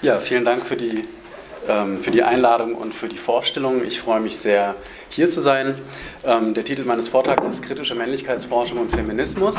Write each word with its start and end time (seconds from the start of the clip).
Ja, 0.00 0.20
vielen 0.20 0.44
Dank 0.44 0.64
für 0.64 0.76
die, 0.76 1.04
ähm, 1.68 1.98
für 1.98 2.12
die 2.12 2.22
Einladung 2.22 2.76
und 2.76 2.94
für 2.94 3.08
die 3.08 3.18
Vorstellung. 3.18 3.84
Ich 3.84 4.00
freue 4.00 4.20
mich 4.20 4.36
sehr, 4.36 4.76
hier 5.08 5.28
zu 5.28 5.40
sein. 5.40 5.74
Ähm, 6.24 6.54
der 6.54 6.64
Titel 6.64 6.84
meines 6.84 7.08
Vortrags 7.08 7.44
ist 7.44 7.64
Kritische 7.64 7.96
Männlichkeitsforschung 7.96 8.78
und 8.78 8.92
Feminismus. 8.92 9.56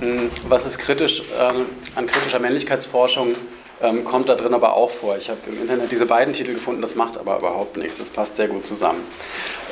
Ähm, 0.00 0.30
was 0.48 0.64
ist 0.64 0.78
kritisch 0.78 1.22
ähm, 1.38 1.66
an 1.94 2.06
kritischer 2.06 2.38
Männlichkeitsforschung? 2.38 3.34
Ähm, 3.82 4.04
kommt 4.04 4.28
da 4.28 4.34
drin 4.34 4.54
aber 4.54 4.74
auch 4.74 4.90
vor. 4.90 5.16
Ich 5.16 5.28
habe 5.28 5.38
im 5.46 5.60
Internet 5.60 5.92
diese 5.92 6.06
beiden 6.06 6.32
Titel 6.32 6.54
gefunden, 6.54 6.80
das 6.80 6.94
macht 6.94 7.18
aber 7.18 7.38
überhaupt 7.38 7.76
nichts, 7.76 7.98
das 7.98 8.10
passt 8.10 8.36
sehr 8.36 8.48
gut 8.48 8.66
zusammen. 8.66 9.00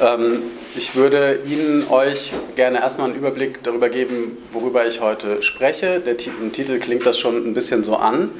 Ähm, 0.02 0.42
ich 0.76 0.94
würde 0.94 1.40
Ihnen 1.46 1.88
euch 1.88 2.32
gerne 2.54 2.80
erstmal 2.80 3.08
einen 3.08 3.16
Überblick 3.16 3.62
darüber 3.62 3.88
geben, 3.88 4.36
worüber 4.52 4.86
ich 4.86 5.00
heute 5.00 5.42
spreche. 5.42 6.00
Der 6.00 6.16
Titel, 6.16 6.50
Titel 6.50 6.78
klingt 6.78 7.06
das 7.06 7.18
schon 7.18 7.46
ein 7.46 7.54
bisschen 7.54 7.82
so 7.82 7.96
an. 7.96 8.30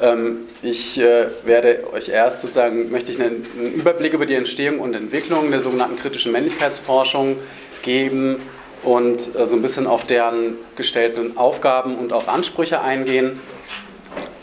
Ähm, 0.00 0.48
ich 0.62 0.98
äh, 1.00 1.28
werde 1.44 1.84
euch 1.92 2.08
erst 2.08 2.42
sozusagen, 2.42 2.90
möchte 2.90 3.10
ich 3.10 3.20
einen, 3.20 3.46
einen 3.58 3.74
Überblick 3.74 4.12
über 4.12 4.26
die 4.26 4.34
Entstehung 4.34 4.78
und 4.78 4.94
Entwicklung 4.94 5.50
der 5.50 5.60
sogenannten 5.60 5.96
kritischen 5.96 6.30
Männlichkeitsforschung 6.30 7.36
geben 7.82 8.36
und 8.82 9.34
äh, 9.34 9.46
so 9.46 9.56
ein 9.56 9.62
bisschen 9.62 9.88
auf 9.88 10.04
deren 10.04 10.56
gestellten 10.76 11.36
Aufgaben 11.36 11.96
und 11.98 12.12
auch 12.12 12.28
Ansprüche 12.28 12.80
eingehen 12.80 13.40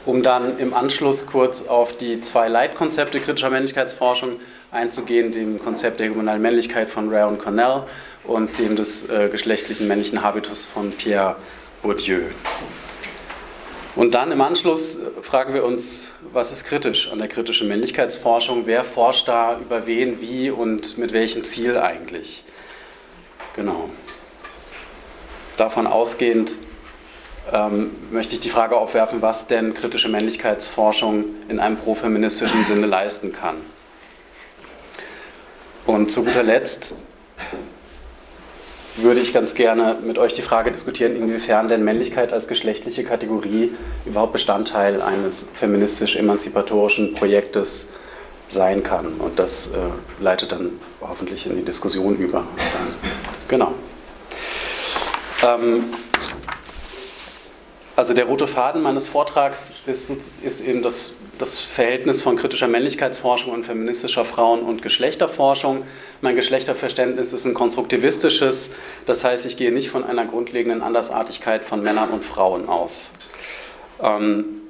um 0.06 0.22
dann 0.22 0.60
im 0.60 0.74
Anschluss 0.74 1.26
kurz 1.26 1.68
auf 1.68 1.98
die 1.98 2.22
zwei 2.22 2.48
Leitkonzepte 2.48 3.20
kritischer 3.20 3.50
Männlichkeitsforschung 3.50 4.40
einzugehen, 4.72 5.32
dem 5.32 5.60
Konzept 5.60 6.00
der 6.00 6.08
hegemonalen 6.08 6.42
Männlichkeit 6.42 6.90
von 6.90 7.10
Ray 7.10 7.28
und 7.28 7.40
Cornell 7.40 7.84
und 8.24 8.58
dem 8.60 8.76
des 8.76 9.10
äh, 9.10 9.30
geschlechtlichen 9.30 9.88
männlichen 9.88 10.22
Habitus 10.22 10.66
von 10.66 10.92
Pierre 10.92 11.36
Bourdieu. 11.82 12.22
Und 13.96 14.14
dann 14.14 14.32
im 14.32 14.42
Anschluss 14.42 14.96
äh, 14.96 15.22
fragen 15.22 15.54
wir 15.54 15.64
uns, 15.64 16.10
was 16.34 16.52
ist 16.52 16.66
kritisch 16.66 17.12
an 17.12 17.20
der 17.20 17.28
kritischen 17.28 17.68
Männlichkeitsforschung? 17.68 18.64
Wer 18.66 18.84
forscht 18.84 19.28
da 19.28 19.60
über 19.60 19.86
wen, 19.86 20.22
wie 20.22 20.52
und 20.52 20.98
mit 20.98 21.14
welchem 21.14 21.44
Ziel 21.44 21.78
eigentlich? 21.78 22.44
Genau. 23.56 23.90
Davon 25.58 25.88
ausgehend 25.88 26.58
ähm, 27.52 27.92
möchte 28.12 28.36
ich 28.36 28.42
die 28.42 28.50
Frage 28.50 28.78
aufwerfen, 28.78 29.22
was 29.22 29.48
denn 29.48 29.74
kritische 29.74 30.10
Männlichkeitsforschung 30.10 31.26
in 31.48 31.60
einem 31.60 31.78
profeministischen 31.78 32.66
Sinne 32.66 32.88
leisten 32.88 33.32
kann. 33.32 33.56
Und 35.86 36.12
zu 36.12 36.24
guter 36.24 36.44
Letzt 36.44 36.94
würde 38.98 39.20
ich 39.20 39.34
ganz 39.34 39.56
gerne 39.56 39.98
mit 40.04 40.18
euch 40.18 40.34
die 40.34 40.42
Frage 40.42 40.72
diskutieren, 40.72 41.16
inwiefern 41.16 41.68
denn 41.68 41.84
Männlichkeit 41.84 42.32
als 42.34 42.48
geschlechtliche 42.48 43.04
Kategorie 43.04 43.72
überhaupt 44.06 44.34
Bestandteil 44.34 45.02
eines 45.02 45.50
feministisch-emanzipatorischen 45.54 47.14
Projektes 47.14 47.92
sein 48.48 48.84
kann. 48.84 49.16
Und 49.20 49.38
das 49.38 49.72
äh, 49.74 50.24
leitet 50.24 50.52
dann 50.52 50.80
hoffentlich 51.02 51.46
in 51.46 51.56
die 51.58 51.64
Diskussion 51.66 52.16
über. 52.18 52.46
Genau. 53.48 53.74
Ähm, 55.46 55.86
also 57.96 58.14
der 58.14 58.26
rote 58.26 58.48
Faden 58.48 58.82
meines 58.82 59.08
Vortrags 59.08 59.74
ist, 59.86 60.10
ist 60.44 60.62
eben 60.62 60.84
das, 60.84 61.14
das, 61.38 61.60
Verhältnis 61.60 62.22
von 62.22 62.36
kritischer 62.36 62.68
Männlichkeitsforschung 62.68 63.54
und 63.54 63.66
feministischer 63.66 64.26
Frauen- 64.26 64.64
und 64.64 64.82
Geschlechterforschung. 64.82 65.84
Mein 66.22 66.36
Geschlechterverständnis 66.36 67.32
ist 67.32 67.46
ein 67.46 67.54
konstruktivistisches, 67.54 68.70
das 69.06 69.24
heißt, 69.24 69.46
ich 69.46 69.56
gehe 69.58 69.72
nicht 69.72 69.90
von 69.90 70.04
einer 70.04 70.26
grundlegenden 70.26 70.82
Andersartigkeit 70.82 71.64
von 71.64 71.82
Männern 71.82 72.10
und 72.10 72.26
Frauen 72.26 72.68
aus. 72.68 73.12
Ähm, 74.02 74.62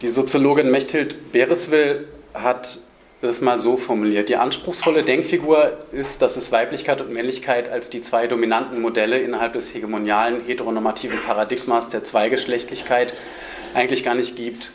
die 0.00 0.08
Soziologin 0.08 0.70
Mechthild 0.70 1.32
Bereswil 1.32 2.08
hat 2.32 2.78
das 3.22 3.40
mal 3.40 3.60
so 3.60 3.76
formuliert. 3.76 4.28
Die 4.28 4.36
anspruchsvolle 4.36 5.04
Denkfigur 5.04 5.78
ist, 5.92 6.22
dass 6.22 6.36
es 6.36 6.50
Weiblichkeit 6.50 7.00
und 7.00 7.12
Männlichkeit 7.12 7.68
als 7.68 7.88
die 7.88 8.00
zwei 8.00 8.26
dominanten 8.26 8.82
Modelle 8.82 9.18
innerhalb 9.18 9.52
des 9.52 9.72
hegemonialen 9.72 10.44
heteronormativen 10.44 11.20
Paradigmas 11.24 11.88
der 11.88 12.02
Zweigeschlechtlichkeit 12.02 13.14
eigentlich 13.74 14.02
gar 14.02 14.16
nicht 14.16 14.34
gibt, 14.34 14.72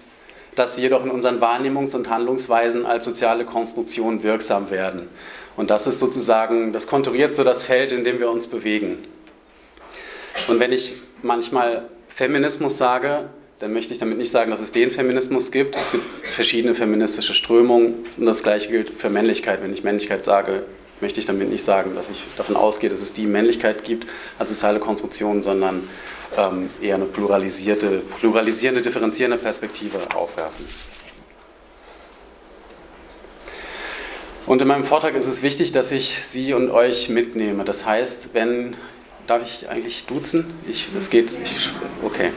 dass 0.56 0.76
sie 0.76 0.82
jedoch 0.82 1.04
in 1.04 1.12
unseren 1.12 1.42
Wahrnehmungs- 1.42 1.94
und 1.94 2.10
Handlungsweisen 2.10 2.86
als 2.86 3.04
soziale 3.04 3.44
Konstruktion 3.44 4.24
wirksam 4.24 4.72
werden. 4.72 5.10
Und 5.58 5.70
das 5.70 5.86
ist 5.86 6.00
sozusagen, 6.00 6.72
das 6.72 6.88
konturiert 6.88 7.36
so 7.36 7.44
das 7.44 7.64
Feld, 7.64 7.92
in 7.92 8.06
dem 8.06 8.20
wir 8.20 8.32
uns 8.32 8.48
bewegen. 8.48 9.00
Und 10.48 10.60
wenn 10.60 10.72
ich 10.72 10.96
manchmal 11.22 11.90
Feminismus 12.08 12.78
sage, 12.78 13.30
dann 13.60 13.74
möchte 13.74 13.92
ich 13.92 14.00
damit 14.00 14.18
nicht 14.18 14.30
sagen, 14.30 14.52
dass 14.52 14.60
es 14.60 14.72
den 14.72 14.92
Feminismus 14.92 15.52
gibt. 15.52 15.76
Es 15.76 15.92
gibt 15.92 16.06
verschiedene 16.28 16.76
feministische 16.76 17.34
Strömungen 17.34 18.06
und 18.18 18.26
das 18.26 18.44
Gleiche 18.44 18.70
gilt 18.70 18.92
für 19.00 19.10
Männlichkeit. 19.10 19.64
Wenn 19.64 19.74
ich 19.74 19.84
Männlichkeit 19.84 20.26
sage, 20.26 20.64
möchte 21.02 21.20
ich 21.20 21.26
damit 21.26 21.50
nicht 21.50 21.64
sagen, 21.64 21.96
dass 21.96 22.10
ich 22.10 22.24
davon 22.38 22.56
ausgehe, 22.56 22.90
dass 22.90 23.02
es 23.02 23.14
die 23.14 23.26
Männlichkeit 23.26 23.84
gibt 23.84 24.08
als 24.38 24.52
soziale 24.52 24.80
Konstruktion, 24.80 25.42
sondern 25.42 25.90
ähm, 26.38 26.70
eher 26.82 26.96
eine 26.96 27.06
pluralisierte, 27.06 28.02
pluralisierende, 28.20 28.82
differenzierende 28.82 29.38
Perspektive 29.38 29.98
aufwerfen. 30.16 30.66
Und 34.46 34.62
in 34.62 34.68
meinem 34.68 34.86
Vortrag 34.86 35.16
ist 35.16 35.28
es 35.28 35.42
wichtig, 35.42 35.72
dass 35.72 35.92
ich 35.92 36.20
Sie 36.24 36.54
und 36.54 36.70
euch 36.70 37.10
mitnehme. 37.10 37.66
Das 37.66 37.86
heißt, 37.86 38.30
wenn 38.34 38.78
Darf 39.28 39.42
ich 39.44 39.68
eigentlich 39.68 40.06
duzen? 40.06 40.46
Ich, 40.70 40.88
das 40.96 41.10
geht. 41.10 41.30
Ich, 41.44 41.70
okay. 42.04 42.32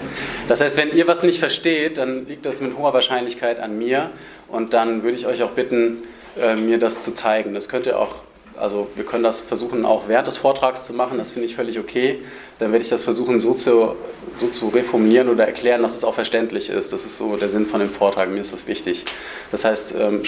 Das 0.49 0.61
heißt, 0.61 0.77
wenn 0.77 0.95
ihr 0.95 1.07
was 1.07 1.23
nicht 1.23 1.39
versteht, 1.39 1.99
dann 1.99 2.27
liegt 2.27 2.45
das 2.45 2.61
mit 2.61 2.77
hoher 2.77 2.93
Wahrscheinlichkeit 2.93 3.61
an 3.61 3.79
mir 3.79 4.11
und 4.49 4.73
dann 4.73 5.05
würde 5.05 5.17
ich 5.17 5.27
euch 5.27 5.45
auch 5.45 5.53
bitten, 5.53 5.99
äh, 6.37 6.57
mir 6.57 6.79
das 6.79 7.01
zu 7.01 7.15
zeigen. 7.15 7.55
Das 7.55 7.69
könnt 7.69 7.87
ihr 7.87 7.97
auch, 7.97 8.17
also 8.57 8.89
wir 8.97 9.05
können 9.05 9.23
das 9.23 9.39
versuchen 9.39 9.85
auch 9.85 10.09
während 10.09 10.27
des 10.27 10.37
Vortrags 10.37 10.83
zu 10.83 10.93
machen, 10.93 11.17
das 11.17 11.31
finde 11.31 11.47
ich 11.47 11.55
völlig 11.55 11.79
okay. 11.79 12.23
Dann 12.59 12.73
werde 12.73 12.83
ich 12.85 12.91
das 12.91 13.05
versuchen 13.05 13.39
so 13.39 13.55
zu, 13.55 13.95
so 14.35 14.49
zu 14.49 14.69
reformulieren 14.71 15.29
oder 15.29 15.47
erklären, 15.47 15.83
dass 15.83 15.97
es 15.97 16.03
auch 16.03 16.15
verständlich 16.15 16.71
ist. 16.71 16.93
Das 16.93 17.07
ist 17.07 17.19
so 17.19 17.37
der 17.37 17.49
Sinn 17.49 17.67
von 17.67 17.79
dem 17.79 17.91
Vortrag, 17.91 18.29
mir 18.31 18.41
ist 18.41 18.53
das 18.53 18.67
wichtig. 18.67 19.05
Das 19.53 19.65
heißt, 19.65 19.95
ähm, 19.97 20.23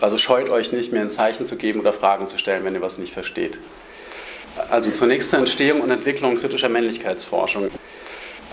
also 0.00 0.18
scheut 0.18 0.48
euch 0.48 0.70
nicht, 0.70 0.92
mir 0.92 1.00
ein 1.00 1.10
Zeichen 1.10 1.46
zu 1.48 1.56
geben 1.56 1.80
oder 1.80 1.92
Fragen 1.92 2.28
zu 2.28 2.38
stellen, 2.38 2.64
wenn 2.64 2.74
ihr 2.74 2.82
was 2.82 2.98
nicht 2.98 3.12
versteht. 3.12 3.58
Also 4.70 4.90
zunächst 4.90 5.30
zur 5.30 5.40
Entstehung 5.40 5.80
und 5.80 5.90
Entwicklung 5.90 6.36
kritischer 6.36 6.68
Männlichkeitsforschung. 6.68 7.70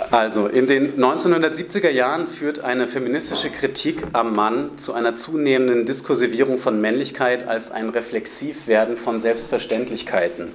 Also 0.10 0.48
in 0.48 0.68
den 0.68 0.98
1970er 0.98 1.90
Jahren 1.90 2.28
führt 2.28 2.60
eine 2.60 2.88
feministische 2.88 3.52
Kritik 3.52 4.04
am 4.14 4.34
Mann 4.34 4.78
zu 4.78 4.94
einer 4.94 5.16
zunehmenden 5.16 5.86
Diskursivierung 5.86 6.58
von 6.58 6.82
Männlichkeit 6.82 7.48
als 7.48 7.72
ein 7.72 7.90
Reflexivwerden 7.90 8.98
von 8.98 9.22
Selbstverständlichkeiten. 9.22 10.52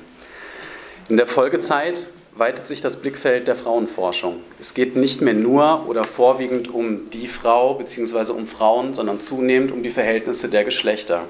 In 1.09 1.17
der 1.17 1.27
Folgezeit 1.27 2.07
weitet 2.34 2.67
sich 2.67 2.81
das 2.81 2.97
Blickfeld 2.97 3.49
der 3.49 3.57
Frauenforschung. 3.57 4.41
Es 4.61 4.75
geht 4.75 4.97
nicht 4.97 5.23
mehr 5.23 5.34
nur 5.34 5.84
oder 5.89 6.05
vorwiegend 6.05 6.73
um 6.73 7.09
die 7.11 7.28
Frau 7.28 7.75
bzw. 7.75 8.33
um 8.33 8.47
Frauen, 8.47 8.95
sondern 8.95 9.21
zunehmend 9.21 9.71
um 9.71 9.83
die 9.83 9.91
Verhältnisse 9.91 10.49
der 10.49 10.65
Geschlechter. 10.65 11.25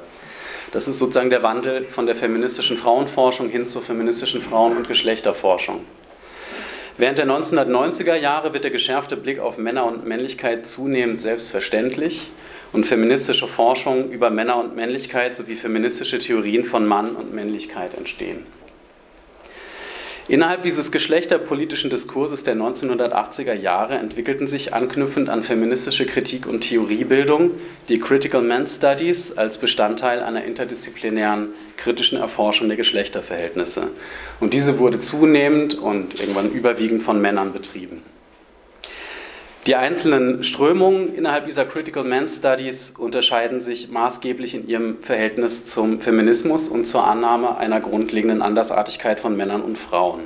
Das 0.73 0.89
ist 0.89 0.99
sozusagen 0.99 1.31
der 1.31 1.43
Wandel 1.43 1.87
von 1.87 2.07
der 2.07 2.17
feministischen 2.17 2.77
Frauenforschung 2.77 3.49
hin 3.49 3.69
zur 3.69 3.83
feministischen 3.83 4.43
Frauen- 4.43 4.77
und 4.77 4.89
Geschlechterforschung. 4.89 5.85
Während 6.99 7.19
der 7.19 7.27
1990er 7.27 8.15
Jahre 8.15 8.55
wird 8.55 8.65
der 8.65 8.71
geschärfte 8.71 9.17
Blick 9.17 9.39
auf 9.39 9.59
Männer 9.59 9.85
und 9.85 10.07
Männlichkeit 10.07 10.67
zunehmend 10.67 11.21
selbstverständlich 11.21 12.31
und 12.73 12.87
feministische 12.87 13.47
Forschung 13.47 14.11
über 14.11 14.31
Männer 14.31 14.57
und 14.57 14.75
Männlichkeit 14.75 15.37
sowie 15.37 15.57
feministische 15.57 16.19
Theorien 16.19 16.65
von 16.65 16.87
Mann 16.87 17.15
und 17.15 17.35
Männlichkeit 17.35 17.95
entstehen. 17.95 18.47
Innerhalb 20.29 20.65
dieses 20.65 20.91
geschlechterpolitischen 20.91 21.89
Diskurses 21.89 22.43
der 22.43 22.57
1980er 22.57 23.53
Jahre 23.53 23.95
entwickelten 23.95 24.49
sich 24.49 24.75
anknüpfend 24.75 25.29
an 25.29 25.45
feministische 25.45 26.05
Kritik 26.05 26.49
und 26.49 26.63
Theoriebildung 26.63 27.53
die 27.89 28.01
Critical 28.01 28.43
Men 28.43 28.67
Studies 28.67 29.39
als 29.39 29.59
Bestandteil 29.59 30.21
einer 30.21 30.45
interdisziplinären 30.45 31.51
kritischen 31.77 32.19
Erforschung 32.19 32.67
der 32.67 32.77
Geschlechterverhältnisse. 32.77 33.91
Und 34.41 34.53
diese 34.53 34.81
wurde 34.81 34.99
zunehmend 34.99 35.75
und 35.75 36.19
irgendwann 36.19 36.51
überwiegend 36.51 37.05
von 37.05 37.21
Männern 37.21 37.53
betrieben. 37.53 38.03
Die 39.67 39.75
einzelnen 39.75 40.45
Strömungen 40.45 41.13
innerhalb 41.17 41.47
dieser 41.47 41.65
Critical 41.65 42.05
Man 42.05 42.29
Studies 42.29 42.95
unterscheiden 42.97 43.61
sich 43.61 43.89
maßgeblich 43.89 44.55
in 44.55 44.69
ihrem 44.69 45.03
Verhältnis 45.03 45.67
zum 45.67 46.01
Feminismus 46.01 46.69
und 46.69 46.85
zur 46.85 47.05
Annahme 47.05 47.57
einer 47.57 47.81
grundlegenden 47.81 48.43
Andersartigkeit 48.43 49.19
von 49.19 49.37
Männern 49.37 49.63
und 49.63 49.77
Frauen. 49.77 50.21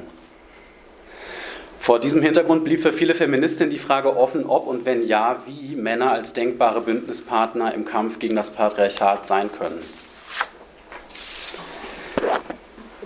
Vor 1.78 1.98
diesem 2.00 2.20
Hintergrund 2.20 2.64
blieb 2.64 2.82
für 2.82 2.92
viele 2.92 3.14
Feministinnen 3.14 3.70
die 3.70 3.78
Frage 3.78 4.14
offen, 4.14 4.44
ob 4.44 4.66
und 4.66 4.84
wenn 4.84 5.06
ja, 5.06 5.38
wie 5.46 5.74
Männer 5.74 6.12
als 6.12 6.34
denkbare 6.34 6.82
Bündnispartner 6.82 7.72
im 7.72 7.86
Kampf 7.86 8.18
gegen 8.18 8.36
das 8.36 8.50
Patriarchat 8.50 9.26
sein 9.26 9.48
können. 9.50 9.80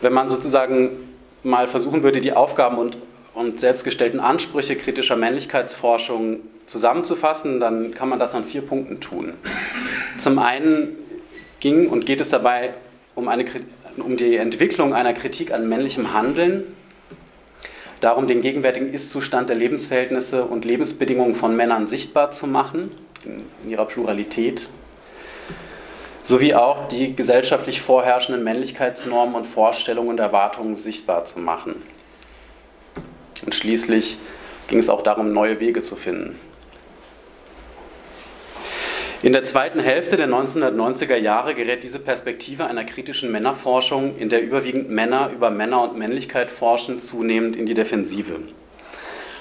Wenn 0.01 0.13
man 0.13 0.29
sozusagen 0.29 1.15
mal 1.45 1.69
versuchen 1.69 2.03
würde, 2.03 2.21
die 2.21 2.33
Aufgaben 2.33 2.79
und 2.79 2.97
und 3.35 3.61
selbstgestellten 3.61 4.21
Ansprüche 4.21 4.77
kritischer 4.77 5.17
Männlichkeitsforschung 5.17 6.41
zusammenzufassen, 6.67 7.61
dann 7.61 7.93
kann 7.93 8.09
man 8.09 8.19
das 8.19 8.35
an 8.35 8.45
vier 8.45 8.63
Punkten 8.63 9.01
tun. 9.01 9.35
Zum 10.19 10.39
einen 10.39 10.97
ging 11.61 11.89
und 11.89 12.07
geht 12.07 12.21
es 12.21 12.31
dabei 12.31 12.75
um, 13.15 13.29
eine, 13.29 13.45
um 13.97 14.17
die 14.17 14.37
Entwicklung 14.37 14.95
einer 14.95 15.13
Kritik 15.13 15.53
an 15.53 15.69
männlichem 15.69 16.13
Handeln, 16.13 16.75
darum, 18.01 18.27
den 18.27 18.43
gegenwärtigen 18.43 18.93
Ist-Zustand 18.93 19.49
der 19.49 19.57
Lebensverhältnisse 19.57 20.45
und 20.45 20.65
Lebensbedingungen 20.65 21.35
von 21.35 21.57
Männern 21.57 21.87
sichtbar 21.87 22.31
zu 22.31 22.47
machen, 22.47 22.91
in 23.25 23.71
ihrer 23.71 23.87
Pluralität, 23.87 24.69
sowie 26.23 26.55
auch 26.55 26.89
die 26.89 27.17
gesellschaftlich 27.17 27.81
vorherrschenden 27.81 28.45
Männlichkeitsnormen 28.45 29.35
und 29.35 29.47
Vorstellungen 29.47 30.11
und 30.11 30.21
Erwartungen 30.21 30.75
sichtbar 30.75 31.25
zu 31.25 31.41
machen. 31.41 31.77
Und 33.45 33.55
schließlich 33.55 34.19
ging 34.69 34.79
es 34.79 34.89
auch 34.89 35.03
darum, 35.03 35.33
neue 35.33 35.61
Wege 35.61 35.83
zu 35.83 35.97
finden. 35.97 36.39
In 39.25 39.33
der 39.33 39.45
zweiten 39.45 39.81
Hälfte 39.81 40.19
der 40.19 40.29
1990er 40.29 41.17
Jahre 41.17 41.55
gerät 41.55 41.83
diese 41.83 41.99
Perspektive 41.99 42.67
einer 42.67 42.85
kritischen 42.85 43.33
Männerforschung, 43.33 44.19
in 44.19 44.29
der 44.29 44.43
überwiegend 44.43 44.91
Männer 44.91 45.31
über 45.35 45.49
Männer 45.49 45.83
und 45.83 45.97
Männlichkeit 45.97 46.51
forschen, 46.51 46.99
zunehmend 46.99 47.57
in 47.57 47.65
die 47.65 47.73
Defensive. 47.73 48.35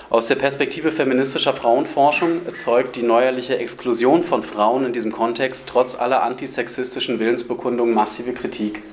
Aus 0.10 0.28
der 0.28 0.36
Perspektive 0.36 0.92
feministischer 0.92 1.54
Frauenforschung 1.54 2.46
erzeugt 2.46 2.96
die 2.96 3.04
neuerliche 3.04 3.58
Exklusion 3.58 4.24
von 4.24 4.42
Frauen 4.42 4.86
in 4.86 4.94
diesem 4.94 5.12
Kontext 5.12 5.68
trotz 5.68 5.96
aller 5.96 6.24
antisexistischen 6.24 7.20
Willensbekundungen 7.20 7.94
massive 7.94 8.32
Kritik. 8.32 8.84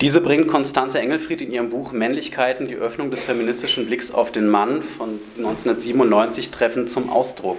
Diese 0.00 0.20
bringt 0.20 0.46
Konstanze 0.46 1.00
Engelfried 1.00 1.40
in 1.40 1.50
ihrem 1.50 1.70
Buch 1.70 1.90
Männlichkeiten 1.90 2.68
die 2.68 2.76
Öffnung 2.76 3.10
des 3.10 3.24
feministischen 3.24 3.86
Blicks 3.86 4.12
auf 4.12 4.30
den 4.30 4.48
Mann 4.48 4.80
von 4.80 5.18
1997 5.36 6.52
treffend 6.52 6.88
zum 6.88 7.10
Ausdruck. 7.10 7.58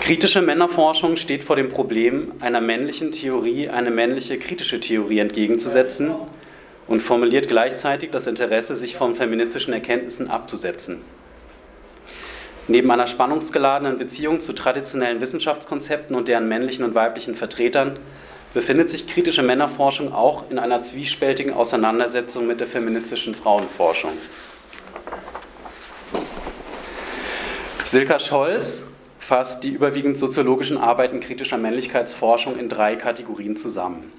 Kritische 0.00 0.42
Männerforschung 0.42 1.14
steht 1.14 1.44
vor 1.44 1.54
dem 1.54 1.68
Problem, 1.68 2.32
einer 2.40 2.60
männlichen 2.60 3.12
Theorie 3.12 3.68
eine 3.68 3.92
männliche 3.92 4.36
kritische 4.36 4.80
Theorie 4.80 5.20
entgegenzusetzen 5.20 6.12
und 6.88 7.02
formuliert 7.02 7.46
gleichzeitig 7.46 8.10
das 8.10 8.26
Interesse, 8.26 8.74
sich 8.74 8.96
von 8.96 9.14
feministischen 9.14 9.72
Erkenntnissen 9.72 10.28
abzusetzen. 10.28 11.02
Neben 12.66 12.90
einer 12.90 13.06
spannungsgeladenen 13.06 13.96
Beziehung 13.96 14.40
zu 14.40 14.54
traditionellen 14.54 15.20
Wissenschaftskonzepten 15.20 16.16
und 16.16 16.26
deren 16.26 16.48
männlichen 16.48 16.84
und 16.84 16.96
weiblichen 16.96 17.36
Vertretern 17.36 17.96
befindet 18.56 18.88
sich 18.88 19.06
kritische 19.06 19.42
Männerforschung 19.42 20.14
auch 20.14 20.50
in 20.50 20.58
einer 20.58 20.80
zwiespältigen 20.80 21.52
Auseinandersetzung 21.52 22.46
mit 22.46 22.58
der 22.58 22.66
feministischen 22.66 23.34
Frauenforschung. 23.34 24.12
Silka 27.84 28.18
Scholz 28.18 28.86
fasst 29.18 29.62
die 29.62 29.68
überwiegend 29.68 30.16
soziologischen 30.16 30.78
Arbeiten 30.78 31.20
kritischer 31.20 31.58
Männlichkeitsforschung 31.58 32.58
in 32.58 32.70
drei 32.70 32.96
Kategorien 32.96 33.58
zusammen. 33.58 34.10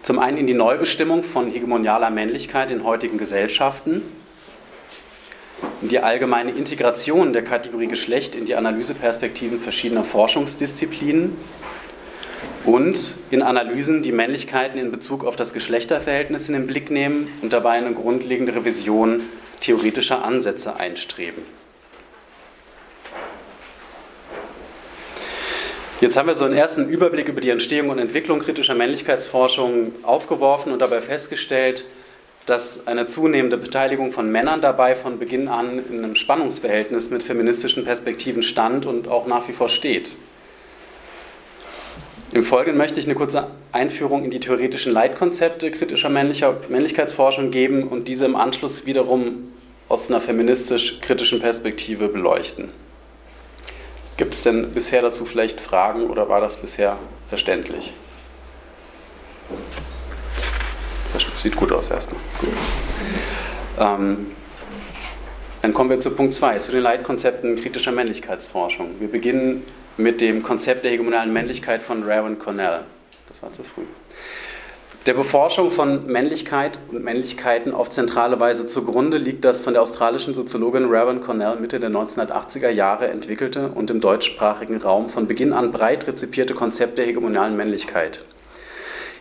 Zum 0.00 0.18
einen 0.18 0.38
in 0.38 0.46
die 0.46 0.54
Neubestimmung 0.54 1.24
von 1.24 1.52
hegemonialer 1.52 2.08
Männlichkeit 2.08 2.70
in 2.70 2.84
heutigen 2.84 3.18
Gesellschaften, 3.18 4.00
in 5.82 5.88
die 5.88 5.98
allgemeine 5.98 6.52
Integration 6.52 7.34
der 7.34 7.44
Kategorie 7.44 7.88
Geschlecht 7.88 8.34
in 8.34 8.46
die 8.46 8.54
Analyseperspektiven 8.54 9.60
verschiedener 9.60 10.04
Forschungsdisziplinen 10.04 11.36
und 12.66 13.14
in 13.30 13.42
Analysen, 13.42 14.02
die 14.02 14.12
Männlichkeiten 14.12 14.78
in 14.78 14.90
Bezug 14.90 15.24
auf 15.24 15.36
das 15.36 15.54
Geschlechterverhältnis 15.54 16.48
in 16.48 16.54
den 16.54 16.66
Blick 16.66 16.90
nehmen 16.90 17.28
und 17.40 17.52
dabei 17.52 17.72
eine 17.72 17.94
grundlegende 17.94 18.54
Revision 18.54 19.22
theoretischer 19.60 20.24
Ansätze 20.24 20.76
einstreben. 20.76 21.42
Jetzt 26.00 26.16
haben 26.18 26.28
wir 26.28 26.34
so 26.34 26.44
einen 26.44 26.54
ersten 26.54 26.90
Überblick 26.90 27.28
über 27.28 27.40
die 27.40 27.48
Entstehung 27.48 27.88
und 27.88 27.98
Entwicklung 27.98 28.40
kritischer 28.40 28.74
Männlichkeitsforschung 28.74 29.92
aufgeworfen 30.02 30.72
und 30.72 30.80
dabei 30.80 31.00
festgestellt, 31.00 31.86
dass 32.44 32.86
eine 32.86 33.06
zunehmende 33.06 33.56
Beteiligung 33.56 34.12
von 34.12 34.30
Männern 34.30 34.60
dabei 34.60 34.94
von 34.94 35.18
Beginn 35.18 35.48
an 35.48 35.82
in 35.90 36.04
einem 36.04 36.14
Spannungsverhältnis 36.14 37.10
mit 37.10 37.22
feministischen 37.22 37.84
Perspektiven 37.84 38.42
stand 38.42 38.84
und 38.84 39.08
auch 39.08 39.26
nach 39.26 39.48
wie 39.48 39.52
vor 39.52 39.68
steht. 39.68 40.16
Im 42.36 42.42
Folgenden 42.42 42.76
möchte 42.76 43.00
ich 43.00 43.06
eine 43.06 43.14
kurze 43.14 43.46
Einführung 43.72 44.22
in 44.22 44.30
die 44.30 44.40
theoretischen 44.40 44.92
Leitkonzepte 44.92 45.70
kritischer 45.70 46.10
Männlichkeitsforschung 46.10 47.50
geben 47.50 47.88
und 47.88 48.08
diese 48.08 48.26
im 48.26 48.36
Anschluss 48.36 48.84
wiederum 48.84 49.54
aus 49.88 50.10
einer 50.10 50.20
feministisch-kritischen 50.20 51.40
Perspektive 51.40 52.08
beleuchten. 52.08 52.72
Gibt 54.18 54.34
es 54.34 54.42
denn 54.42 54.70
bisher 54.72 55.00
dazu 55.00 55.24
vielleicht 55.24 55.62
Fragen 55.62 56.10
oder 56.10 56.28
war 56.28 56.42
das 56.42 56.58
bisher 56.58 56.98
verständlich? 57.30 57.94
Das 61.14 61.24
sieht 61.40 61.56
gut 61.56 61.72
aus 61.72 61.90
erstmal. 61.90 62.20
Gut. 62.38 62.50
Ähm, 63.80 64.26
dann 65.62 65.72
kommen 65.72 65.88
wir 65.88 66.00
zu 66.00 66.10
Punkt 66.10 66.34
2, 66.34 66.58
zu 66.58 66.70
den 66.70 66.82
Leitkonzepten 66.82 67.58
kritischer 67.62 67.92
Männlichkeitsforschung. 67.92 69.00
Wir 69.00 69.08
beginnen 69.10 69.64
mit 69.96 70.20
dem 70.20 70.42
Konzept 70.42 70.84
der 70.84 70.92
hegemonialen 70.92 71.32
Männlichkeit 71.32 71.82
von 71.82 72.02
Raven 72.02 72.38
Cornell. 72.38 72.80
Das 73.28 73.42
war 73.42 73.52
zu 73.52 73.62
früh 73.62 73.84
der 75.06 75.14
Beforschung 75.14 75.70
von 75.70 76.06
Männlichkeit 76.06 76.80
und 76.90 77.04
Männlichkeiten 77.04 77.72
auf 77.72 77.90
zentrale 77.90 78.40
Weise 78.40 78.66
zugrunde 78.66 79.18
liegt 79.18 79.44
das 79.44 79.60
von 79.60 79.72
der 79.72 79.82
australischen 79.82 80.34
Soziologin 80.34 80.86
Raven 80.88 81.20
Cornell 81.20 81.60
Mitte 81.60 81.78
der 81.78 81.90
1980er 81.90 82.70
Jahre 82.70 83.06
entwickelte 83.06 83.68
und 83.68 83.88
im 83.90 84.00
deutschsprachigen 84.00 84.78
Raum 84.78 85.08
von 85.08 85.28
Beginn 85.28 85.52
an 85.52 85.70
breit 85.70 86.08
rezipierte 86.08 86.54
Konzept 86.54 86.98
der 86.98 87.06
hegemonialen 87.06 87.56
Männlichkeit. 87.56 88.24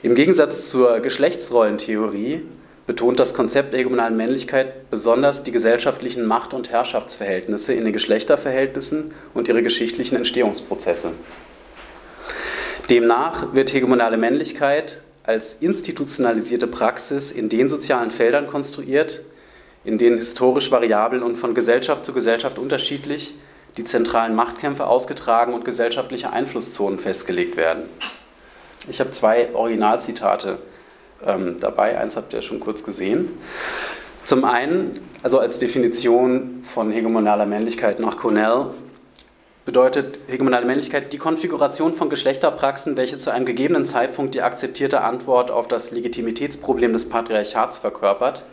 Im 0.01 0.15
Gegensatz 0.15 0.69
zur 0.69 1.01
Geschlechtsrollentheorie 1.01 2.41
betont 2.87 3.19
das 3.19 3.33
Konzept 3.33 3.73
der 3.73 3.79
hegemonalen 3.79 4.15
Männlichkeit 4.15 4.89
besonders 4.91 5.43
die 5.43 5.51
gesellschaftlichen 5.51 6.25
Macht- 6.25 6.53
und 6.53 6.69
Herrschaftsverhältnisse 6.69 7.73
in 7.73 7.83
den 7.83 7.93
Geschlechterverhältnissen 7.93 9.13
und 9.33 9.47
ihre 9.47 9.63
geschichtlichen 9.63 10.15
Entstehungsprozesse. 10.15 11.13
Demnach 12.89 13.55
wird 13.55 13.73
hegemonale 13.73 14.17
Männlichkeit 14.17 15.01
als 15.23 15.53
institutionalisierte 15.53 16.67
Praxis 16.67 17.31
in 17.31 17.49
den 17.49 17.67
sozialen 17.67 18.11
Feldern 18.11 18.45
konstruiert, 18.45 19.21
in 19.83 19.97
denen 19.97 20.17
historisch 20.17 20.69
variabel 20.69 21.23
und 21.23 21.37
von 21.37 21.55
Gesellschaft 21.55 22.05
zu 22.05 22.13
Gesellschaft 22.13 22.59
unterschiedlich 22.59 23.33
die 23.77 23.83
zentralen 23.83 24.35
Machtkämpfe 24.35 24.85
ausgetragen 24.85 25.53
und 25.53 25.65
gesellschaftliche 25.65 26.31
Einflusszonen 26.31 26.99
festgelegt 26.99 27.57
werden. 27.57 27.83
Ich 28.87 28.99
habe 28.99 29.11
zwei 29.11 29.53
Originalzitate 29.53 30.59
ähm, 31.25 31.57
dabei, 31.59 31.97
eins 31.99 32.15
habt 32.15 32.33
ihr 32.33 32.41
schon 32.41 32.59
kurz 32.59 32.83
gesehen. 32.83 33.29
Zum 34.25 34.43
einen, 34.43 34.99
also 35.21 35.39
als 35.39 35.59
Definition 35.59 36.63
von 36.63 36.91
hegemonaler 36.91 37.45
Männlichkeit 37.45 37.99
nach 37.99 38.17
Cornell, 38.17 38.67
bedeutet 39.65 40.19
hegemonale 40.27 40.65
Männlichkeit 40.65 41.11
die 41.11 41.17
Konfiguration 41.17 41.93
von 41.93 42.09
Geschlechterpraxen, 42.09 42.97
welche 42.97 43.17
zu 43.17 43.31
einem 43.31 43.45
gegebenen 43.45 43.85
Zeitpunkt 43.85 44.35
die 44.35 44.41
akzeptierte 44.41 45.01
Antwort 45.01 45.51
auf 45.51 45.67
das 45.67 45.91
Legitimitätsproblem 45.91 46.93
des 46.93 47.09
Patriarchats 47.09 47.79
verkörpert 47.79 48.45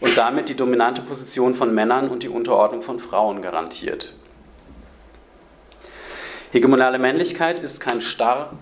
und 0.00 0.16
damit 0.16 0.48
die 0.48 0.56
dominante 0.56 1.02
Position 1.02 1.54
von 1.54 1.74
Männern 1.74 2.08
und 2.08 2.22
die 2.22 2.28
Unterordnung 2.28 2.82
von 2.82 2.98
Frauen 2.98 3.42
garantiert. 3.42 4.14
Hegemonale 6.50 6.98
Männlichkeit 6.98 7.60
ist 7.60 7.80
kein 7.80 8.00
starr 8.00 8.52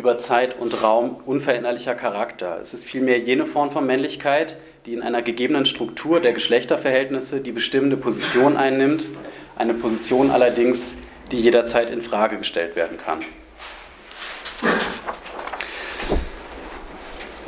über 0.00 0.18
Zeit 0.18 0.58
und 0.58 0.82
Raum 0.82 1.20
unveränderlicher 1.26 1.94
Charakter. 1.94 2.58
Es 2.62 2.72
ist 2.72 2.86
vielmehr 2.86 3.18
jene 3.18 3.44
Form 3.44 3.70
von 3.70 3.86
Männlichkeit, 3.86 4.56
die 4.86 4.94
in 4.94 5.02
einer 5.02 5.20
gegebenen 5.20 5.66
Struktur 5.66 6.20
der 6.20 6.32
Geschlechterverhältnisse 6.32 7.42
die 7.42 7.52
bestimmende 7.52 7.98
Position 7.98 8.56
einnimmt, 8.56 9.10
eine 9.56 9.74
Position 9.74 10.30
allerdings, 10.30 10.96
die 11.30 11.38
jederzeit 11.38 11.90
in 11.90 12.00
Frage 12.00 12.38
gestellt 12.38 12.76
werden 12.76 12.96
kann. 12.96 13.18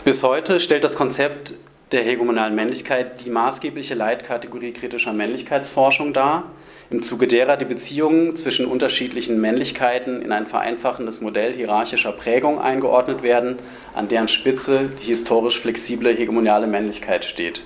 Bis 0.05 0.23
heute 0.23 0.61
stellt 0.61 0.85
das 0.85 0.95
Konzept 0.95 1.55
der 1.93 2.03
hegemonalen 2.03 2.55
Männlichkeit 2.55 3.25
die 3.25 3.31
maßgebliche 3.31 3.95
Leitkategorie 3.95 4.73
kritischer 4.73 5.13
Männlichkeitsforschung 5.13 6.13
dar, 6.13 6.51
im 6.91 7.03
Zuge 7.03 7.27
derer 7.27 7.57
die 7.57 7.65
Beziehungen 7.65 8.37
zwischen 8.37 8.67
unterschiedlichen 8.67 9.41
Männlichkeiten 9.41 10.21
in 10.21 10.33
ein 10.33 10.47
vereinfachendes 10.47 11.21
Modell 11.21 11.53
hierarchischer 11.53 12.13
Prägung 12.13 12.61
eingeordnet 12.61 13.23
werden, 13.23 13.59
an 13.95 14.09
deren 14.09 14.29
Spitze 14.29 14.91
die 15.03 15.07
historisch 15.07 15.61
flexible 15.61 16.15
hegemoniale 16.15 16.67
Männlichkeit 16.67 17.25
steht. 17.25 17.63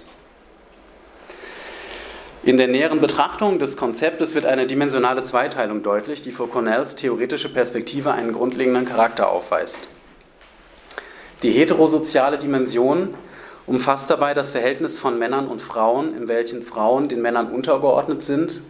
In 2.45 2.59
der 2.59 2.69
näheren 2.69 3.01
Betrachtung 3.01 3.59
des 3.59 3.77
Konzeptes 3.77 4.37
wird 4.37 4.47
eine 4.47 4.69
dimensionale 4.69 5.25
Zweiteilung 5.25 5.83
deutlich, 5.83 6.23
die 6.23 6.31
für 6.31 6.47
Cornells 6.47 6.95
theoretische 6.95 7.53
Perspektive 7.53 8.13
einen 8.13 8.33
grundlegenden 8.33 8.85
Charakter 8.85 9.29
aufweist. 9.29 9.89
Die 11.43 11.51
heterosoziale 11.51 12.39
Dimension 12.39 13.15
umfasst 13.67 14.09
dabei 14.11 14.35
das 14.35 14.53
Verhältnis 14.53 14.99
von 14.99 15.19
Männern 15.19 15.49
und 15.49 15.61
Frauen, 15.61 16.17
in 16.17 16.29
welchen 16.29 16.63
Frauen 16.63 17.09
den 17.09 17.23
Männern 17.23 17.51
untergeordnet 17.51 18.23
sind. 18.23 18.63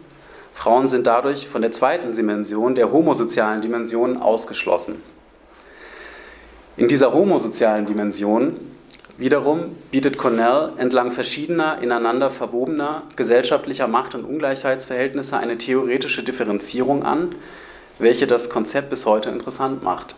Frauen 0.53 0.87
sind 0.87 1.05
dadurch 1.05 1.47
von 1.47 1.61
der 1.61 1.71
zweiten 1.71 2.13
Dimension, 2.13 2.73
der 2.73 2.91
homosozialen 2.91 3.61
Dimension, 3.61 4.17
ausgeschlossen. 4.17 5.01
In 6.77 6.87
dieser 6.87 7.13
homosozialen 7.13 7.85
Dimension 7.85 8.55
wiederum 9.17 9.75
bietet 9.91 10.17
Cornell 10.17 10.73
entlang 10.77 11.11
verschiedener, 11.11 11.79
ineinander 11.81 12.29
verwobener 12.31 13.03
gesellschaftlicher 13.15 13.87
Macht- 13.87 14.15
und 14.15 14.23
Ungleichheitsverhältnisse 14.23 15.37
eine 15.37 15.57
theoretische 15.57 16.23
Differenzierung 16.23 17.03
an, 17.03 17.29
welche 17.99 18.27
das 18.27 18.49
Konzept 18.49 18.89
bis 18.89 19.05
heute 19.05 19.29
interessant 19.29 19.83
macht. 19.83 20.15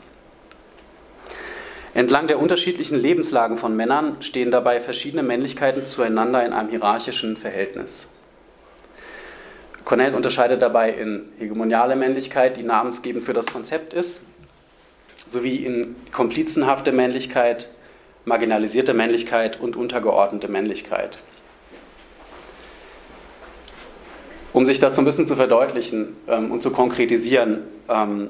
Entlang 1.99 2.27
der 2.27 2.39
unterschiedlichen 2.39 2.97
Lebenslagen 2.97 3.57
von 3.57 3.75
Männern 3.75 4.21
stehen 4.21 4.51
dabei 4.51 4.79
verschiedene 4.79 5.21
Männlichkeiten 5.21 5.83
zueinander 5.83 6.45
in 6.45 6.53
einem 6.53 6.69
hierarchischen 6.69 7.35
Verhältnis. 7.35 8.07
Cornell 9.83 10.15
unterscheidet 10.15 10.61
dabei 10.61 10.91
in 10.91 11.25
hegemoniale 11.39 11.97
Männlichkeit, 11.97 12.55
die 12.55 12.63
namensgebend 12.63 13.25
für 13.25 13.33
das 13.33 13.47
Konzept 13.47 13.93
ist, 13.93 14.21
sowie 15.27 15.57
in 15.57 15.97
komplizenhafte 16.13 16.93
Männlichkeit, 16.93 17.67
marginalisierte 18.23 18.93
Männlichkeit 18.93 19.59
und 19.59 19.75
untergeordnete 19.75 20.47
Männlichkeit. 20.47 21.17
Um 24.53 24.65
sich 24.65 24.79
das 24.79 24.95
so 24.95 25.01
ein 25.01 25.05
bisschen 25.05 25.27
zu 25.27 25.35
verdeutlichen 25.35 26.15
ähm, 26.29 26.49
und 26.49 26.63
zu 26.63 26.71
konkretisieren, 26.71 27.63
ähm, 27.89 28.29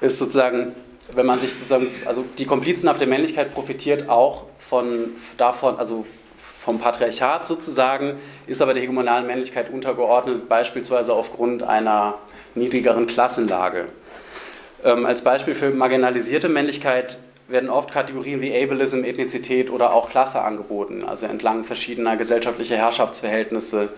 ist 0.00 0.20
sozusagen, 0.20 0.76
wenn 1.12 1.26
man 1.26 1.40
sich 1.40 1.52
sozusagen, 1.52 1.88
also 2.06 2.24
die 2.38 2.46
komplizenhafte 2.46 3.06
Männlichkeit 3.06 3.52
profitiert 3.52 4.08
auch 4.08 4.44
von 4.58 5.10
davon, 5.36 5.76
also 5.76 6.06
vom 6.60 6.78
Patriarchat 6.78 7.46
sozusagen, 7.46 8.18
ist 8.46 8.62
aber 8.62 8.72
der 8.72 8.82
hegemonalen 8.82 9.26
Männlichkeit 9.26 9.70
untergeordnet, 9.70 10.48
beispielsweise 10.48 11.12
aufgrund 11.12 11.62
einer 11.62 12.18
niedrigeren 12.54 13.06
Klassenlage. 13.06 13.86
Ähm, 14.82 15.04
als 15.04 15.22
Beispiel 15.22 15.54
für 15.54 15.70
marginalisierte 15.70 16.48
Männlichkeit 16.48 17.18
werden 17.48 17.68
oft 17.68 17.92
Kategorien 17.92 18.40
wie 18.40 18.54
Ableism, 18.62 19.04
Ethnizität 19.04 19.70
oder 19.70 19.92
auch 19.92 20.08
Klasse 20.08 20.40
angeboten, 20.40 21.04
also 21.04 21.26
entlang 21.26 21.64
verschiedener 21.64 22.16
gesellschaftlicher 22.16 22.76
Herrschaftsverhältnisse, 22.76 23.90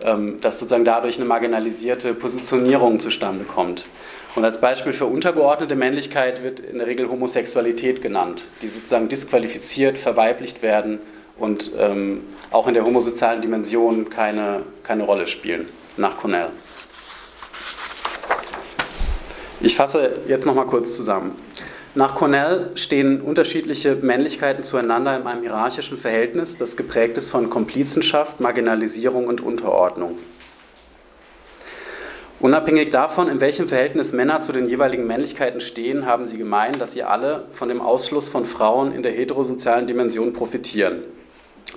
ähm, 0.00 0.40
dass 0.40 0.58
sozusagen 0.58 0.86
dadurch 0.86 1.16
eine 1.16 1.26
marginalisierte 1.26 2.14
Positionierung 2.14 3.00
zustande 3.00 3.44
kommt. 3.44 3.84
Und 4.36 4.44
als 4.44 4.60
Beispiel 4.60 4.92
für 4.92 5.06
untergeordnete 5.06 5.76
Männlichkeit 5.76 6.42
wird 6.42 6.58
in 6.58 6.78
der 6.78 6.86
Regel 6.86 7.08
Homosexualität 7.08 8.02
genannt, 8.02 8.44
die 8.62 8.66
sozusagen 8.66 9.08
disqualifiziert, 9.08 9.96
verweiblicht 9.96 10.60
werden 10.60 10.98
und 11.38 11.70
ähm, 11.78 12.22
auch 12.50 12.66
in 12.66 12.74
der 12.74 12.84
homosozialen 12.84 13.42
Dimension 13.42 14.10
keine, 14.10 14.62
keine 14.82 15.04
Rolle 15.04 15.28
spielen, 15.28 15.66
nach 15.96 16.16
Cornell. 16.16 16.48
Ich 19.60 19.76
fasse 19.76 20.18
jetzt 20.26 20.46
nochmal 20.46 20.66
kurz 20.66 20.96
zusammen. 20.96 21.36
Nach 21.94 22.16
Cornell 22.16 22.72
stehen 22.74 23.20
unterschiedliche 23.20 23.94
Männlichkeiten 23.94 24.64
zueinander 24.64 25.16
in 25.16 25.28
einem 25.28 25.42
hierarchischen 25.42 25.96
Verhältnis, 25.96 26.58
das 26.58 26.76
geprägt 26.76 27.16
ist 27.18 27.30
von 27.30 27.50
Komplizenschaft, 27.50 28.40
Marginalisierung 28.40 29.28
und 29.28 29.40
Unterordnung. 29.40 30.18
Unabhängig 32.40 32.90
davon, 32.90 33.28
in 33.28 33.40
welchem 33.40 33.68
Verhältnis 33.68 34.12
Männer 34.12 34.40
zu 34.40 34.52
den 34.52 34.68
jeweiligen 34.68 35.06
Männlichkeiten 35.06 35.60
stehen, 35.60 36.04
haben 36.04 36.26
sie 36.26 36.36
gemein, 36.36 36.72
dass 36.72 36.92
sie 36.92 37.02
alle 37.02 37.46
von 37.52 37.68
dem 37.68 37.80
Ausschluss 37.80 38.28
von 38.28 38.44
Frauen 38.44 38.92
in 38.92 39.02
der 39.02 39.12
heterosozialen 39.12 39.86
Dimension 39.86 40.32
profitieren. 40.32 41.04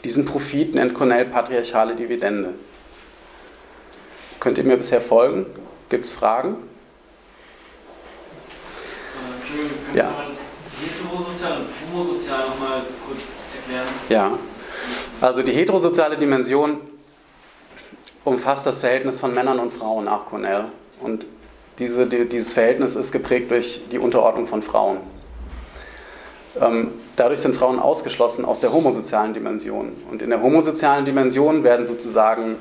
Diesen 0.04 0.26
Profit 0.26 0.76
nennt 0.76 0.94
Cornell 0.94 1.26
patriarchale 1.26 1.96
Dividende. 1.96 2.54
Könnt 4.40 4.58
ihr 4.58 4.64
mir 4.64 4.78
bisher 4.78 5.02
folgen? 5.02 5.46
Gibt 5.90 6.06
es 6.06 6.14
Fragen? 6.14 6.58
Entschuldigung, 9.40 9.78
kannst 9.86 9.98
Ja. 9.98 10.10
du 10.10 10.16
mal 10.18 10.26
das 10.28 10.40
heterosozial 10.84 11.58
und 11.62 11.68
homosozial 11.94 12.40
nochmal 12.50 12.82
kurz 13.08 13.24
erklären? 13.56 13.88
Ja, 14.10 14.38
also 15.22 15.42
die 15.44 15.54
heterosoziale 15.54 16.18
Dimension 16.18 16.82
umfasst 18.28 18.66
das 18.66 18.82
Verhältnis 18.82 19.22
von 19.22 19.34
Männern 19.34 19.58
und 19.58 19.72
Frauen 19.72 20.06
nach 20.06 20.26
Cornell. 20.26 20.66
Und 21.02 21.26
diese, 21.80 22.08
die, 22.08 22.28
dieses 22.28 22.52
Verhältnis 22.52 22.98
ist 22.98 23.14
geprägt 23.14 23.50
durch 23.52 23.84
die 23.90 24.00
Unterordnung 24.00 24.48
von 24.48 24.62
Frauen. 24.62 24.98
Ähm, 26.60 26.92
dadurch 27.16 27.40
sind 27.40 27.56
Frauen 27.56 27.80
ausgeschlossen 27.80 28.44
aus 28.44 28.60
der 28.60 28.74
homosozialen 28.74 29.34
Dimension. 29.34 29.94
Und 30.12 30.22
in 30.22 30.30
der 30.30 30.42
homosozialen 30.42 31.06
Dimension 31.06 31.64
werden 31.64 31.88
sozusagen 31.88 32.58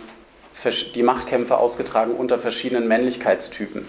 die 0.94 1.02
Machtkämpfe 1.02 1.56
ausgetragen 1.56 2.12
unter 2.12 2.38
verschiedenen 2.38 2.86
Männlichkeitstypen. 2.86 3.86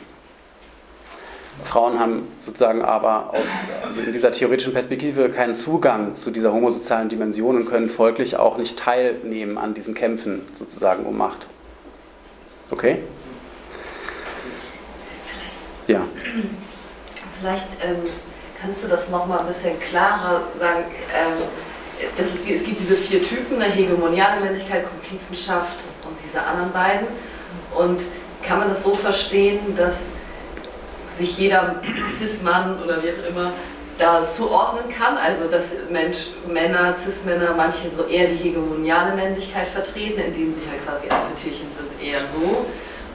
Frauen 1.63 1.99
haben 1.99 2.27
sozusagen 2.39 2.81
aber 2.81 3.33
aus, 3.33 3.49
also 3.85 4.01
in 4.01 4.13
dieser 4.13 4.31
theoretischen 4.31 4.73
Perspektive 4.73 5.29
keinen 5.29 5.55
Zugang 5.55 6.15
zu 6.15 6.31
dieser 6.31 6.53
homosozialen 6.53 7.09
Dimension 7.09 7.57
und 7.57 7.65
können 7.67 7.89
folglich 7.89 8.37
auch 8.37 8.57
nicht 8.57 8.79
teilnehmen 8.79 9.57
an 9.57 9.73
diesen 9.73 9.93
Kämpfen 9.93 10.41
sozusagen 10.55 11.05
um 11.05 11.17
Macht. 11.17 11.47
Okay? 12.69 13.03
Ja. 15.87 16.01
Vielleicht 17.39 17.67
ähm, 17.83 18.09
kannst 18.61 18.83
du 18.83 18.87
das 18.87 19.09
nochmal 19.09 19.39
ein 19.39 19.47
bisschen 19.47 19.79
klarer 19.79 20.43
sagen. 20.59 20.85
Ähm, 21.15 21.43
das 22.17 22.27
ist 22.27 22.49
es 22.49 22.63
gibt 22.63 22.81
diese 22.81 22.95
vier 22.95 23.23
Typen, 23.23 23.61
eine 23.61 23.73
hegemoniale 23.73 24.41
Männlichkeit, 24.41 24.85
Komplizenschaft 24.87 25.77
und 26.03 26.15
diese 26.23 26.41
anderen 26.41 26.71
beiden. 26.71 27.07
Und 27.75 28.01
kann 28.43 28.59
man 28.59 28.69
das 28.69 28.83
so 28.83 28.95
verstehen, 28.95 29.75
dass 29.75 29.95
sich 31.11 31.37
jeder 31.37 31.81
Cis-Mann 32.17 32.81
oder 32.83 33.01
wie 33.01 33.09
auch 33.09 33.29
immer 33.29 33.51
da 33.97 34.29
zuordnen 34.31 34.85
kann? 34.95 35.17
Also 35.17 35.47
dass 35.49 35.65
Mensch, 35.89 36.17
Männer, 36.47 36.95
Cis-Männer, 37.03 37.53
manche 37.55 37.89
so 37.95 38.03
eher 38.03 38.27
die 38.27 38.37
hegemoniale 38.37 39.15
Männlichkeit 39.15 39.67
vertreten, 39.67 40.19
indem 40.21 40.53
sie 40.53 40.61
halt 40.69 40.85
quasi 40.85 41.09
Alpha-Tierchen 41.09 41.67
sind, 41.77 42.07
eher 42.07 42.21
so 42.33 42.65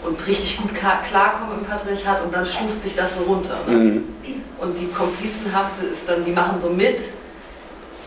und 0.06 0.26
richtig 0.26 0.58
gut 0.58 0.72
klarkommen 0.74 1.60
im 1.60 1.64
Patriarchat 1.64 2.24
und 2.24 2.34
dann 2.34 2.46
stuft 2.46 2.82
sich 2.82 2.96
das 2.96 3.14
so 3.16 3.22
runter. 3.24 3.56
Ne? 3.68 3.74
Mhm. 3.74 4.04
Und 4.58 4.78
die 4.78 4.86
Komplizenhafte 4.86 5.86
ist 5.86 6.08
dann, 6.08 6.24
die 6.24 6.32
machen 6.32 6.60
so 6.60 6.70
mit, 6.70 7.00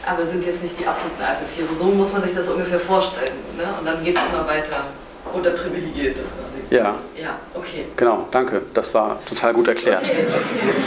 aber 0.05 0.25
sind 0.25 0.45
jetzt 0.45 0.61
nicht 0.61 0.79
die 0.79 0.85
absoluten 0.85 1.21
Alpha-Tiere. 1.21 1.67
So 1.79 1.85
muss 1.85 2.13
man 2.13 2.23
sich 2.23 2.35
das 2.35 2.47
ungefähr 2.47 2.79
vorstellen. 2.79 3.33
Ne? 3.57 3.63
Und 3.79 3.85
dann 3.85 4.03
geht 4.03 4.15
es 4.17 4.21
immer 4.31 4.45
weiter. 4.47 4.83
Oder 5.33 5.51
privilegierte 5.51 6.21
quasi. 6.21 6.75
Ja, 6.75 6.95
Ja, 7.19 7.39
okay. 7.55 7.85
genau, 7.95 8.27
danke. 8.31 8.61
Das 8.73 8.93
war 8.93 9.19
total 9.25 9.53
gut 9.53 9.67
erklärt. 9.67 10.03
Okay, 10.03 10.25
okay. 10.27 10.37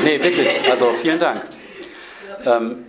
Nee, 0.05 0.23
wirklich. 0.23 0.49
Also 0.71 0.93
vielen 0.93 1.19
Dank. 1.19 1.43
Ähm, 2.45 2.85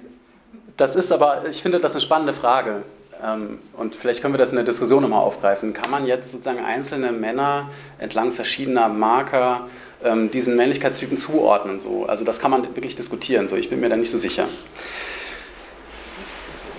das 0.78 0.96
ist 0.96 1.12
aber, 1.12 1.48
ich 1.48 1.62
finde 1.62 1.80
das 1.80 1.94
eine 1.94 2.02
spannende 2.02 2.34
Frage. 2.34 2.84
Ähm, 3.24 3.60
und 3.76 3.96
vielleicht 3.96 4.22
können 4.22 4.34
wir 4.34 4.38
das 4.38 4.52
in 4.52 4.56
der 4.56 4.66
Diskussion 4.66 5.02
nochmal 5.02 5.22
aufgreifen. 5.22 5.74
Kann 5.74 5.92
man 5.92 6.06
jetzt 6.06 6.32
sozusagen 6.32 6.64
einzelne 6.64 7.12
Männer 7.12 7.70
entlang 7.98 8.32
verschiedener 8.32 8.88
Marker 8.88 9.68
ähm, 10.04 10.32
diesen 10.32 10.56
Männlichkeitstypen 10.56 11.18
zuordnen? 11.18 11.82
So? 11.82 12.06
Also 12.06 12.24
das 12.24 12.40
kann 12.40 12.52
man 12.52 12.64
wirklich 12.76 12.96
diskutieren. 12.96 13.48
So. 13.48 13.56
Ich 13.56 13.70
bin 13.70 13.82
mir 13.82 13.90
da 13.90 13.98
nicht 13.98 14.12
so 14.12 14.18
sicher. 14.18 14.48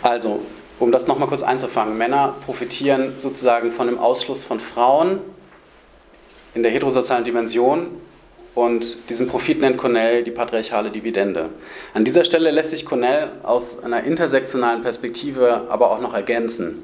Also, 0.02 0.40
um 0.78 0.92
das 0.92 1.06
nochmal 1.06 1.28
kurz 1.28 1.42
einzufangen. 1.42 1.98
Männer 1.98 2.34
profitieren 2.46 3.12
sozusagen 3.18 3.72
von 3.72 3.86
dem 3.86 3.98
Ausschluss 3.98 4.44
von 4.44 4.60
Frauen 4.60 5.20
in 6.54 6.62
der 6.62 6.72
heterosozialen 6.72 7.24
Dimension 7.24 7.88
und 8.54 9.09
diesen 9.09 9.28
Profit 9.28 9.61
nennt 9.61 9.76
Cornell 9.76 10.25
die 10.25 10.30
patriarchale 10.30 10.90
Dividende. 10.90 11.50
An 11.95 12.04
dieser 12.04 12.25
Stelle 12.25 12.50
lässt 12.50 12.71
sich 12.71 12.85
Cornell 12.85 13.30
aus 13.42 13.83
einer 13.83 14.04
intersektionalen 14.04 14.83
Perspektive 14.83 15.66
aber 15.69 15.90
auch 15.90 16.00
noch 16.00 16.14
ergänzen. 16.14 16.83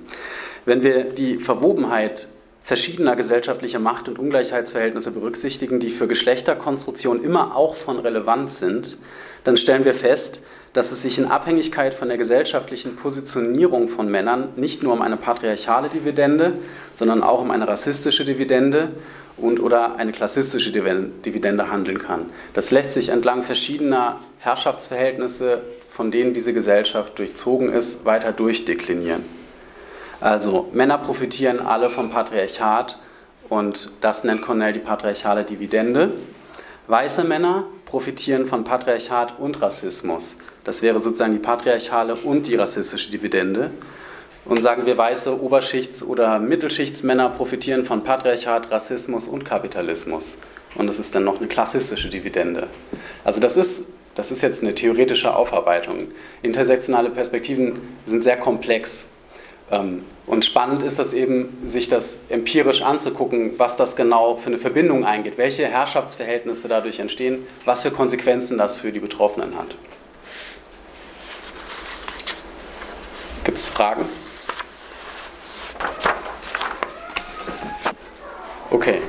Wenn 0.64 0.82
wir 0.82 1.04
die 1.04 1.38
Verwobenheit 1.38 2.28
verschiedener 2.66 3.14
gesellschaftlicher 3.14 3.78
Macht- 3.78 4.08
und 4.08 4.18
Ungleichheitsverhältnisse 4.18 5.12
berücksichtigen, 5.12 5.78
die 5.78 5.90
für 5.90 6.08
Geschlechterkonstruktion 6.08 7.22
immer 7.22 7.54
auch 7.54 7.76
von 7.76 8.00
Relevanz 8.00 8.58
sind, 8.58 8.98
dann 9.44 9.56
stellen 9.56 9.84
wir 9.84 9.94
fest, 9.94 10.42
dass 10.72 10.90
es 10.90 11.02
sich 11.02 11.16
in 11.16 11.26
Abhängigkeit 11.26 11.94
von 11.94 12.08
der 12.08 12.18
gesellschaftlichen 12.18 12.96
Positionierung 12.96 13.86
von 13.86 14.10
Männern 14.10 14.48
nicht 14.56 14.82
nur 14.82 14.94
um 14.94 15.00
eine 15.00 15.16
patriarchale 15.16 15.90
Dividende, 15.90 16.54
sondern 16.96 17.22
auch 17.22 17.40
um 17.40 17.52
eine 17.52 17.68
rassistische 17.68 18.24
Dividende 18.24 18.88
und 19.36 19.60
oder 19.60 19.94
eine 19.94 20.10
klassistische 20.10 20.72
Dividende 20.72 21.70
handeln 21.70 21.98
kann. 21.98 22.26
Das 22.52 22.72
lässt 22.72 22.94
sich 22.94 23.10
entlang 23.10 23.44
verschiedener 23.44 24.18
Herrschaftsverhältnisse, 24.40 25.60
von 25.88 26.10
denen 26.10 26.34
diese 26.34 26.52
Gesellschaft 26.52 27.16
durchzogen 27.20 27.72
ist, 27.72 28.04
weiter 28.04 28.32
durchdeklinieren. 28.32 29.45
Also 30.20 30.68
Männer 30.72 30.98
profitieren 30.98 31.60
alle 31.60 31.90
vom 31.90 32.10
Patriarchat 32.10 32.98
und 33.48 33.90
das 34.00 34.24
nennt 34.24 34.42
Cornell 34.42 34.72
die 34.72 34.80
patriarchale 34.80 35.44
Dividende. 35.44 36.12
Weiße 36.88 37.24
Männer 37.24 37.64
profitieren 37.84 38.46
von 38.46 38.64
Patriarchat 38.64 39.38
und 39.38 39.60
Rassismus. 39.60 40.38
Das 40.64 40.82
wäre 40.82 41.00
sozusagen 41.00 41.32
die 41.32 41.38
patriarchale 41.38 42.14
und 42.14 42.46
die 42.46 42.54
rassistische 42.54 43.10
Dividende. 43.10 43.70
Und 44.44 44.62
sagen 44.62 44.86
wir, 44.86 44.96
weiße 44.96 45.40
Oberschichts- 45.40 46.04
oder 46.04 46.38
Mittelschichtsmänner 46.38 47.30
profitieren 47.30 47.84
von 47.84 48.04
Patriarchat, 48.04 48.70
Rassismus 48.70 49.26
und 49.26 49.44
Kapitalismus. 49.44 50.38
Und 50.76 50.86
das 50.86 51.00
ist 51.00 51.14
dann 51.14 51.24
noch 51.24 51.38
eine 51.38 51.48
klassistische 51.48 52.08
Dividende. 52.08 52.68
Also 53.24 53.40
das 53.40 53.56
ist, 53.56 53.86
das 54.14 54.30
ist 54.30 54.42
jetzt 54.42 54.62
eine 54.62 54.74
theoretische 54.74 55.34
Aufarbeitung. 55.34 56.08
Intersektionale 56.42 57.10
Perspektiven 57.10 57.80
sind 58.06 58.22
sehr 58.22 58.36
komplex. 58.36 59.06
Ähm, 59.70 60.04
und 60.26 60.44
spannend 60.44 60.82
ist 60.82 60.98
es 60.98 61.12
eben, 61.12 61.58
sich 61.64 61.88
das 61.88 62.20
empirisch 62.28 62.82
anzugucken, 62.82 63.58
was 63.58 63.76
das 63.76 63.96
genau 63.96 64.36
für 64.36 64.46
eine 64.46 64.58
Verbindung 64.58 65.04
eingeht, 65.04 65.38
welche 65.38 65.66
Herrschaftsverhältnisse 65.66 66.68
dadurch 66.68 67.00
entstehen, 67.00 67.46
was 67.64 67.82
für 67.82 67.90
Konsequenzen 67.90 68.58
das 68.58 68.76
für 68.76 68.92
die 68.92 69.00
Betroffenen 69.00 69.56
hat. 69.56 69.74
Gibt 73.44 73.58
es 73.58 73.68
Fragen? 73.68 74.06
Okay. 78.70 79.00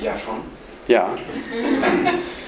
Ja, 0.00 0.18
schon. 0.18 0.40
Ja. 0.88 1.08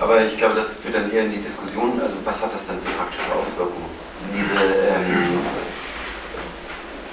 Aber 0.00 0.22
ich 0.22 0.38
glaube, 0.38 0.54
das 0.54 0.70
führt 0.70 0.94
dann 0.94 1.12
eher 1.12 1.24
in 1.24 1.30
die 1.30 1.42
Diskussion, 1.42 2.00
also 2.00 2.14
was 2.24 2.42
hat 2.42 2.54
das 2.54 2.66
dann 2.66 2.80
für 2.80 2.90
praktische 2.92 3.32
Auswirkungen? 3.38 3.90
Diese, 4.34 4.64
ähm, 4.64 5.38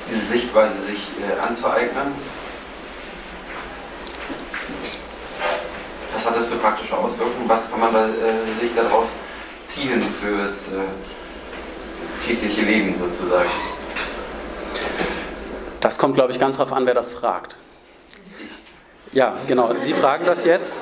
diese 0.07 0.19
Sichtweise 0.19 0.79
sich 0.79 1.09
äh, 1.19 1.39
anzueignen. 1.45 2.13
Was 6.13 6.25
hat 6.25 6.37
das 6.37 6.45
für 6.45 6.55
praktische 6.55 6.97
Auswirkungen? 6.97 7.47
Was 7.47 7.69
kann 7.69 7.81
man 7.81 7.93
da, 7.93 8.05
äh, 8.07 8.61
sich 8.61 8.73
daraus 8.73 9.07
ziehen 9.65 10.01
fürs 10.01 10.69
äh, 10.69 12.25
tägliche 12.25 12.61
Leben 12.61 12.97
sozusagen? 12.97 13.49
Das 15.81 15.97
kommt, 15.97 16.15
glaube 16.15 16.31
ich, 16.31 16.39
ganz 16.39 16.55
darauf 16.57 16.71
an, 16.71 16.85
wer 16.85 16.93
das 16.93 17.11
fragt. 17.11 17.57
Ja, 19.11 19.35
genau. 19.45 19.77
Sie 19.77 19.93
fragen 19.93 20.25
das 20.25 20.45
jetzt. 20.45 20.77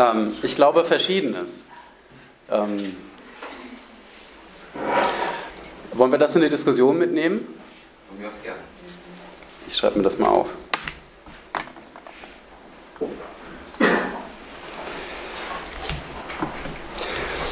Ähm, 0.00 0.32
ich 0.42 0.56
glaube 0.56 0.84
Verschiedenes. 0.84 1.66
Ähm, 2.50 2.96
wollen 5.92 6.10
wir 6.10 6.18
das 6.18 6.34
in 6.36 6.42
die 6.42 6.48
Diskussion 6.48 6.96
mitnehmen? 6.96 7.46
Von 8.08 8.18
mir 8.18 8.28
aus 8.28 8.42
gerne. 8.42 8.60
Ich 9.68 9.76
schreibe 9.76 9.98
mir 9.98 10.04
das 10.04 10.18
mal 10.18 10.28
auf. 10.28 10.48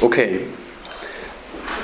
Okay. 0.01 0.47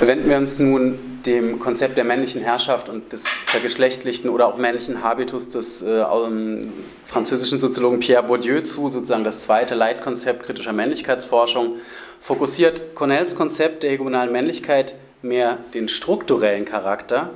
Wenden 0.00 0.28
wir 0.28 0.36
uns 0.36 0.58
nun 0.58 1.15
dem 1.26 1.58
Konzept 1.58 1.96
der 1.96 2.04
männlichen 2.04 2.40
Herrschaft 2.40 2.88
und 2.88 3.12
des 3.12 3.26
vergeschlechtlichten 3.26 4.30
oder 4.30 4.46
auch 4.46 4.56
männlichen 4.56 5.02
Habitus 5.02 5.50
des 5.50 5.82
äh, 5.82 5.86
ähm, 5.86 6.72
französischen 7.06 7.60
Soziologen 7.60 8.00
Pierre 8.00 8.22
Bourdieu 8.22 8.60
zu, 8.60 8.88
sozusagen 8.88 9.24
das 9.24 9.42
zweite 9.42 9.74
Leitkonzept 9.74 10.44
kritischer 10.44 10.72
Männlichkeitsforschung, 10.72 11.76
fokussiert 12.20 12.94
Cornells 12.94 13.34
Konzept 13.34 13.82
der 13.82 13.90
hegemonalen 13.90 14.32
Männlichkeit 14.32 14.94
mehr 15.22 15.58
den 15.74 15.88
strukturellen 15.88 16.64
Charakter, 16.64 17.30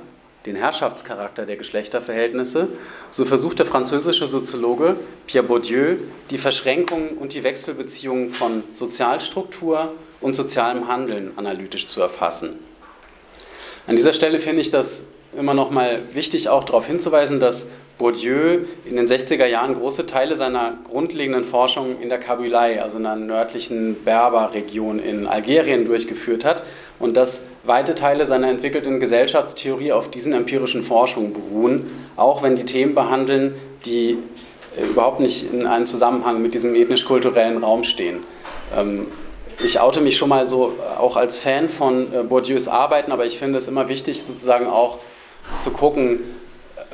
den 0.45 0.55
Herrschaftscharakter 0.55 1.45
der 1.45 1.57
Geschlechterverhältnisse, 1.57 2.69
so 3.11 3.25
versucht 3.25 3.59
der 3.59 3.65
französische 3.65 4.27
Soziologe 4.27 4.95
Pierre 5.27 5.45
Bourdieu 5.45 5.97
die 6.29 6.37
Verschränkungen 6.37 7.09
und 7.09 7.33
die 7.33 7.43
Wechselbeziehungen 7.43 8.29
von 8.31 8.63
Sozialstruktur 8.73 9.93
und 10.19 10.35
sozialem 10.35 10.87
Handeln 10.87 11.31
analytisch 11.35 11.87
zu 11.87 12.01
erfassen. 12.01 12.70
An 13.87 13.95
dieser 13.95 14.13
Stelle 14.13 14.39
finde 14.39 14.61
ich 14.61 14.69
das 14.69 15.07
immer 15.37 15.53
noch 15.53 15.71
mal 15.71 15.99
wichtig, 16.13 16.49
auch 16.49 16.63
darauf 16.63 16.85
hinzuweisen, 16.85 17.39
dass 17.39 17.67
Bourdieu 17.97 18.61
in 18.85 18.95
den 18.95 19.05
60er 19.05 19.45
Jahren 19.45 19.75
große 19.75 20.07
Teile 20.07 20.35
seiner 20.35 20.73
grundlegenden 20.89 21.43
Forschung 21.45 22.01
in 22.01 22.09
der 22.09 22.19
Kabylei, 22.19 22.81
also 22.81 22.97
in 22.97 23.05
einer 23.05 23.23
nördlichen 23.23 23.95
Berberregion 24.03 24.99
in 24.99 25.27
Algerien, 25.27 25.85
durchgeführt 25.85 26.43
hat 26.43 26.63
und 26.97 27.15
dass 27.15 27.43
weite 27.63 27.93
Teile 27.93 28.25
seiner 28.25 28.49
entwickelten 28.49 28.99
Gesellschaftstheorie 28.99 29.91
auf 29.91 30.09
diesen 30.09 30.33
empirischen 30.33 30.83
Forschungen 30.83 31.31
beruhen, 31.31 31.91
auch 32.17 32.41
wenn 32.41 32.55
die 32.55 32.65
Themen 32.65 32.95
behandeln, 32.95 33.53
die 33.85 34.17
äh, 34.77 34.83
überhaupt 34.83 35.19
nicht 35.19 35.53
in 35.53 35.67
einem 35.67 35.85
Zusammenhang 35.85 36.41
mit 36.41 36.55
diesem 36.55 36.73
ethnisch-kulturellen 36.73 37.63
Raum 37.63 37.83
stehen. 37.83 38.21
Ich 39.63 39.79
oute 39.79 40.01
mich 40.01 40.17
schon 40.17 40.29
mal 40.29 40.45
so 40.45 40.73
auch 40.97 41.15
als 41.15 41.37
Fan 41.37 41.69
von 41.69 42.11
äh, 42.13 42.23
Bourdieus 42.23 42.67
Arbeiten, 42.67 43.11
aber 43.11 43.25
ich 43.25 43.37
finde 43.37 43.59
es 43.59 43.67
immer 43.67 43.89
wichtig, 43.89 44.23
sozusagen 44.23 44.65
auch 44.65 44.97
zu 45.59 45.69
gucken, 45.69 46.21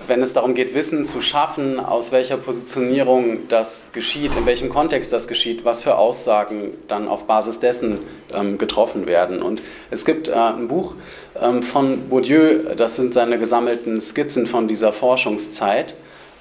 wenn 0.08 0.22
es 0.22 0.34
darum 0.34 0.54
geht, 0.54 0.74
Wissen 0.74 1.06
zu 1.06 1.22
schaffen, 1.22 1.80
aus 1.80 2.12
welcher 2.12 2.38
Positionierung 2.38 3.48
das 3.50 3.92
geschieht, 3.94 4.32
in 4.38 4.46
welchem 4.46 4.70
Kontext 4.70 5.12
das 5.14 5.28
geschieht, 5.28 5.66
was 5.66 5.82
für 5.82 5.98
Aussagen 5.98 6.74
dann 6.88 7.08
auf 7.08 7.26
Basis 7.26 7.60
dessen 7.60 8.00
ähm, 8.34 8.58
getroffen 8.58 9.06
werden. 9.06 9.42
Und 9.42 9.62
es 9.90 10.06
gibt 10.06 10.28
äh, 10.28 10.34
ein 10.34 10.68
Buch 10.68 10.96
ähm, 11.42 11.64
von 11.64 12.10
Bourdieu, 12.10 12.76
das 12.76 12.96
sind 12.96 13.14
seine 13.14 13.40
gesammelten 13.40 14.00
Skizzen 14.02 14.46
von 14.46 14.68
dieser 14.68 14.94
Forschungszeit. 14.94 15.96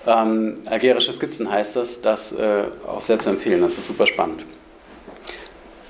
Ähm, 0.07 0.59
algerische 0.67 1.13
Skizzen 1.13 1.51
heißt 1.51 1.77
das, 1.77 2.01
das 2.01 2.33
äh, 2.33 2.65
auch 2.87 3.01
sehr 3.01 3.19
zu 3.19 3.31
empfehlen, 3.31 3.61
das 3.61 3.79
ist 3.79 3.87
super 3.87 4.07
spannend. 4.07 4.45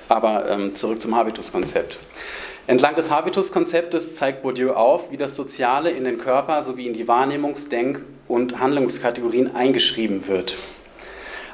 Aber 0.09 0.49
ähm, 0.49 0.75
zurück 0.75 1.01
zum 1.01 1.15
Habituskonzept. 1.15 1.97
Entlang 2.67 2.95
des 2.95 3.11
Habituskonzeptes 3.11 4.13
zeigt 4.13 4.41
Bourdieu 4.41 4.73
auf, 4.73 5.11
wie 5.11 5.17
das 5.17 5.35
Soziale 5.35 5.89
in 5.89 6.03
den 6.03 6.17
Körper 6.17 6.61
sowie 6.61 6.87
in 6.87 6.93
die 6.93 7.07
Wahrnehmungs-, 7.07 7.69
Denk- 7.69 8.01
und 8.27 8.59
Handlungskategorien 8.59 9.55
eingeschrieben 9.55 10.27
wird. 10.27 10.57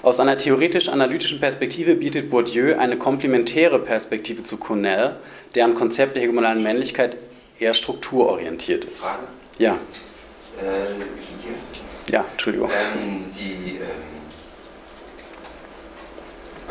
Aus 0.01 0.19
einer 0.19 0.37
theoretisch-analytischen 0.37 1.39
Perspektive 1.39 1.95
bietet 1.95 2.29
Bourdieu 2.29 2.77
eine 2.77 2.97
komplementäre 2.97 3.79
Perspektive 3.79 4.43
zu 4.43 4.57
Cornell, 4.57 5.15
deren 5.55 5.75
Konzept 5.75 6.15
der 6.15 6.23
hegemonalen 6.23 6.61
Männlichkeit 6.61 7.15
eher 7.59 7.73
strukturorientiert 7.73 8.85
ist. 8.85 9.05
Frage? 9.05 9.23
Ja. 9.59 9.73
Äh. 9.73 12.11
Ja, 12.11 12.25
Entschuldigung. 12.31 12.69
Ähm, 12.69 13.25
die, 13.37 13.77
ähm, 13.77 14.12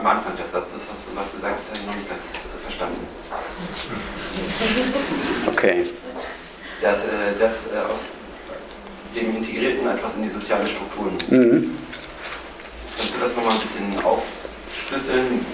am 0.03 0.19
Anfang 0.19 0.37
des 0.37 0.51
Satzes 0.51 0.81
hast 0.91 1.07
du 1.07 1.17
was 1.17 1.33
gesagt, 1.33 1.61
das 1.61 1.69
habe 1.69 1.79
ich 1.79 1.87
noch 1.87 1.95
nicht 1.95 2.09
ganz 2.09 2.23
verstanden. 2.65 3.07
Okay. 5.47 5.91
Dass, 6.81 7.05
äh, 7.05 7.39
dass 7.39 7.67
äh, 7.69 7.79
aus 7.79 8.01
dem 9.15 9.37
Integrierten 9.37 9.87
etwas 9.87 10.17
in 10.17 10.25
die 10.25 10.29
soziale 10.29 10.67
Strukturen. 10.67 11.17
Mhm. 11.29 11.79
Kannst 12.99 13.15
du 13.15 13.21
das 13.21 13.37
nochmal 13.37 13.55
ein 13.55 13.61
bisschen 13.61 14.05
aufschlüsseln? 14.05 15.47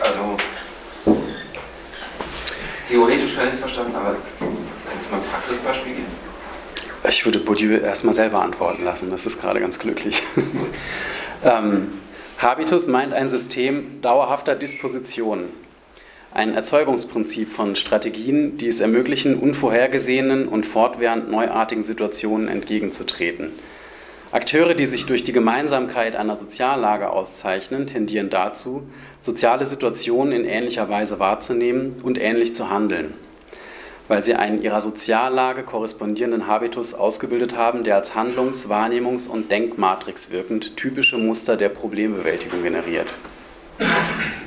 Also, 0.00 0.36
theoretisch 2.88 3.34
kann 3.34 3.48
ich 3.48 3.54
es 3.54 3.60
verstanden, 3.60 3.94
aber 3.94 4.16
kannst 4.38 5.06
du 5.06 5.10
mal 5.10 5.20
ein 5.20 5.30
Praxisbeispiel 5.30 5.94
geben? 5.94 6.26
Ich 7.08 7.24
würde 7.24 7.40
Bourdieu 7.40 7.76
erstmal 7.78 8.14
selber 8.14 8.40
antworten 8.40 8.84
lassen, 8.84 9.10
das 9.10 9.26
ist 9.26 9.38
gerade 9.40 9.60
ganz 9.60 9.78
glücklich. 9.78 10.22
ähm, 11.44 11.92
Habitus 12.38 12.86
meint 12.86 13.14
ein 13.14 13.30
System 13.30 14.02
dauerhafter 14.02 14.54
Dispositionen, 14.54 15.48
ein 16.34 16.52
Erzeugungsprinzip 16.52 17.50
von 17.50 17.76
Strategien, 17.76 18.58
die 18.58 18.68
es 18.68 18.80
ermöglichen, 18.80 19.38
unvorhergesehenen 19.38 20.46
und 20.46 20.66
fortwährend 20.66 21.30
neuartigen 21.30 21.82
Situationen 21.82 22.48
entgegenzutreten. 22.48 23.52
Akteure, 24.32 24.74
die 24.74 24.84
sich 24.84 25.06
durch 25.06 25.24
die 25.24 25.32
Gemeinsamkeit 25.32 26.14
einer 26.14 26.36
Soziallage 26.36 27.08
auszeichnen, 27.08 27.86
tendieren 27.86 28.28
dazu, 28.28 28.82
soziale 29.22 29.64
Situationen 29.64 30.32
in 30.32 30.44
ähnlicher 30.44 30.90
Weise 30.90 31.18
wahrzunehmen 31.18 32.00
und 32.02 32.18
ähnlich 32.20 32.54
zu 32.54 32.68
handeln 32.68 33.14
weil 34.08 34.22
sie 34.22 34.34
einen 34.34 34.62
ihrer 34.62 34.80
Soziallage 34.80 35.62
korrespondierenden 35.62 36.46
Habitus 36.46 36.94
ausgebildet 36.94 37.56
haben, 37.56 37.84
der 37.84 37.96
als 37.96 38.14
Handlungs-, 38.14 38.68
Wahrnehmungs- 38.68 39.28
und 39.28 39.50
Denkmatrix 39.50 40.30
wirkend 40.30 40.76
typische 40.76 41.18
Muster 41.18 41.56
der 41.56 41.68
Problembewältigung 41.68 42.62
generiert. 42.62 43.08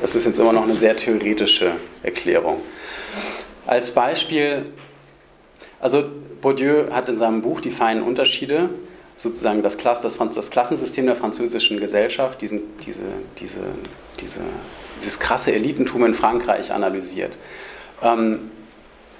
Das 0.01 0.15
ist 0.15 0.25
jetzt 0.25 0.39
immer 0.39 0.53
noch 0.53 0.63
eine 0.63 0.75
sehr 0.75 0.95
theoretische 0.95 1.73
Erklärung. 2.03 2.61
Als 3.67 3.91
Beispiel, 3.91 4.65
also 5.79 6.03
Bourdieu 6.41 6.91
hat 6.91 7.09
in 7.09 7.17
seinem 7.17 7.41
Buch 7.41 7.61
Die 7.61 7.71
feinen 7.71 8.01
Unterschiede 8.01 8.69
sozusagen 9.17 9.61
das, 9.61 9.77
Klass, 9.77 10.01
das, 10.01 10.17
das 10.17 10.49
Klassensystem 10.49 11.05
der 11.05 11.15
französischen 11.15 11.79
Gesellschaft, 11.79 12.41
diesen, 12.41 12.61
diese, 12.85 13.03
diese, 13.37 13.59
diese, 14.21 14.39
dieses 15.03 15.19
krasse 15.19 15.51
Elitentum 15.51 16.05
in 16.05 16.13
Frankreich 16.13 16.71
analysiert. 16.71 17.37
Ähm, 18.01 18.49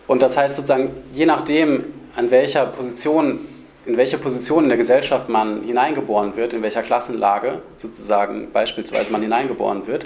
und 0.09 0.21
das 0.21 0.35
heißt 0.35 0.57
sozusagen, 0.57 0.91
je 1.13 1.25
nachdem, 1.25 1.85
an 2.17 2.29
welcher 2.29 2.65
Position 2.65 3.39
in 3.85 3.97
welche 3.97 4.17
Position 4.17 4.63
in 4.63 4.69
der 4.69 4.77
Gesellschaft 4.77 5.29
man 5.29 5.63
hineingeboren 5.63 6.35
wird, 6.35 6.53
in 6.53 6.61
welcher 6.61 6.83
Klassenlage 6.83 7.61
sozusagen 7.77 8.51
beispielsweise 8.51 9.11
man 9.11 9.21
hineingeboren 9.21 9.87
wird, 9.87 10.05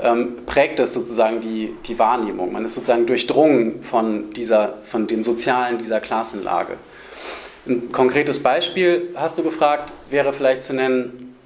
ähm, 0.00 0.46
prägt 0.46 0.80
es 0.80 0.94
sozusagen 0.94 1.40
die, 1.40 1.74
die 1.86 1.98
Wahrnehmung. 1.98 2.52
Man 2.52 2.64
ist 2.64 2.76
sozusagen 2.76 3.06
durchdrungen 3.06 3.82
von, 3.82 4.30
dieser, 4.30 4.74
von 4.90 5.06
dem 5.06 5.24
Sozialen 5.24 5.78
dieser 5.78 6.00
Klassenlage. 6.00 6.74
Ein 7.66 7.92
konkretes 7.92 8.42
Beispiel, 8.42 9.10
hast 9.14 9.36
du 9.36 9.42
gefragt, 9.42 9.92
wäre 10.10 10.32
vielleicht 10.32 10.64
zu 10.64 10.72
nennen, 10.72 11.36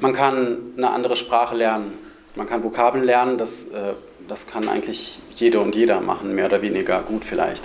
man 0.00 0.12
kann 0.12 0.58
eine 0.76 0.90
andere 0.90 1.16
Sprache 1.16 1.54
lernen, 1.54 1.92
man 2.34 2.46
kann 2.46 2.64
Vokabeln 2.64 3.04
lernen, 3.04 3.38
das, 3.38 3.64
äh, 3.64 3.92
das 4.28 4.46
kann 4.46 4.68
eigentlich 4.68 5.20
jede 5.34 5.60
und 5.60 5.74
jeder 5.74 6.00
machen, 6.00 6.34
mehr 6.34 6.46
oder 6.46 6.62
weniger 6.62 7.00
gut 7.00 7.24
vielleicht. 7.24 7.62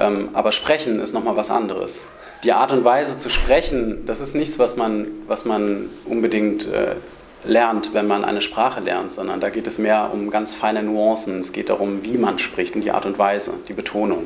Ähm, 0.00 0.30
aber 0.32 0.52
sprechen 0.52 1.00
ist 1.00 1.12
nochmal 1.12 1.36
was 1.36 1.50
anderes. 1.50 2.06
Die 2.44 2.52
Art 2.52 2.72
und 2.72 2.84
Weise 2.84 3.16
zu 3.16 3.30
sprechen, 3.30 4.04
das 4.06 4.20
ist 4.20 4.34
nichts, 4.34 4.58
was 4.58 4.76
man, 4.76 5.08
was 5.26 5.44
man 5.44 5.88
unbedingt 6.04 6.66
äh, 6.66 6.96
lernt, 7.44 7.94
wenn 7.94 8.06
man 8.06 8.24
eine 8.24 8.42
Sprache 8.42 8.80
lernt, 8.80 9.12
sondern 9.12 9.40
da 9.40 9.50
geht 9.50 9.66
es 9.66 9.78
mehr 9.78 10.10
um 10.12 10.30
ganz 10.30 10.54
feine 10.54 10.82
Nuancen. 10.82 11.40
Es 11.40 11.52
geht 11.52 11.70
darum, 11.70 12.04
wie 12.04 12.18
man 12.18 12.38
spricht 12.38 12.74
und 12.74 12.82
die 12.82 12.90
Art 12.90 13.06
und 13.06 13.18
Weise, 13.18 13.54
die 13.68 13.72
Betonung. 13.72 14.24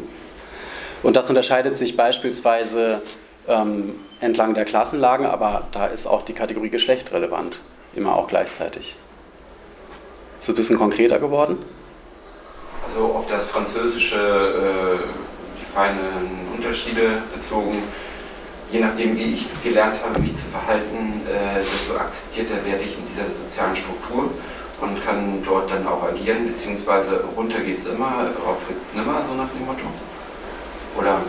Und 1.03 1.17
das 1.17 1.29
unterscheidet 1.29 1.79
sich 1.79 1.97
beispielsweise 1.97 3.03
ähm, 3.49 3.95
entlang 4.21 4.55
der 4.55 4.65
Klassenlagen, 4.65 5.27
aber 5.27 5.69
da 5.73 5.87
ist 5.87 6.07
auch 6.07 6.25
die 6.25 6.35
Kategorie 6.35 6.71
Geschlecht 6.71 7.13
relevant, 7.13 7.59
immer 7.95 8.17
auch 8.17 8.29
gleichzeitig. 8.29 8.97
Ist 10.41 10.49
ein 10.49 10.55
bisschen 10.55 10.79
konkreter 10.79 11.19
geworden? 11.19 11.59
Also 12.89 13.05
auf 13.13 13.27
das 13.27 13.45
Französische, 13.45 14.17
äh, 14.17 14.99
die 15.61 15.65
feinen 15.67 16.49
Unterschiede 16.57 17.23
bezogen, 17.35 17.83
je 18.73 18.81
nachdem, 18.81 19.19
wie 19.19 19.35
ich 19.35 19.47
gelernt 19.63 20.01
habe, 20.03 20.19
mich 20.19 20.35
zu 20.35 20.47
verhalten, 20.47 21.21
äh, 21.29 21.61
desto 21.63 21.95
akzeptierter 21.97 22.65
werde 22.65 22.83
ich 22.85 22.97
in 22.97 23.05
dieser 23.07 23.27
sozialen 23.37 23.77
Struktur 23.77 24.31
und 24.81 25.05
kann 25.05 25.43
dort 25.45 25.71
dann 25.71 25.87
auch 25.87 26.03
agieren, 26.05 26.47
beziehungsweise 26.47 27.23
runter 27.37 27.61
geht 27.61 27.79
es 27.79 27.85
immer, 27.85 28.31
rauf 28.43 28.67
geht 28.67 28.79
es 28.83 28.97
nimmer, 28.97 29.23
so 29.29 29.35
nach 29.35 29.49
dem 29.51 29.67
Motto. 29.67 29.85
Oder 30.99 31.21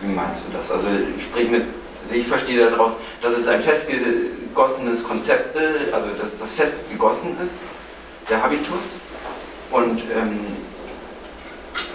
wie 0.00 0.12
meinst 0.12 0.44
du 0.46 0.56
das? 0.56 0.70
Also 0.70 0.86
sprich 1.18 1.50
mit, 1.50 1.64
also 2.04 2.14
ich 2.14 2.28
verstehe 2.28 2.70
daraus, 2.70 2.92
dass 3.20 3.36
es 3.36 3.48
ein 3.48 3.60
festgegossenes 4.52 5.04
Konzept 5.04 5.56
ist, 5.56 5.92
also 5.92 6.08
dass 6.20 6.38
das 6.38 6.50
fest 6.52 6.74
gegossen 6.90 7.36
ist, 7.42 7.60
der 8.28 8.42
Habitus. 8.42 8.98
Und 9.70 10.00
ähm, 10.00 10.40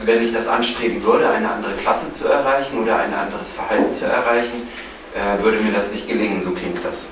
wenn 0.03 0.23
ich 0.23 0.33
das 0.33 0.47
anstreben 0.47 1.03
würde, 1.03 1.29
eine 1.29 1.51
andere 1.51 1.73
Klasse 1.73 2.11
zu 2.11 2.27
erreichen 2.27 2.81
oder 2.81 2.97
ein 2.97 3.13
anderes 3.13 3.51
Verhalten 3.51 3.93
zu 3.93 4.05
erreichen, 4.05 4.67
äh, 5.13 5.43
würde 5.43 5.59
mir 5.59 5.71
das 5.71 5.91
nicht 5.91 6.07
gelingen, 6.07 6.43
so 6.43 6.51
klingt 6.51 6.83
das. 6.83 7.05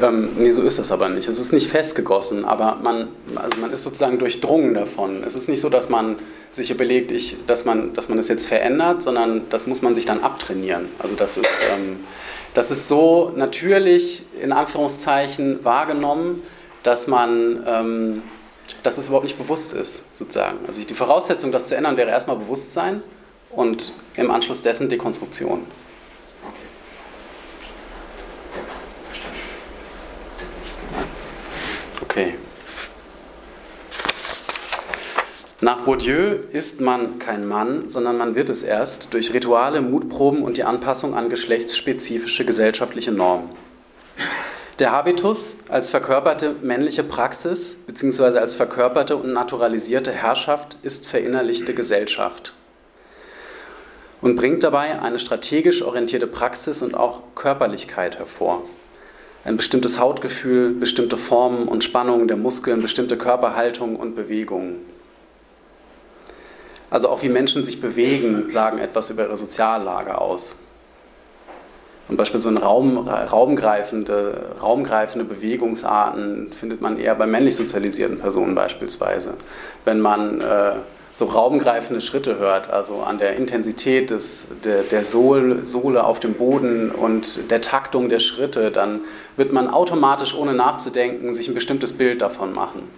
Ähm, 0.00 0.30
nee, 0.38 0.50
so 0.50 0.62
ist 0.62 0.78
das 0.78 0.90
aber 0.90 1.08
nicht. 1.08 1.28
Es 1.28 1.38
ist 1.38 1.52
nicht 1.52 1.68
festgegossen, 1.68 2.44
aber 2.44 2.78
man, 2.82 3.08
also 3.34 3.58
man 3.60 3.72
ist 3.72 3.84
sozusagen 3.84 4.18
durchdrungen 4.18 4.72
davon. 4.72 5.22
Es 5.24 5.34
ist 5.34 5.48
nicht 5.48 5.60
so, 5.60 5.68
dass 5.68 5.90
man 5.90 6.16
sich 6.50 6.70
überlegt, 6.70 7.10
ich, 7.10 7.36
dass, 7.46 7.64
man, 7.64 7.92
dass 7.92 8.08
man 8.08 8.18
es 8.18 8.28
jetzt 8.28 8.46
verändert, 8.46 9.02
sondern 9.02 9.42
das 9.50 9.66
muss 9.66 9.82
man 9.82 9.94
sich 9.94 10.06
dann 10.06 10.22
abtrainieren. 10.22 10.88
Also 10.98 11.14
das 11.14 11.36
ist, 11.36 11.62
ähm, 11.70 12.00
das 12.54 12.70
ist 12.70 12.88
so 12.88 13.32
natürlich 13.36 14.24
in 14.40 14.52
Anführungszeichen 14.52 15.62
wahrgenommen, 15.62 16.42
dass 16.82 17.06
man 17.06 17.62
ähm, 17.66 18.22
dass 18.82 18.98
es 18.98 19.06
überhaupt 19.06 19.24
nicht 19.24 19.38
bewusst 19.38 19.72
ist, 19.72 20.16
sozusagen. 20.16 20.58
Also 20.66 20.82
die 20.82 20.94
Voraussetzung, 20.94 21.52
das 21.52 21.66
zu 21.66 21.76
ändern, 21.76 21.96
wäre 21.96 22.10
erstmal 22.10 22.36
Bewusstsein 22.36 23.02
und 23.50 23.92
im 24.16 24.30
Anschluss 24.30 24.62
dessen 24.62 24.88
Dekonstruktion. 24.88 25.66
Okay. 32.12 32.34
Nach 35.62 35.78
Bourdieu 35.78 36.40
ist 36.52 36.82
man 36.82 37.18
kein 37.18 37.48
Mann, 37.48 37.88
sondern 37.88 38.18
man 38.18 38.34
wird 38.34 38.50
es 38.50 38.62
erst 38.62 39.14
durch 39.14 39.32
Rituale, 39.32 39.80
Mutproben 39.80 40.42
und 40.42 40.58
die 40.58 40.64
Anpassung 40.64 41.14
an 41.14 41.30
geschlechtsspezifische 41.30 42.44
gesellschaftliche 42.44 43.12
Normen. 43.12 43.48
Der 44.78 44.92
Habitus 44.92 45.60
als 45.70 45.88
verkörperte 45.88 46.54
männliche 46.60 47.02
Praxis 47.02 47.76
bzw. 47.86 48.40
als 48.40 48.56
verkörperte 48.56 49.16
und 49.16 49.32
naturalisierte 49.32 50.12
Herrschaft 50.12 50.76
ist 50.82 51.08
verinnerlichte 51.08 51.72
Gesellschaft 51.72 52.52
und 54.20 54.36
bringt 54.36 54.64
dabei 54.64 55.00
eine 55.00 55.18
strategisch 55.18 55.80
orientierte 55.80 56.26
Praxis 56.26 56.82
und 56.82 56.94
auch 56.94 57.22
Körperlichkeit 57.34 58.18
hervor. 58.18 58.64
Ein 59.44 59.56
bestimmtes 59.56 59.98
Hautgefühl, 59.98 60.70
bestimmte 60.70 61.16
Formen 61.16 61.66
und 61.66 61.82
Spannungen 61.82 62.28
der 62.28 62.36
Muskeln, 62.36 62.80
bestimmte 62.80 63.18
Körperhaltung 63.18 63.96
und 63.96 64.14
Bewegungen. 64.14 64.76
Also 66.90 67.08
auch 67.08 67.22
wie 67.22 67.28
Menschen 67.28 67.64
sich 67.64 67.80
bewegen, 67.80 68.50
sagen 68.50 68.78
etwas 68.78 69.10
über 69.10 69.24
ihre 69.24 69.36
Soziallage 69.36 70.18
aus. 70.18 70.56
Und 72.08 72.18
beispielsweise 72.18 72.56
so 72.56 72.60
Raum, 72.60 72.98
raumgreifende, 73.08 74.56
raumgreifende 74.60 75.24
Bewegungsarten 75.24 76.52
findet 76.52 76.80
man 76.80 76.98
eher 76.98 77.14
bei 77.14 77.26
männlich 77.26 77.56
sozialisierten 77.56 78.18
Personen 78.18 78.54
beispielsweise. 78.54 79.34
Wenn 79.84 80.00
man 80.00 80.40
äh, 80.40 80.72
so 81.14 81.26
raumgreifende 81.26 82.00
Schritte 82.00 82.38
hört, 82.38 82.70
also 82.70 83.02
an 83.02 83.18
der 83.18 83.36
Intensität 83.36 84.10
des, 84.10 84.48
der, 84.64 84.82
der 84.82 85.04
Sohle, 85.04 85.66
Sohle 85.66 86.04
auf 86.04 86.20
dem 86.20 86.34
Boden 86.34 86.90
und 86.90 87.50
der 87.50 87.60
Taktung 87.60 88.08
der 88.08 88.18
Schritte, 88.18 88.70
dann 88.70 89.02
wird 89.36 89.52
man 89.52 89.68
automatisch, 89.68 90.34
ohne 90.34 90.54
nachzudenken, 90.54 91.34
sich 91.34 91.48
ein 91.48 91.54
bestimmtes 91.54 91.92
Bild 91.98 92.22
davon 92.22 92.52
machen. 92.52 92.88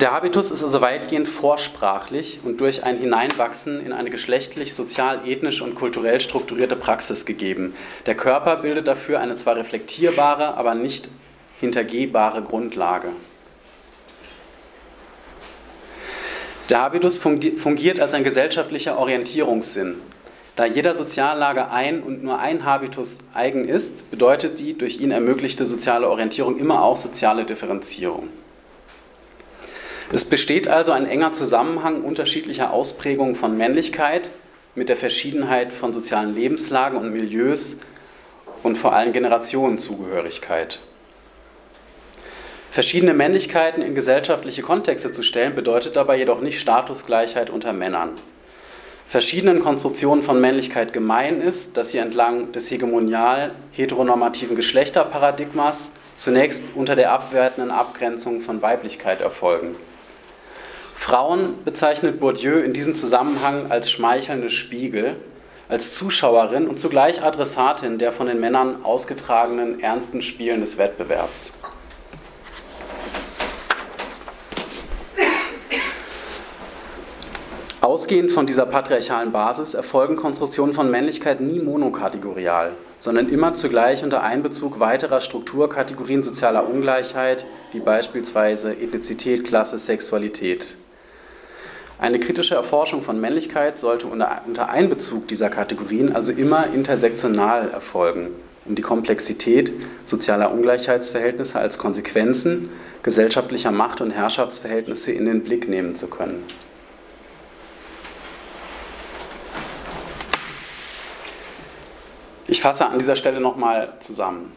Der 0.00 0.12
Habitus 0.12 0.50
ist 0.50 0.64
also 0.64 0.80
weitgehend 0.80 1.28
vorsprachlich 1.28 2.40
und 2.42 2.62
durch 2.62 2.84
ein 2.84 2.96
Hineinwachsen 2.96 3.84
in 3.84 3.92
eine 3.92 4.08
geschlechtlich, 4.08 4.74
sozial, 4.74 5.28
ethnisch 5.28 5.60
und 5.60 5.74
kulturell 5.74 6.18
strukturierte 6.18 6.76
Praxis 6.76 7.26
gegeben. 7.26 7.74
Der 8.06 8.14
Körper 8.14 8.56
bildet 8.56 8.88
dafür 8.88 9.20
eine 9.20 9.36
zwar 9.36 9.56
reflektierbare, 9.56 10.54
aber 10.54 10.74
nicht 10.74 11.08
hintergehbare 11.60 12.40
Grundlage. 12.40 13.08
Der 16.72 16.80
Habitus 16.80 17.18
fungiert 17.18 18.00
als 18.00 18.14
ein 18.14 18.24
gesellschaftlicher 18.24 18.96
Orientierungssinn. 18.96 19.96
Da 20.56 20.64
jeder 20.64 20.94
Soziallage 20.94 21.70
ein 21.70 22.02
und 22.02 22.24
nur 22.24 22.38
ein 22.38 22.64
Habitus 22.64 23.18
eigen 23.34 23.68
ist, 23.68 24.10
bedeutet 24.10 24.58
die 24.58 24.78
durch 24.78 24.98
ihn 24.98 25.10
ermöglichte 25.10 25.66
soziale 25.66 26.08
Orientierung 26.08 26.58
immer 26.58 26.82
auch 26.82 26.96
soziale 26.96 27.44
Differenzierung. 27.44 28.28
Es 30.14 30.24
besteht 30.24 30.66
also 30.66 30.92
ein 30.92 31.04
enger 31.04 31.32
Zusammenhang 31.32 32.00
unterschiedlicher 32.04 32.72
Ausprägungen 32.72 33.34
von 33.34 33.54
Männlichkeit 33.58 34.30
mit 34.74 34.88
der 34.88 34.96
Verschiedenheit 34.96 35.74
von 35.74 35.92
sozialen 35.92 36.34
Lebenslagen 36.34 36.96
und 36.96 37.12
Milieus 37.12 37.80
und 38.62 38.78
vor 38.78 38.94
allem 38.94 39.12
Generationenzugehörigkeit. 39.12 40.80
Verschiedene 42.72 43.12
Männlichkeiten 43.12 43.82
in 43.82 43.94
gesellschaftliche 43.94 44.62
Kontexte 44.62 45.12
zu 45.12 45.22
stellen, 45.22 45.54
bedeutet 45.54 45.94
dabei 45.94 46.16
jedoch 46.16 46.40
nicht 46.40 46.58
Statusgleichheit 46.58 47.50
unter 47.50 47.74
Männern. 47.74 48.18
Verschiedenen 49.06 49.60
Konstruktionen 49.60 50.24
von 50.24 50.40
Männlichkeit 50.40 50.94
gemein 50.94 51.42
ist, 51.42 51.76
dass 51.76 51.90
sie 51.90 51.98
entlang 51.98 52.50
des 52.52 52.70
hegemonial 52.70 53.50
heteronormativen 53.72 54.56
Geschlechterparadigmas 54.56 55.90
zunächst 56.14 56.72
unter 56.74 56.96
der 56.96 57.12
abwertenden 57.12 57.70
Abgrenzung 57.70 58.40
von 58.40 58.62
Weiblichkeit 58.62 59.20
erfolgen. 59.20 59.76
Frauen 60.94 61.62
bezeichnet 61.66 62.20
Bourdieu 62.20 62.58
in 62.58 62.72
diesem 62.72 62.94
Zusammenhang 62.94 63.70
als 63.70 63.90
schmeichelnde 63.90 64.48
Spiegel, 64.48 65.16
als 65.68 65.94
Zuschauerin 65.94 66.68
und 66.68 66.80
zugleich 66.80 67.22
Adressatin 67.22 67.98
der 67.98 68.12
von 68.12 68.28
den 68.28 68.40
Männern 68.40 68.82
ausgetragenen 68.82 69.80
ernsten 69.80 70.22
Spielen 70.22 70.62
des 70.62 70.78
Wettbewerbs. 70.78 71.52
Ausgehend 77.82 78.30
von 78.30 78.46
dieser 78.46 78.64
patriarchalen 78.64 79.32
Basis 79.32 79.74
erfolgen 79.74 80.14
Konstruktionen 80.14 80.72
von 80.72 80.88
Männlichkeit 80.88 81.40
nie 81.40 81.58
monokategorial, 81.58 82.70
sondern 83.00 83.28
immer 83.28 83.54
zugleich 83.54 84.04
unter 84.04 84.22
Einbezug 84.22 84.78
weiterer 84.78 85.20
Strukturkategorien 85.20 86.22
sozialer 86.22 86.70
Ungleichheit, 86.70 87.44
wie 87.72 87.80
beispielsweise 87.80 88.70
Ethnizität, 88.70 89.42
Klasse, 89.42 89.78
Sexualität. 89.78 90.76
Eine 91.98 92.20
kritische 92.20 92.54
Erforschung 92.54 93.02
von 93.02 93.20
Männlichkeit 93.20 93.80
sollte 93.80 94.06
unter 94.06 94.68
Einbezug 94.68 95.26
dieser 95.26 95.50
Kategorien 95.50 96.14
also 96.14 96.30
immer 96.30 96.68
intersektional 96.72 97.68
erfolgen, 97.70 98.28
um 98.64 98.76
die 98.76 98.82
Komplexität 98.82 99.72
sozialer 100.04 100.52
Ungleichheitsverhältnisse 100.52 101.58
als 101.58 101.78
Konsequenzen 101.78 102.70
gesellschaftlicher 103.02 103.72
Macht- 103.72 104.00
und 104.00 104.12
Herrschaftsverhältnisse 104.12 105.10
in 105.10 105.24
den 105.24 105.42
Blick 105.42 105.68
nehmen 105.68 105.96
zu 105.96 106.06
können. 106.06 106.44
Fasse 112.60 112.86
an 112.86 112.98
dieser 112.98 113.16
Stelle 113.16 113.40
nochmal 113.40 113.94
zusammen. 114.00 114.52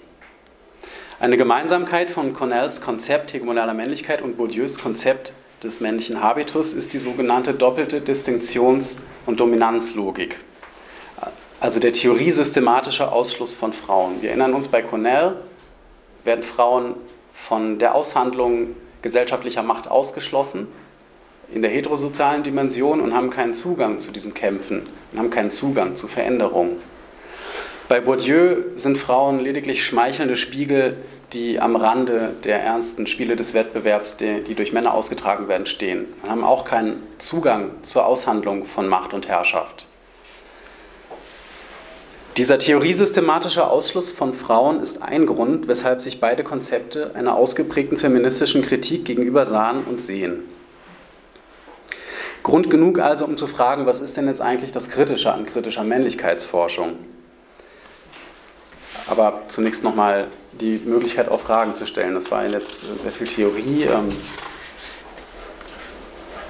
Eine 1.19 1.37
Gemeinsamkeit 1.37 2.11
von 2.11 2.33
Cornells 2.33 2.81
Konzept 2.81 3.31
hegemonaler 3.33 3.73
Männlichkeit 3.73 4.21
und 4.21 4.35
Bourdieus 4.35 4.79
Konzept 4.79 5.31
des 5.63 5.79
männlichen 5.79 6.21
Habitus 6.21 6.73
ist 6.73 6.93
die 6.93 6.99
sogenannte 6.99 7.53
doppelte 7.53 8.01
Distinktions- 8.01 8.97
und 9.25 9.39
Dominanzlogik, 9.39 10.37
also 11.59 11.79
der 11.79 11.93
theoriesystematische 11.93 13.11
Ausschluss 13.11 13.53
von 13.53 13.71
Frauen. 13.71 14.21
Wir 14.21 14.29
erinnern 14.29 14.53
uns, 14.53 14.67
bei 14.67 14.81
Cornell 14.81 15.37
werden 16.25 16.43
Frauen 16.43 16.95
von 17.33 17.79
der 17.79 17.95
Aushandlung 17.95 18.75
gesellschaftlicher 19.01 19.63
Macht 19.63 19.87
ausgeschlossen 19.87 20.67
in 21.53 21.61
der 21.61 21.71
heterosozialen 21.71 22.43
Dimension 22.43 22.99
und 23.01 23.13
haben 23.13 23.29
keinen 23.29 23.53
Zugang 23.53 23.99
zu 23.99 24.11
diesen 24.11 24.33
Kämpfen 24.33 24.83
und 25.11 25.19
haben 25.19 25.29
keinen 25.29 25.51
Zugang 25.51 25.95
zu 25.95 26.07
Veränderungen. 26.07 26.77
Bei 27.87 28.01
Bourdieu 28.01 28.63
sind 28.77 28.97
Frauen 28.97 29.39
lediglich 29.39 29.85
schmeichelnde 29.85 30.37
Spiegel, 30.37 30.97
die 31.33 31.59
am 31.59 31.75
Rande 31.75 32.31
der 32.43 32.59
ernsten 32.59 33.05
Spiele 33.05 33.35
des 33.35 33.53
Wettbewerbs, 33.53 34.17
die, 34.17 34.41
die 34.41 34.55
durch 34.55 34.73
Männer 34.73 34.95
ausgetragen 34.95 35.47
werden, 35.47 35.67
stehen. 35.67 36.07
Und 36.23 36.31
haben 36.31 36.43
auch 36.43 36.65
keinen 36.65 37.03
Zugang 37.19 37.69
zur 37.83 38.07
Aushandlung 38.07 38.65
von 38.65 38.87
Macht 38.87 39.13
und 39.13 39.27
Herrschaft. 39.27 39.85
Dieser 42.37 42.57
theoriesystematische 42.57 43.67
Ausschluss 43.67 44.11
von 44.11 44.33
Frauen 44.33 44.81
ist 44.81 45.03
ein 45.03 45.27
Grund, 45.27 45.67
weshalb 45.67 46.01
sich 46.01 46.19
beide 46.19 46.43
Konzepte 46.43 47.11
einer 47.13 47.35
ausgeprägten 47.35 47.97
feministischen 47.99 48.63
Kritik 48.63 49.05
gegenüber 49.05 49.45
sahen 49.45 49.83
und 49.83 50.01
sehen. 50.01 50.39
Grund 52.41 52.71
genug 52.71 52.97
also, 52.97 53.25
um 53.25 53.37
zu 53.37 53.45
fragen, 53.45 53.85
was 53.85 54.01
ist 54.01 54.17
denn 54.17 54.27
jetzt 54.27 54.41
eigentlich 54.41 54.71
das 54.71 54.89
Kritische 54.89 55.31
an 55.31 55.45
kritischer 55.45 55.83
Männlichkeitsforschung? 55.83 56.97
Aber 59.07 59.43
zunächst 59.47 59.83
nochmal 59.83 60.27
die 60.59 60.81
Möglichkeit, 60.83 61.29
auch 61.29 61.41
Fragen 61.41 61.75
zu 61.75 61.85
stellen. 61.85 62.15
Das 62.15 62.31
war 62.31 62.45
jetzt 62.45 62.85
sehr 62.99 63.11
viel 63.11 63.27
Theorie. 63.27 63.83
Ähm. 63.83 64.15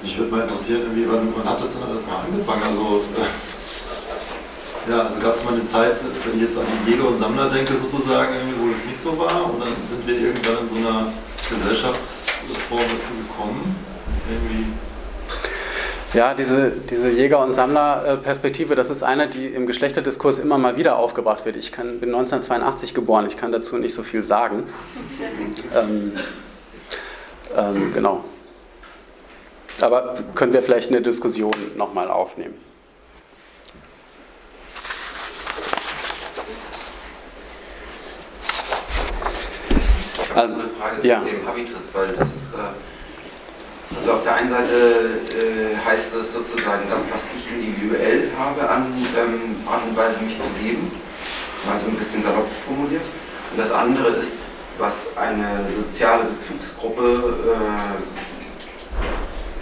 Mich 0.02 0.18
würde 0.18 0.32
mal 0.32 0.42
interessieren, 0.42 0.84
wie, 0.94 1.10
wann, 1.10 1.34
wann 1.36 1.50
hat 1.50 1.62
das 1.62 1.74
denn 1.74 1.84
alles 1.84 2.06
mal 2.06 2.18
angefangen? 2.18 2.64
Also, 2.64 3.04
äh, 3.18 4.92
ja, 4.92 5.02
also 5.02 5.20
gab 5.20 5.34
es 5.34 5.44
mal 5.44 5.54
eine 5.54 5.66
Zeit, 5.66 6.00
wenn 6.24 6.36
ich 6.36 6.42
jetzt 6.42 6.58
an 6.60 6.66
die 6.86 6.92
Jäger 6.92 7.08
und 7.08 7.18
Sammler 7.18 7.50
denke, 7.50 7.74
sozusagen, 7.76 8.36
wo 8.60 8.72
das 8.72 8.86
nicht 8.86 9.00
so 9.00 9.18
war, 9.18 9.52
und 9.52 9.60
dann 9.60 9.74
sind 9.90 10.06
wir 10.06 10.16
irgendwann 10.16 10.70
in 10.70 10.70
so 10.70 10.88
einer 10.88 11.12
Gesellschaftsform 11.50 12.82
dazu 12.82 13.14
gekommen. 13.28 13.76
Irgendwie 14.30 14.68
ja, 16.16 16.34
diese, 16.34 16.72
diese 16.72 17.10
Jäger- 17.10 17.44
und 17.44 17.54
Sammlerperspektive, 17.54 18.76
das 18.76 18.90
ist 18.90 19.04
eine, 19.04 19.28
die 19.28 19.48
im 19.48 19.68
Geschlechterdiskurs 19.68 20.40
immer 20.40 20.58
mal 20.58 20.78
wieder 20.78 20.98
aufgebracht 20.98 21.46
wird. 21.46 21.58
Ich 21.58 21.72
kann, 21.72 22.00
bin 22.00 22.10
1982 22.10 22.94
geboren, 22.94 23.28
ich 23.28 23.38
kann 23.38 23.52
dazu 23.52 23.78
nicht 23.78 23.94
so 23.94 24.02
viel 24.02 24.24
sagen. 24.24 24.64
Ähm, 25.76 26.14
ähm, 27.56 27.94
genau. 27.94 28.24
Aber 29.82 30.16
können 30.36 30.54
wir 30.54 30.62
vielleicht 30.64 30.90
eine 30.90 31.02
Diskussion 31.02 31.52
nochmal 31.76 32.10
aufnehmen? 32.10 32.56
Also, 40.34 40.56
eine 40.56 40.68
Frage 40.68 41.08
ja. 41.08 41.22
zu 41.22 41.30
dem 41.30 41.48
Habitus, 41.48 41.82
weil 41.94 42.08
das. 42.08 42.28
Äh 42.28 42.95
also 43.94 44.14
auf 44.14 44.24
der 44.24 44.36
einen 44.36 44.50
Seite 44.50 45.22
äh, 45.36 45.76
heißt 45.86 46.16
das 46.16 46.34
sozusagen 46.34 46.90
das, 46.90 47.04
was 47.12 47.28
ich 47.36 47.48
individuell 47.52 48.30
habe, 48.38 48.68
an 48.70 48.94
ähm, 49.18 49.56
Art 49.68 49.84
und 49.88 49.96
Weise 49.96 50.22
mich 50.22 50.40
zu 50.40 50.50
geben, 50.62 50.92
mal 51.66 51.80
so 51.80 51.90
ein 51.90 51.96
bisschen 51.96 52.24
salopp 52.24 52.48
formuliert. 52.66 53.04
Und 53.52 53.60
das 53.60 53.72
andere 53.72 54.10
ist, 54.18 54.32
was 54.78 55.16
eine 55.16 55.66
soziale 55.76 56.26
Bezugsgruppe 56.26 57.38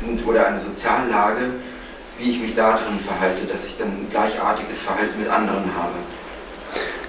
äh, 0.06 0.28
oder 0.28 0.48
eine 0.48 0.60
Soziallage, 0.60 1.52
wie 2.18 2.30
ich 2.30 2.40
mich 2.40 2.56
darin 2.56 3.00
verhalte, 3.00 3.46
dass 3.46 3.66
ich 3.66 3.78
dann 3.78 4.08
gleichartiges 4.10 4.80
Verhalten 4.80 5.20
mit 5.20 5.30
anderen 5.30 5.70
habe. 5.78 5.96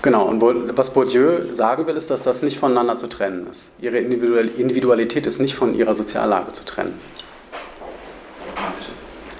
Genau, 0.04 0.26
und 0.26 0.76
was 0.76 0.92
Bourdieu 0.92 1.50
sagen 1.54 1.86
will, 1.86 1.96
ist, 1.96 2.10
dass 2.10 2.22
das 2.22 2.42
nicht 2.42 2.58
voneinander 2.58 2.98
zu 2.98 3.06
trennen 3.06 3.46
ist. 3.50 3.70
Ihre 3.80 3.96
Individualität 3.96 5.24
ist 5.24 5.38
nicht 5.38 5.54
von 5.54 5.74
ihrer 5.74 5.94
Soziallage 5.94 6.52
zu 6.52 6.66
trennen. 6.66 6.92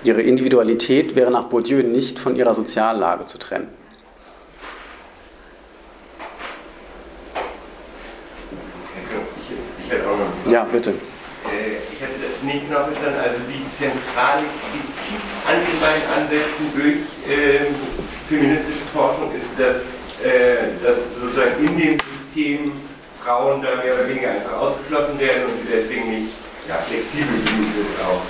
Ihre 0.05 0.23
Individualität 0.23 1.17
wäre 1.17 1.31
nach 1.31 1.51
Bourdieu 1.51 1.83
nicht 1.83 2.19
von 2.19 2.35
ihrer 2.35 2.55
Soziallage 2.55 3.27
zu 3.27 3.37
trennen. 3.37 3.69
Ja, 10.51 10.65
bitte. 10.65 10.93
Äh, 10.93 10.95
ich 11.93 12.01
hätte 12.01 12.47
nicht 12.47 12.69
genau 12.71 12.85
verstanden, 12.85 13.21
also 13.23 13.37
die 13.51 13.63
zentrale 13.77 14.41
Kritik 14.41 15.21
an 15.47 15.57
den 15.61 15.79
beiden 15.79 16.09
Ansätzen 16.09 16.73
durch 16.75 17.05
äh, 17.29 17.67
feministische 18.31 18.87
Forschung 18.95 19.31
ist, 19.35 19.61
dass, 19.61 19.94
äh, 20.25 20.83
dass 20.83 20.97
sozusagen 21.21 21.67
in 21.67 21.79
dem 21.79 21.99
System 22.01 22.73
Frauen 23.23 23.63
da 23.63 23.77
mehr 23.83 23.95
oder 23.95 24.09
weniger 24.09 24.31
einfach 24.31 24.59
ausgeschlossen 24.59 25.19
werden 25.19 25.45
und 25.45 25.63
sie 25.63 25.69
deswegen 25.73 26.09
nicht 26.11 26.33
ja, 26.69 26.77
flexibel 26.77 27.37
genug 27.45 27.67
sind 27.77 27.87
auch 28.01 28.23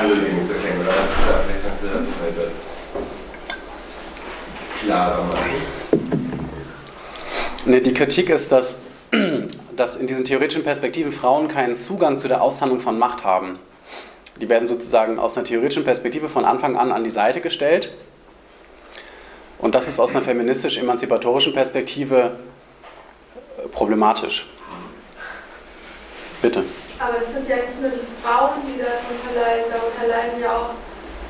andere 0.00 0.18
Dinge 0.18 0.46
zu 0.46 0.54
erkennen. 0.54 0.80
Oder 0.80 0.92
vielleicht 1.46 1.62
kannst 1.62 1.82
du 1.82 1.86
das 1.86 2.02
noch 2.02 2.14
klarer 4.84 5.24
machen. 5.24 5.50
Ne, 7.66 7.80
die 7.80 7.94
Kritik 7.94 8.28
ist, 8.28 8.52
dass, 8.52 8.82
dass 9.76 9.96
in 9.96 10.06
diesen 10.06 10.24
theoretischen 10.24 10.64
Perspektiven 10.64 11.12
Frauen 11.12 11.48
keinen 11.48 11.76
Zugang 11.76 12.18
zu 12.18 12.28
der 12.28 12.42
Aushandlung 12.42 12.80
von 12.80 12.98
Macht 12.98 13.24
haben. 13.24 13.58
Die 14.40 14.48
werden 14.48 14.66
sozusagen 14.66 15.18
aus 15.18 15.36
einer 15.36 15.46
theoretischen 15.46 15.84
Perspektive 15.84 16.28
von 16.28 16.44
Anfang 16.44 16.76
an 16.76 16.90
an 16.90 17.04
die 17.04 17.10
Seite 17.10 17.40
gestellt. 17.40 17.92
Und 19.58 19.74
das 19.74 19.88
ist 19.88 19.98
aus 20.00 20.14
einer 20.14 20.24
feministisch-emanzipatorischen 20.24 21.52
Perspektive 21.52 22.36
äh, 23.58 23.68
problematisch. 23.68 24.46
Bitte. 26.42 26.64
Aber 26.98 27.14
es 27.22 27.32
sind 27.32 27.48
ja 27.48 27.56
nicht 27.56 27.80
nur 27.80 27.90
die 27.90 28.22
Frauen, 28.22 28.60
die 28.66 28.78
darunter 28.78 29.40
leiden, 29.40 29.64
darunter 29.70 30.06
leiden 30.06 30.40
ja 30.40 30.56
auch 30.56 30.70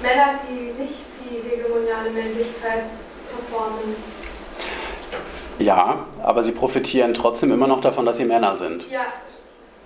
Männer, 0.02 0.38
die 0.48 0.82
nicht 0.82 0.94
die 1.20 1.48
hegemoniale 1.48 2.10
Männlichkeit 2.10 2.84
performen. 3.30 3.96
Ja, 5.58 6.06
aber 6.22 6.42
sie 6.42 6.52
profitieren 6.52 7.14
trotzdem 7.14 7.52
immer 7.52 7.66
noch 7.66 7.80
davon, 7.80 8.04
dass 8.04 8.16
sie 8.16 8.24
Männer 8.24 8.56
sind. 8.56 8.90
Ja. 8.90 9.06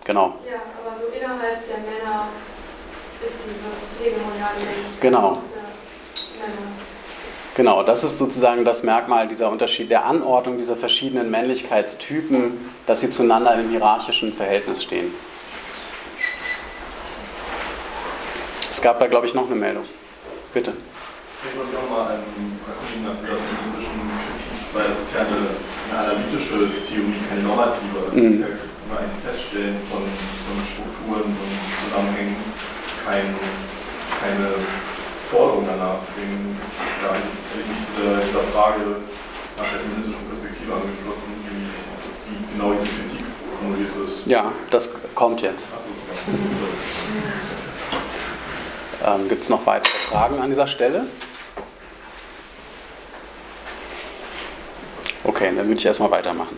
Genau. 0.04 0.36
Ja, 0.48 0.56
aber 0.82 0.98
so 0.98 1.06
innerhalb 1.14 1.66
der 1.68 1.78
Männer 1.78 2.28
ist 3.22 3.34
diese 3.44 4.02
hegemoniale 4.02 4.54
Männlichkeit. 4.54 5.00
Genau. 5.00 5.42
Genau, 7.58 7.82
das 7.82 8.04
ist 8.04 8.18
sozusagen 8.18 8.64
das 8.64 8.84
Merkmal 8.84 9.26
dieser 9.26 9.50
Unterschied, 9.50 9.90
der 9.90 10.04
Anordnung 10.04 10.58
dieser 10.58 10.76
verschiedenen 10.76 11.28
Männlichkeitstypen, 11.28 12.52
dass 12.86 13.00
sie 13.00 13.10
zueinander 13.10 13.52
in 13.54 13.58
einem 13.58 13.70
hierarchischen 13.70 14.32
Verhältnis 14.32 14.80
stehen. 14.80 15.12
Es 18.70 18.80
gab 18.80 19.00
da, 19.00 19.08
glaube 19.08 19.26
ich, 19.26 19.34
noch 19.34 19.46
eine 19.46 19.56
Meldung. 19.56 19.82
Bitte. 20.54 20.70
Ich 20.70 21.58
wollte 21.58 21.74
nochmal 21.74 22.22
erkundigen 22.22 23.02
nach 23.02 23.18
dieser 23.18 23.42
feministischen 23.42 24.06
Kritik, 24.06 24.62
weil 24.72 24.86
es 24.94 24.98
ist 25.02 25.14
ja 25.18 25.26
eine, 25.26 25.50
eine 25.90 26.14
analytische 26.14 26.70
Theorie, 26.86 27.18
keine 27.28 27.42
normative. 27.42 28.06
Es 28.06 28.14
mhm. 28.14 28.32
ist 28.34 28.38
ja 28.38 28.46
immer 28.54 28.98
ein 29.02 29.10
Feststellen 29.26 29.76
von, 29.90 30.06
von 30.06 30.56
Strukturen 30.62 31.26
und 31.26 31.58
Zusammenhängen, 31.90 32.36
kein, 33.02 33.34
keine 34.22 34.62
Forderung 35.30 35.66
danach. 35.66 35.96
Deswegen 36.08 36.58
ja, 37.02 37.12
hätte 37.12 37.60
ich 37.60 37.68
mich 37.68 37.78
dieser, 37.96 38.16
dieser 38.20 38.44
Frage 38.52 38.80
nach 39.56 39.68
der 39.70 39.80
feministischen 39.80 40.24
Perspektive 40.28 40.72
angeschlossen, 40.72 41.28
wie, 41.48 41.68
wie 42.30 42.38
genau 42.52 42.72
diese 42.72 42.86
Kritik 42.86 43.24
formuliert 43.60 43.90
ist. 44.08 44.26
Ja, 44.26 44.52
das 44.70 44.90
kommt 45.14 45.42
jetzt. 45.42 45.68
Ähm, 49.04 49.28
Gibt 49.28 49.42
es 49.42 49.48
noch 49.48 49.64
weitere 49.66 49.96
Fragen 50.08 50.40
an 50.40 50.48
dieser 50.48 50.66
Stelle? 50.66 51.06
Okay, 55.24 55.52
dann 55.54 55.68
würde 55.68 55.78
ich 55.78 55.86
erstmal 55.86 56.10
weitermachen. 56.10 56.56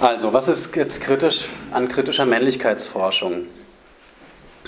Also, 0.00 0.32
was 0.32 0.46
ist 0.46 0.76
jetzt 0.76 1.00
kritisch 1.00 1.48
an 1.72 1.88
kritischer 1.88 2.26
Männlichkeitsforschung? 2.26 3.46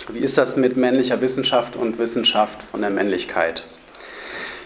Wie 0.09 0.21
ist 0.21 0.39
das 0.39 0.57
mit 0.57 0.77
männlicher 0.77 1.21
Wissenschaft 1.21 1.77
und 1.77 1.99
Wissenschaft 1.99 2.63
von 2.63 2.81
der 2.81 2.91
Männlichkeit? 2.91 3.65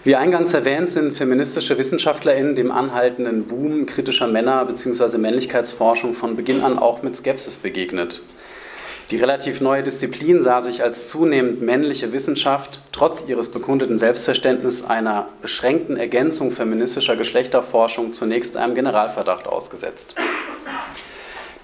Wie 0.04 0.16
eingangs 0.16 0.52
erwähnt, 0.52 0.90
sind 0.90 1.16
feministische 1.16 1.78
WissenschaftlerInnen 1.78 2.54
dem 2.54 2.70
anhaltenden 2.70 3.44
Boom 3.44 3.86
kritischer 3.86 4.26
Männer 4.26 4.64
bzw. 4.66 5.16
Männlichkeitsforschung 5.18 6.14
von 6.14 6.36
Beginn 6.36 6.62
an 6.62 6.78
auch 6.78 7.02
mit 7.02 7.16
Skepsis 7.16 7.56
begegnet. 7.56 8.22
Die 9.10 9.16
relativ 9.16 9.60
neue 9.60 9.82
Disziplin 9.82 10.42
sah 10.42 10.62
sich 10.62 10.82
als 10.82 11.08
zunehmend 11.08 11.60
männliche 11.60 12.12
Wissenschaft 12.12 12.80
trotz 12.92 13.24
ihres 13.26 13.50
bekundeten 13.50 13.98
Selbstverständnisses 13.98 14.84
einer 14.84 15.28
beschränkten 15.42 15.96
Ergänzung 15.96 16.52
feministischer 16.52 17.16
Geschlechterforschung 17.16 18.12
zunächst 18.12 18.56
einem 18.56 18.74
Generalverdacht 18.74 19.46
ausgesetzt. 19.46 20.14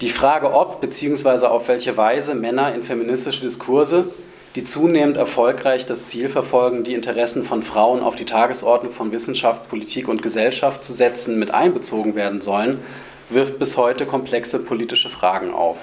Die 0.01 0.09
Frage, 0.09 0.55
ob 0.55 0.81
bzw. 0.81 1.45
auf 1.45 1.69
welche 1.69 1.95
Weise 1.95 2.35
Männer 2.35 2.75
in 2.75 2.83
feministische 2.83 3.43
Diskurse, 3.43 4.07
die 4.55 4.65
zunehmend 4.65 5.19
erfolgreich 5.19 5.85
das 5.85 6.07
Ziel 6.07 6.31
verfolgen, 6.31 6.85
die 6.85 6.95
Interessen 6.95 7.45
von 7.45 7.63
Frauen 7.63 8.03
auf 8.03 8.17
die 8.17 8.25
Tagesordnung 8.25 8.93
von 8.93 9.13
Wissenschaft, 9.13 9.69
Politik 9.69 10.09
und 10.09 10.23
Gesellschaft 10.23 10.83
zu 10.85 10.95
setzen, 10.95 11.39
mit 11.39 11.51
einbezogen 11.51 12.15
werden 12.15 12.41
sollen, 12.41 12.81
wirft 13.29 13.59
bis 13.59 13.77
heute 13.77 14.07
komplexe 14.07 14.59
politische 14.59 15.11
Fragen 15.11 15.53
auf. 15.53 15.77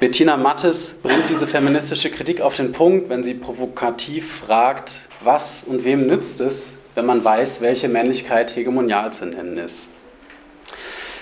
Bettina 0.00 0.36
Mattes 0.36 0.98
bringt 1.00 1.28
diese 1.28 1.46
feministische 1.46 2.10
Kritik 2.10 2.40
auf 2.40 2.56
den 2.56 2.72
Punkt, 2.72 3.08
wenn 3.08 3.22
sie 3.22 3.34
provokativ 3.34 4.40
fragt, 4.40 4.94
was 5.22 5.62
und 5.64 5.84
wem 5.84 6.08
nützt 6.08 6.40
es, 6.40 6.74
wenn 6.96 7.06
man 7.06 7.24
weiß, 7.24 7.60
welche 7.60 7.88
Männlichkeit 7.88 8.56
hegemonial 8.56 9.12
zu 9.12 9.26
nennen 9.26 9.58
ist. 9.58 9.90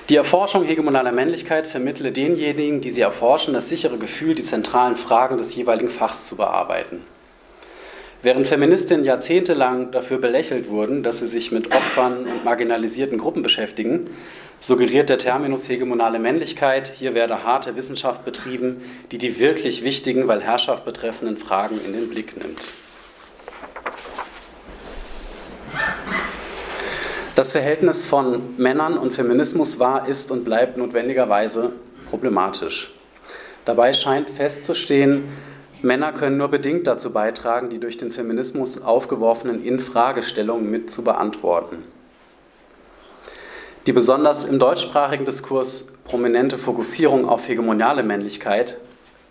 Die 0.08 0.16
Erforschung 0.16 0.64
hegemonaler 0.64 1.12
Männlichkeit 1.12 1.66
vermittle 1.66 2.12
denjenigen, 2.12 2.80
die 2.80 2.88
sie 2.88 3.02
erforschen, 3.02 3.52
das 3.52 3.68
sichere 3.68 3.98
Gefühl, 3.98 4.34
die 4.34 4.42
zentralen 4.42 4.96
Fragen 4.96 5.36
des 5.36 5.54
jeweiligen 5.54 5.90
Fachs 5.90 6.24
zu 6.24 6.38
bearbeiten. 6.38 7.02
Während 8.22 8.46
Feministinnen 8.46 9.04
jahrzehntelang 9.04 9.90
dafür 9.90 10.16
belächelt 10.16 10.70
wurden, 10.70 11.02
dass 11.02 11.18
sie 11.18 11.26
sich 11.26 11.52
mit 11.52 11.72
Opfern 11.72 12.26
und 12.26 12.42
marginalisierten 12.42 13.18
Gruppen 13.18 13.42
beschäftigen, 13.42 14.08
suggeriert 14.60 15.10
der 15.10 15.18
Terminus 15.18 15.68
hegemonale 15.68 16.18
Männlichkeit, 16.18 16.90
hier 16.98 17.14
werde 17.14 17.44
harte 17.44 17.76
Wissenschaft 17.76 18.24
betrieben, 18.24 18.82
die 19.12 19.18
die 19.18 19.38
wirklich 19.38 19.84
wichtigen, 19.84 20.26
weil 20.26 20.40
Herrschaft 20.40 20.86
betreffenden 20.86 21.36
Fragen 21.36 21.78
in 21.84 21.92
den 21.92 22.08
Blick 22.08 22.34
nimmt. 22.34 22.66
Das 27.38 27.52
Verhältnis 27.52 28.04
von 28.04 28.56
Männern 28.56 28.98
und 28.98 29.14
Feminismus 29.14 29.78
war, 29.78 30.08
ist 30.08 30.32
und 30.32 30.44
bleibt 30.44 30.76
notwendigerweise 30.76 31.70
problematisch. 32.10 32.92
Dabei 33.64 33.92
scheint 33.92 34.28
festzustehen, 34.28 35.28
Männer 35.80 36.12
können 36.12 36.36
nur 36.36 36.48
bedingt 36.48 36.88
dazu 36.88 37.12
beitragen, 37.12 37.70
die 37.70 37.78
durch 37.78 37.96
den 37.96 38.10
Feminismus 38.10 38.82
aufgeworfenen 38.82 39.62
Infragestellungen 39.62 40.68
mit 40.68 40.90
zu 40.90 41.04
beantworten. 41.04 41.84
Die 43.86 43.92
besonders 43.92 44.44
im 44.44 44.58
deutschsprachigen 44.58 45.24
Diskurs 45.24 45.92
prominente 46.02 46.58
Fokussierung 46.58 47.28
auf 47.28 47.46
hegemoniale 47.46 48.02
Männlichkeit 48.02 48.78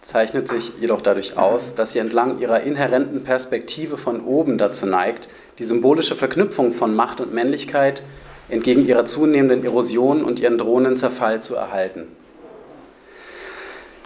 zeichnet 0.08 0.48
sich 0.48 0.72
jedoch 0.80 1.02
dadurch 1.02 1.38
aus, 1.38 1.76
dass 1.76 1.92
sie 1.92 2.00
entlang 2.00 2.40
ihrer 2.40 2.62
inhärenten 2.62 3.26
Perspektive 3.26 3.98
von 3.98 4.22
oben 4.22 4.58
dazu 4.58 4.86
neigt, 4.86 5.28
die 5.60 5.66
symbolische 5.66 6.16
Verknüpfung 6.16 6.72
von 6.72 6.96
Macht 6.96 7.20
und 7.20 7.34
Männlichkeit 7.34 8.04
entgegen 8.48 8.88
ihrer 8.88 9.06
zunehmenden 9.06 9.66
Erosion 9.66 10.24
und 10.24 10.40
ihren 10.40 10.58
drohenden 10.58 10.96
Zerfall 10.96 11.44
zu 11.44 11.56
erhalten. 11.56 12.08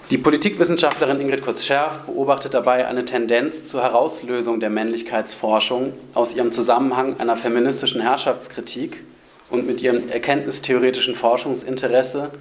Die 0.10 0.18
Politikwissenschaftlerin 0.18 1.22
Ingrid 1.22 1.44
Kurz-Scherf 1.44 2.00
beobachtet 2.08 2.56
dabei 2.56 2.88
eine 2.88 3.06
Tendenz 3.06 3.66
zur 3.66 3.84
Herauslösung 3.84 4.60
der 4.60 4.72
Männlichkeitsforschung 4.72 5.94
aus 6.16 6.34
ihrem 6.36 6.52
Zusammenhang 6.52 7.20
einer 7.20 7.38
feministischen 7.38 8.02
Herrschaftskritik 8.02 9.04
und 9.52 9.68
mit 9.68 9.82
ihrem 9.84 10.10
erkenntnistheoretischen 10.10 11.14
Forschungsinteresse 11.14 12.32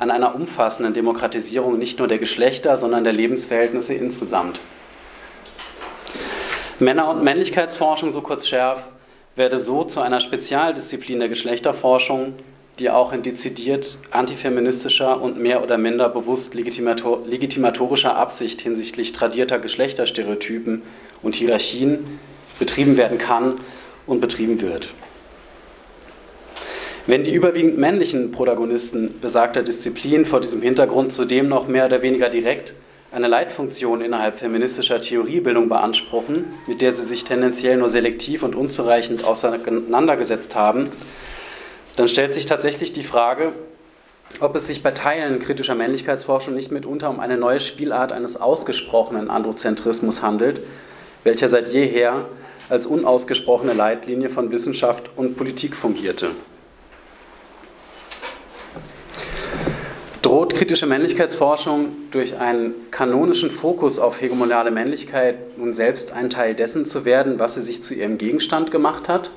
an 0.00 0.10
einer 0.10 0.34
umfassenden 0.34 0.94
Demokratisierung 0.94 1.78
nicht 1.78 1.98
nur 1.98 2.08
der 2.08 2.18
Geschlechter, 2.18 2.78
sondern 2.78 3.04
der 3.04 3.12
Lebensverhältnisse 3.12 3.92
insgesamt. 3.92 4.58
Männer- 6.78 7.10
und 7.10 7.22
Männlichkeitsforschung, 7.22 8.10
so 8.10 8.22
kurz 8.22 8.48
schärf, 8.48 8.82
werde 9.36 9.60
so 9.60 9.84
zu 9.84 10.00
einer 10.00 10.20
Spezialdisziplin 10.20 11.18
der 11.18 11.28
Geschlechterforschung, 11.28 12.32
die 12.78 12.88
auch 12.88 13.12
in 13.12 13.22
dezidiert 13.22 13.98
antifeministischer 14.10 15.20
und 15.20 15.38
mehr 15.38 15.62
oder 15.62 15.76
minder 15.76 16.08
bewusst 16.08 16.54
legitimator 16.54 17.26
legitimatorischer 17.26 18.16
Absicht 18.16 18.62
hinsichtlich 18.62 19.12
tradierter 19.12 19.58
Geschlechterstereotypen 19.58 20.80
und 21.20 21.34
Hierarchien 21.34 22.18
betrieben 22.58 22.96
werden 22.96 23.18
kann 23.18 23.60
und 24.06 24.22
betrieben 24.22 24.62
wird. 24.62 24.88
Wenn 27.06 27.24
die 27.24 27.34
überwiegend 27.34 27.78
männlichen 27.78 28.30
Protagonisten 28.30 29.14
besagter 29.20 29.62
Disziplin 29.62 30.26
vor 30.26 30.40
diesem 30.40 30.60
Hintergrund 30.60 31.12
zudem 31.12 31.48
noch 31.48 31.66
mehr 31.66 31.86
oder 31.86 32.02
weniger 32.02 32.28
direkt 32.28 32.74
eine 33.10 33.26
Leitfunktion 33.26 34.02
innerhalb 34.02 34.38
feministischer 34.38 35.00
Theoriebildung 35.00 35.68
beanspruchen, 35.68 36.44
mit 36.66 36.80
der 36.80 36.92
sie 36.92 37.04
sich 37.04 37.24
tendenziell 37.24 37.76
nur 37.76 37.88
selektiv 37.88 38.42
und 38.42 38.54
unzureichend 38.54 39.24
auseinandergesetzt 39.24 40.54
haben, 40.54 40.90
dann 41.96 42.06
stellt 42.06 42.34
sich 42.34 42.46
tatsächlich 42.46 42.92
die 42.92 43.02
Frage, 43.02 43.52
ob 44.38 44.54
es 44.54 44.66
sich 44.66 44.82
bei 44.82 44.92
Teilen 44.92 45.40
kritischer 45.40 45.74
Männlichkeitsforschung 45.74 46.54
nicht 46.54 46.70
mitunter 46.70 47.10
um 47.10 47.18
eine 47.18 47.36
neue 47.36 47.58
Spielart 47.58 48.12
eines 48.12 48.40
ausgesprochenen 48.40 49.28
Androzentrismus 49.28 50.22
handelt, 50.22 50.60
welcher 51.24 51.48
seit 51.48 51.68
jeher 51.68 52.24
als 52.68 52.86
unausgesprochene 52.86 53.72
Leitlinie 53.72 54.30
von 54.30 54.52
Wissenschaft 54.52 55.10
und 55.16 55.36
Politik 55.36 55.74
fungierte. 55.74 56.30
Droht 60.22 60.54
kritische 60.54 60.84
Männlichkeitsforschung 60.84 61.92
durch 62.10 62.38
einen 62.38 62.74
kanonischen 62.90 63.50
Fokus 63.50 63.98
auf 63.98 64.20
hegemonale 64.20 64.70
Männlichkeit 64.70 65.56
nun 65.56 65.72
selbst 65.72 66.12
ein 66.12 66.28
Teil 66.28 66.54
dessen 66.54 66.84
zu 66.84 67.06
werden, 67.06 67.38
was 67.38 67.54
sie 67.54 67.62
sich 67.62 67.82
zu 67.82 67.94
ihrem 67.94 68.18
Gegenstand 68.18 68.70
gemacht 68.70 69.08
hat? 69.08 69.30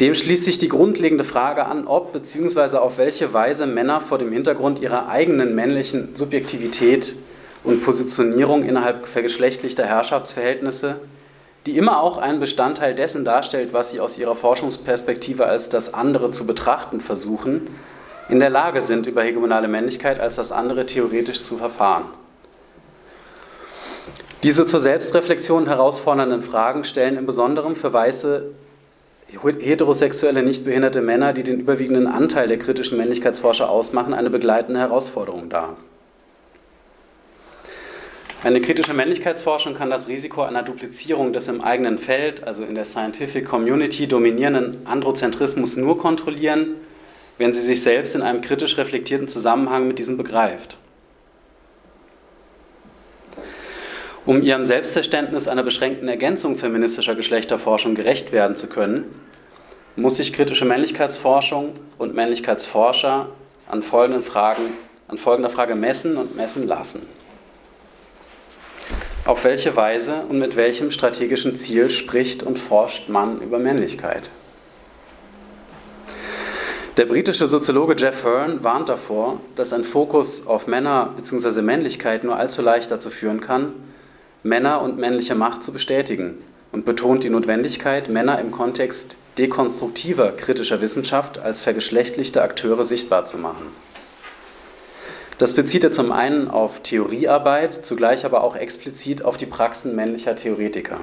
Dem 0.00 0.14
schließt 0.14 0.44
sich 0.44 0.58
die 0.58 0.70
grundlegende 0.70 1.24
Frage 1.24 1.66
an, 1.66 1.86
ob 1.86 2.14
bzw. 2.14 2.78
auf 2.78 2.96
welche 2.96 3.34
Weise 3.34 3.66
Männer 3.66 4.00
vor 4.00 4.16
dem 4.16 4.32
Hintergrund 4.32 4.78
ihrer 4.78 5.08
eigenen 5.08 5.54
männlichen 5.54 6.16
Subjektivität 6.16 7.16
und 7.64 7.82
Positionierung 7.82 8.62
innerhalb 8.62 9.08
vergeschlechtlichter 9.08 9.84
Herrschaftsverhältnisse, 9.84 11.00
die 11.66 11.76
immer 11.76 12.00
auch 12.00 12.16
einen 12.16 12.40
Bestandteil 12.40 12.94
dessen 12.94 13.26
darstellt, 13.26 13.74
was 13.74 13.90
sie 13.90 14.00
aus 14.00 14.16
ihrer 14.16 14.36
Forschungsperspektive 14.36 15.44
als 15.44 15.68
das 15.68 15.92
andere 15.92 16.30
zu 16.30 16.46
betrachten 16.46 17.02
versuchen, 17.02 17.68
in 18.28 18.40
der 18.40 18.50
Lage 18.50 18.80
sind, 18.80 19.06
über 19.06 19.22
hegemonale 19.22 19.68
Männlichkeit 19.68 20.18
als 20.18 20.36
das 20.36 20.52
andere 20.52 20.86
theoretisch 20.86 21.42
zu 21.42 21.56
verfahren. 21.58 22.06
Diese 24.42 24.66
zur 24.66 24.80
Selbstreflexion 24.80 25.66
herausfordernden 25.66 26.42
Fragen 26.42 26.84
stellen 26.84 27.16
im 27.16 27.26
Besonderen 27.26 27.74
für 27.74 27.92
weiße 27.92 28.52
heterosexuelle, 29.42 30.42
nicht 30.42 30.64
behinderte 30.64 31.00
Männer, 31.00 31.32
die 31.32 31.42
den 31.42 31.58
überwiegenden 31.58 32.06
Anteil 32.06 32.46
der 32.46 32.58
kritischen 32.58 32.96
Männlichkeitsforscher 32.96 33.68
ausmachen, 33.68 34.14
eine 34.14 34.30
begleitende 34.30 34.78
Herausforderung 34.78 35.48
dar. 35.48 35.76
Eine 38.44 38.60
kritische 38.60 38.94
Männlichkeitsforschung 38.94 39.74
kann 39.74 39.90
das 39.90 40.06
Risiko 40.06 40.42
einer 40.42 40.62
Duplizierung 40.62 41.32
des 41.32 41.48
im 41.48 41.60
eigenen 41.60 41.98
Feld, 41.98 42.44
also 42.44 42.62
in 42.62 42.76
der 42.76 42.84
Scientific 42.84 43.46
Community 43.46 44.06
dominierenden 44.06 44.86
Androzentrismus 44.86 45.76
nur 45.76 45.98
kontrollieren, 45.98 46.76
wenn 47.38 47.52
sie 47.52 47.60
sich 47.60 47.82
selbst 47.82 48.14
in 48.14 48.22
einem 48.22 48.40
kritisch 48.40 48.78
reflektierten 48.78 49.28
Zusammenhang 49.28 49.88
mit 49.88 49.98
diesem 49.98 50.16
begreift. 50.16 50.78
Um 54.24 54.42
ihrem 54.42 54.66
Selbstverständnis 54.66 55.46
einer 55.46 55.62
beschränkten 55.62 56.08
Ergänzung 56.08 56.58
feministischer 56.58 57.14
Geschlechterforschung 57.14 57.94
gerecht 57.94 58.32
werden 58.32 58.56
zu 58.56 58.68
können, 58.68 59.06
muss 59.94 60.16
sich 60.16 60.32
kritische 60.32 60.64
Männlichkeitsforschung 60.64 61.74
und 61.96 62.14
Männlichkeitsforscher 62.14 63.28
an, 63.68 63.82
folgenden 63.82 64.24
Fragen, 64.24 64.74
an 65.08 65.16
folgender 65.16 65.48
Frage 65.48 65.74
messen 65.74 66.16
und 66.16 66.36
messen 66.36 66.66
lassen. 66.66 67.02
Auf 69.24 69.44
welche 69.44 69.74
Weise 69.74 70.22
und 70.28 70.38
mit 70.38 70.56
welchem 70.56 70.90
strategischen 70.90 71.54
Ziel 71.56 71.90
spricht 71.90 72.42
und 72.42 72.58
forscht 72.58 73.08
man 73.08 73.40
über 73.40 73.58
Männlichkeit? 73.58 74.30
Der 76.96 77.04
britische 77.04 77.46
Soziologe 77.46 77.94
Jeff 77.94 78.24
Hearn 78.24 78.64
warnt 78.64 78.88
davor, 78.88 79.38
dass 79.54 79.74
ein 79.74 79.84
Fokus 79.84 80.46
auf 80.46 80.66
Männer 80.66 81.12
bzw. 81.14 81.60
Männlichkeit 81.60 82.24
nur 82.24 82.36
allzu 82.36 82.62
leicht 82.62 82.90
dazu 82.90 83.10
führen 83.10 83.42
kann, 83.42 83.74
Männer 84.42 84.80
und 84.80 84.96
männliche 84.96 85.34
Macht 85.34 85.62
zu 85.62 85.74
bestätigen 85.74 86.38
und 86.72 86.86
betont 86.86 87.22
die 87.22 87.28
Notwendigkeit, 87.28 88.08
Männer 88.08 88.40
im 88.40 88.50
Kontext 88.50 89.16
dekonstruktiver 89.36 90.32
kritischer 90.32 90.80
Wissenschaft 90.80 91.38
als 91.38 91.60
vergeschlechtlichte 91.60 92.40
Akteure 92.40 92.84
sichtbar 92.84 93.26
zu 93.26 93.36
machen. 93.36 93.66
Das 95.36 95.52
bezieht 95.52 95.84
er 95.84 95.92
zum 95.92 96.12
einen 96.12 96.48
auf 96.48 96.80
Theoriearbeit, 96.80 97.84
zugleich 97.84 98.24
aber 98.24 98.42
auch 98.42 98.56
explizit 98.56 99.22
auf 99.22 99.36
die 99.36 99.44
Praxen 99.44 99.94
männlicher 99.94 100.34
Theoretiker. 100.34 101.00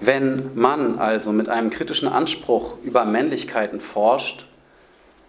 Wenn 0.00 0.50
man 0.54 0.98
also 0.98 1.32
mit 1.32 1.48
einem 1.48 1.70
kritischen 1.70 2.08
Anspruch 2.08 2.74
über 2.84 3.04
Männlichkeiten 3.04 3.80
forscht, 3.80 4.46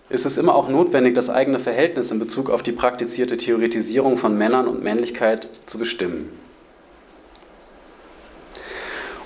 ist 0.09 0.25
es 0.25 0.37
immer 0.37 0.55
auch 0.55 0.69
notwendig, 0.69 1.15
das 1.15 1.29
eigene 1.29 1.59
Verhältnis 1.59 2.11
in 2.11 2.19
Bezug 2.19 2.49
auf 2.49 2.63
die 2.63 2.71
praktizierte 2.71 3.37
Theoretisierung 3.37 4.17
von 4.17 4.37
Männern 4.37 4.67
und 4.67 4.83
Männlichkeit 4.83 5.49
zu 5.65 5.77
bestimmen. 5.77 6.31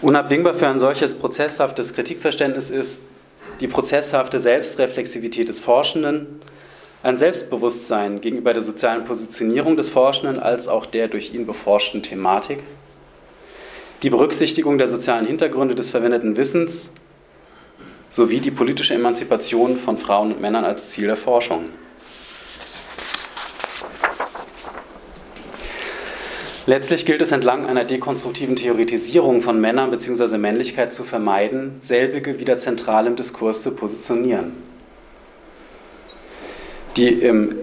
Unabdingbar 0.01 0.55
für 0.55 0.67
ein 0.67 0.79
solches 0.79 1.13
prozesshaftes 1.13 1.93
Kritikverständnis 1.93 2.71
ist 2.71 3.03
die 3.59 3.67
prozesshafte 3.67 4.39
Selbstreflexivität 4.39 5.49
des 5.49 5.59
Forschenden, 5.59 6.41
ein 7.03 7.17
Selbstbewusstsein 7.19 8.21
gegenüber 8.21 8.53
der 8.53 8.63
sozialen 8.63 9.05
Positionierung 9.05 9.75
des 9.75 9.89
Forschenden 9.89 10.39
als 10.39 10.67
auch 10.67 10.87
der 10.87 11.07
durch 11.07 11.33
ihn 11.33 11.45
beforschten 11.45 12.01
Thematik, 12.01 12.59
die 14.03 14.09
Berücksichtigung 14.09 14.77
der 14.77 14.87
sozialen 14.87 15.27
Hintergründe 15.27 15.75
des 15.75 15.89
verwendeten 15.89 16.37
Wissens 16.37 16.89
sowie 18.09 18.39
die 18.39 18.51
politische 18.51 18.93
Emanzipation 18.93 19.77
von 19.77 19.97
Frauen 19.97 20.33
und 20.33 20.41
Männern 20.41 20.65
als 20.65 20.89
Ziel 20.89 21.07
der 21.07 21.15
Forschung. 21.15 21.65
Letztlich 26.67 27.05
gilt 27.05 27.21
es 27.21 27.31
entlang 27.31 27.65
einer 27.65 27.85
dekonstruktiven 27.85 28.55
Theoretisierung 28.55 29.41
von 29.41 29.59
Männern 29.59 29.89
bzw. 29.89 30.37
Männlichkeit 30.37 30.93
zu 30.93 31.03
vermeiden, 31.03 31.77
selbige 31.81 32.39
wieder 32.39 32.57
zentral 32.57 33.07
im 33.07 33.15
Diskurs 33.15 33.63
zu 33.63 33.71
positionieren. 33.71 34.53
Die 36.97 37.07
im, 37.07 37.55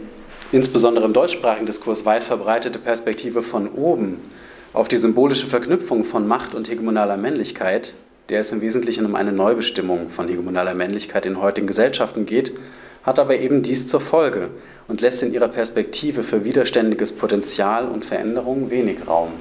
insbesondere 0.50 1.04
im 1.04 1.12
deutschsprachigen 1.12 1.66
Diskurs 1.66 2.04
weit 2.06 2.24
verbreitete 2.24 2.78
Perspektive 2.78 3.42
von 3.42 3.68
oben 3.68 4.20
auf 4.78 4.86
die 4.86 4.96
symbolische 4.96 5.48
Verknüpfung 5.48 6.04
von 6.04 6.28
Macht 6.28 6.54
und 6.54 6.70
hegemonaler 6.70 7.16
Männlichkeit, 7.16 7.94
der 8.28 8.38
es 8.38 8.52
im 8.52 8.60
Wesentlichen 8.60 9.04
um 9.06 9.16
eine 9.16 9.32
Neubestimmung 9.32 10.08
von 10.08 10.28
hegemonaler 10.28 10.72
Männlichkeit 10.74 11.26
in 11.26 11.40
heutigen 11.40 11.66
Gesellschaften 11.66 12.26
geht, 12.26 12.54
hat 13.02 13.18
aber 13.18 13.40
eben 13.40 13.64
dies 13.64 13.88
zur 13.88 14.00
Folge 14.00 14.50
und 14.86 15.00
lässt 15.00 15.20
in 15.24 15.34
ihrer 15.34 15.48
Perspektive 15.48 16.22
für 16.22 16.44
widerständiges 16.44 17.12
Potenzial 17.12 17.88
und 17.88 18.04
Veränderung 18.04 18.70
wenig 18.70 18.98
Raum. 19.08 19.32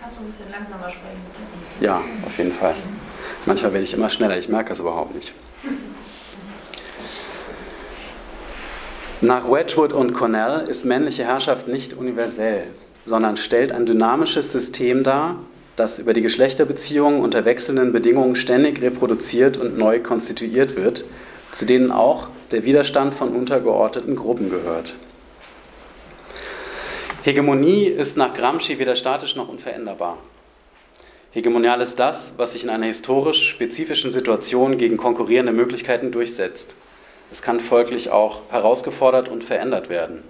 Kannst 0.00 0.16
du 0.16 0.22
ein 0.22 0.28
bisschen 0.28 0.50
langsamer 0.50 0.88
sprechen? 0.88 1.20
Bitte? 1.78 1.84
Ja, 1.84 2.00
auf 2.24 2.38
jeden 2.38 2.54
Fall. 2.54 2.74
Manchmal 3.44 3.74
werde 3.74 3.84
ich 3.84 3.92
immer 3.92 4.08
schneller, 4.08 4.38
ich 4.38 4.48
merke 4.48 4.72
es 4.72 4.80
überhaupt 4.80 5.14
nicht. 5.14 5.34
Nach 9.20 9.46
Wedgwood 9.52 9.92
und 9.92 10.14
Cornell 10.14 10.66
ist 10.68 10.86
männliche 10.86 11.24
Herrschaft 11.24 11.68
nicht 11.68 11.92
universell, 11.92 12.68
sondern 13.04 13.36
stellt 13.36 13.72
ein 13.72 13.86
dynamisches 13.86 14.52
System 14.52 15.02
dar, 15.04 15.36
das 15.76 15.98
über 15.98 16.12
die 16.12 16.22
Geschlechterbeziehungen 16.22 17.20
unter 17.20 17.44
wechselnden 17.44 17.92
Bedingungen 17.92 18.36
ständig 18.36 18.82
reproduziert 18.82 19.56
und 19.56 19.78
neu 19.78 20.00
konstituiert 20.00 20.76
wird, 20.76 21.04
zu 21.52 21.64
denen 21.64 21.90
auch 21.90 22.28
der 22.50 22.64
Widerstand 22.64 23.14
von 23.14 23.34
untergeordneten 23.34 24.16
Gruppen 24.16 24.50
gehört. 24.50 24.94
Hegemonie 27.22 27.84
ist 27.84 28.16
nach 28.16 28.34
Gramsci 28.34 28.78
weder 28.78 28.96
statisch 28.96 29.36
noch 29.36 29.48
unveränderbar. 29.48 30.18
Hegemonial 31.32 31.80
ist 31.80 32.00
das, 32.00 32.34
was 32.38 32.52
sich 32.52 32.64
in 32.64 32.70
einer 32.70 32.86
historisch 32.86 33.48
spezifischen 33.48 34.10
Situation 34.10 34.78
gegen 34.78 34.96
konkurrierende 34.96 35.52
Möglichkeiten 35.52 36.10
durchsetzt. 36.10 36.74
Es 37.30 37.40
kann 37.40 37.60
folglich 37.60 38.10
auch 38.10 38.40
herausgefordert 38.50 39.28
und 39.28 39.44
verändert 39.44 39.88
werden. 39.88 40.24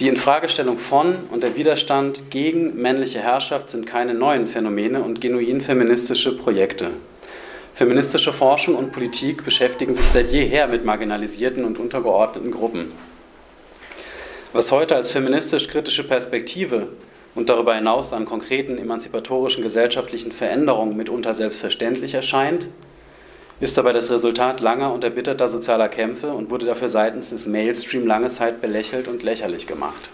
Die 0.00 0.08
Infragestellung 0.08 0.78
von 0.78 1.28
und 1.30 1.42
der 1.42 1.56
Widerstand 1.56 2.30
gegen 2.30 2.80
männliche 2.80 3.18
Herrschaft 3.18 3.68
sind 3.68 3.86
keine 3.86 4.14
neuen 4.14 4.46
Phänomene 4.46 5.02
und 5.02 5.20
genuin 5.20 5.60
feministische 5.60 6.34
Projekte. 6.38 6.92
Feministische 7.74 8.32
Forschung 8.32 8.76
und 8.76 8.92
Politik 8.92 9.44
beschäftigen 9.44 9.94
sich 9.94 10.06
seit 10.06 10.30
jeher 10.30 10.68
mit 10.68 10.86
marginalisierten 10.86 11.66
und 11.66 11.78
untergeordneten 11.78 12.50
Gruppen. 12.50 12.92
Was 14.54 14.72
heute 14.72 14.96
als 14.96 15.10
feministisch-kritische 15.10 16.04
Perspektive 16.04 16.88
und 17.34 17.50
darüber 17.50 17.74
hinaus 17.74 18.14
an 18.14 18.24
konkreten 18.24 18.78
emanzipatorischen 18.78 19.62
gesellschaftlichen 19.62 20.32
Veränderungen 20.32 20.96
mitunter 20.96 21.34
selbstverständlich 21.34 22.14
erscheint, 22.14 22.68
ist 23.60 23.76
dabei 23.76 23.92
das 23.92 24.10
Resultat 24.10 24.60
langer 24.60 24.92
und 24.92 25.04
erbitterter 25.04 25.48
sozialer 25.48 25.88
Kämpfe 25.88 26.32
und 26.32 26.50
wurde 26.50 26.66
dafür 26.66 26.88
seitens 26.88 27.30
des 27.30 27.46
Mainstream 27.46 28.06
lange 28.06 28.30
Zeit 28.30 28.60
belächelt 28.60 29.06
und 29.06 29.22
lächerlich 29.22 29.66
gemacht. 29.66 30.08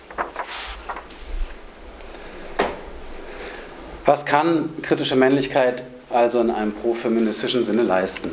Was 4.04 4.26
kann 4.26 4.70
kritische 4.82 5.16
Männlichkeit 5.16 5.82
also 6.10 6.40
in 6.40 6.50
einem 6.50 6.72
profeministischen 6.72 7.64
Sinne 7.64 7.82
leisten. 7.82 8.30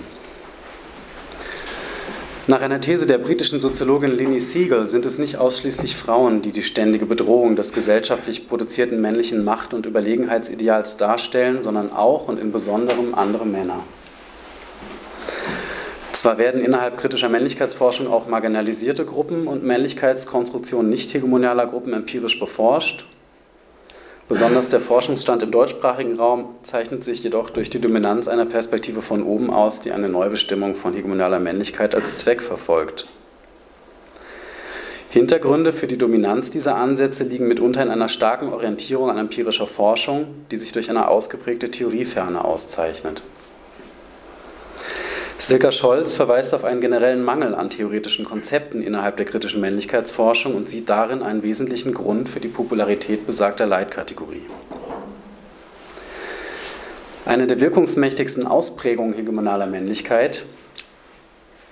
Nach 2.46 2.62
einer 2.62 2.82
These 2.82 3.08
der 3.08 3.20
britischen 3.20 3.62
Soziologin 3.62 4.12
Lini 4.12 4.40
Siegel 4.40 4.90
sind 4.90 5.06
es 5.06 5.18
nicht 5.18 5.38
ausschließlich 5.38 5.96
Frauen, 5.96 6.42
die 6.42 6.52
die 6.52 6.64
ständige 6.64 7.06
Bedrohung 7.06 7.56
des 7.56 7.72
gesellschaftlich 7.72 8.50
produzierten 8.50 9.00
männlichen 9.00 9.46
Macht- 9.46 9.74
und 9.74 9.86
Überlegenheitsideals 9.86 10.98
darstellen, 10.98 11.64
sondern 11.64 11.92
auch 11.92 12.28
und 12.28 12.40
in 12.40 12.52
besonderem 12.52 13.16
andere 13.16 13.46
Männer. 13.46 13.80
Zwar 16.24 16.38
werden 16.38 16.64
innerhalb 16.64 16.98
kritischer 16.98 17.28
Männlichkeitsforschung 17.28 18.08
auch 18.08 18.28
marginalisierte 18.28 19.04
Gruppen 19.04 19.46
und 19.46 19.66
Männlichkeitskonstruktionen 19.66 20.90
nicht 20.90 21.14
hegemonialer 21.14 21.68
Gruppen 21.68 21.92
empirisch 21.92 22.40
beforscht, 22.40 23.04
Besonders 24.30 24.70
der 24.70 24.80
Forschungsstand 24.80 25.44
im 25.44 25.52
deutschsprachigen 25.52 26.18
Raum 26.18 26.56
zeichnet 26.64 27.04
sich 27.04 27.22
jedoch 27.22 27.50
durch 27.50 27.70
die 27.70 27.82
Dominanz 27.82 28.30
einer 28.30 28.46
Perspektive 28.46 29.02
von 29.02 29.22
oben 29.22 29.50
aus, 29.50 29.82
die 29.82 29.92
eine 29.92 30.08
Neubestimmung 30.08 30.76
von 30.76 30.94
hegemonaler 30.94 31.42
Männlichkeit 31.42 31.94
als 31.94 32.16
Zweck 32.16 32.42
verfolgt. 32.42 33.10
Hintergründe 35.10 35.74
für 35.74 35.88
die 35.88 35.98
Dominanz 35.98 36.52
dieser 36.52 36.78
Ansätze 36.78 37.26
liegen 37.26 37.50
mitunter 37.50 37.84
in 37.84 37.90
einer 37.90 38.08
starken 38.08 38.48
Orientierung 38.54 39.10
an 39.10 39.18
empirischer 39.18 39.68
Forschung, 39.68 40.28
die 40.52 40.58
sich 40.58 40.72
durch 40.72 40.90
eine 40.90 41.10
ausgeprägte 41.10 41.70
Theorieferne 41.70 42.46
auszeichnet. 42.46 43.22
Silke 45.46 45.74
Scholz 45.74 46.14
verweist 46.14 46.54
auf 46.54 46.64
einen 46.64 46.80
generellen 46.80 47.22
Mangel 47.22 47.54
an 47.54 47.70
theoretischen 47.70 48.24
Konzepten 48.24 48.82
innerhalb 48.82 49.18
der 49.18 49.26
kritischen 49.26 49.60
Männlichkeitsforschung 49.60 50.56
und 50.56 50.70
sieht 50.70 50.88
darin 50.88 51.22
einen 51.22 51.44
wesentlichen 51.44 51.94
Grund 51.94 52.30
für 52.30 52.40
die 52.40 52.48
Popularität 52.48 53.28
besagter 53.28 53.66
Leitkategorie. 53.66 54.46
Eine 57.26 57.46
der 57.46 57.60
wirkungsmächtigsten 57.60 58.48
Ausprägungen 58.48 59.16
hegemonaler 59.16 59.68
Männlichkeit 59.68 60.46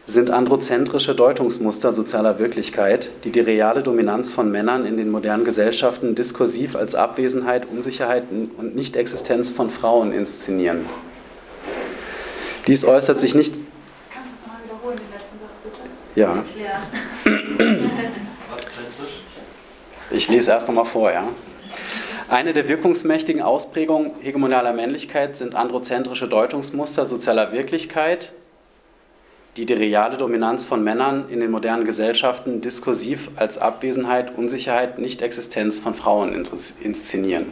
sind 0.05 0.31
androzentrische 0.31 1.15
Deutungsmuster 1.15 1.93
sozialer 1.93 2.39
Wirklichkeit, 2.39 3.09
die 3.23 3.31
die 3.31 3.39
reale 3.39 3.83
Dominanz 3.83 4.33
von 4.33 4.51
Männern 4.51 4.85
in 4.85 4.97
den 4.97 5.09
modernen 5.09 5.45
Gesellschaften 5.45 6.13
diskursiv 6.13 6.75
als 6.75 6.93
Abwesenheit, 6.93 7.67
Unsicherheit 7.71 8.23
und 8.31 8.75
Nichtexistenz 8.75 9.49
von 9.49 9.69
Frauen 9.69 10.11
inszenieren. 10.11 10.81
Dies 12.67 12.85
äußert 12.85 13.19
sich 13.19 13.33
nicht. 13.33 13.55
Kannst 14.13 14.29
du 14.31 14.49
mal 14.49 14.59
wiederholen 14.63 14.95
den 14.95 15.09
letzten 15.09 15.39
Satz 15.41 15.61
bitte? 15.63 15.77
Ja. 16.15 16.43
Ich 20.09 20.27
lese 20.29 20.51
erst 20.51 20.67
nochmal 20.67 20.85
vor, 20.85 21.11
ja. 21.11 21.27
Eine 22.29 22.53
der 22.53 22.67
wirkungsmächtigen 22.67 23.41
Ausprägungen 23.41 24.11
hegemonialer 24.21 24.73
Männlichkeit 24.73 25.35
sind 25.35 25.55
androzentrische 25.55 26.27
Deutungsmuster 26.27 27.05
sozialer 27.05 27.51
Wirklichkeit, 27.51 28.31
die 29.57 29.65
die 29.65 29.73
reale 29.73 30.15
Dominanz 30.15 30.63
von 30.63 30.81
Männern 30.83 31.25
in 31.29 31.41
den 31.41 31.51
modernen 31.51 31.83
Gesellschaften 31.83 32.61
diskursiv 32.61 33.31
als 33.35 33.57
Abwesenheit, 33.57 34.37
Unsicherheit, 34.37 34.97
Nichtexistenz 34.97 35.77
von 35.77 35.93
Frauen 35.93 36.45
inszenieren. 36.81 37.47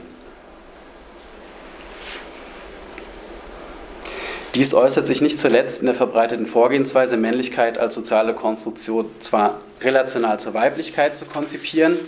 Dies 4.56 4.74
äußert 4.74 5.06
sich 5.06 5.22
nicht 5.22 5.40
zuletzt 5.40 5.82
in 5.82 5.86
der 5.86 5.94
verbreiteten 5.96 6.48
Vorgehensweise, 6.48 7.18
Männlichkeit 7.18 7.78
als 7.78 7.94
soziale 7.94 8.34
Konstruktion 8.34 9.06
zwar 9.20 9.60
relational 9.82 10.40
zur 10.40 10.56
Weiblichkeit 10.56 11.16
zu 11.16 11.26
konzipieren, 11.26 12.00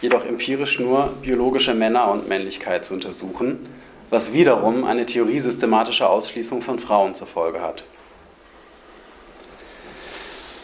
jedoch 0.00 0.24
empirisch 0.24 0.80
nur 0.80 1.14
biologische 1.22 1.74
Männer 1.74 2.10
und 2.10 2.28
Männlichkeit 2.28 2.84
zu 2.84 2.92
untersuchen, 2.92 3.68
was 4.10 4.32
wiederum 4.32 4.84
eine 4.84 5.06
Theorie 5.06 5.38
systematischer 5.38 6.10
Ausschließung 6.10 6.60
von 6.60 6.80
Frauen 6.80 7.14
zur 7.14 7.28
Folge 7.28 7.62
hat. 7.62 7.84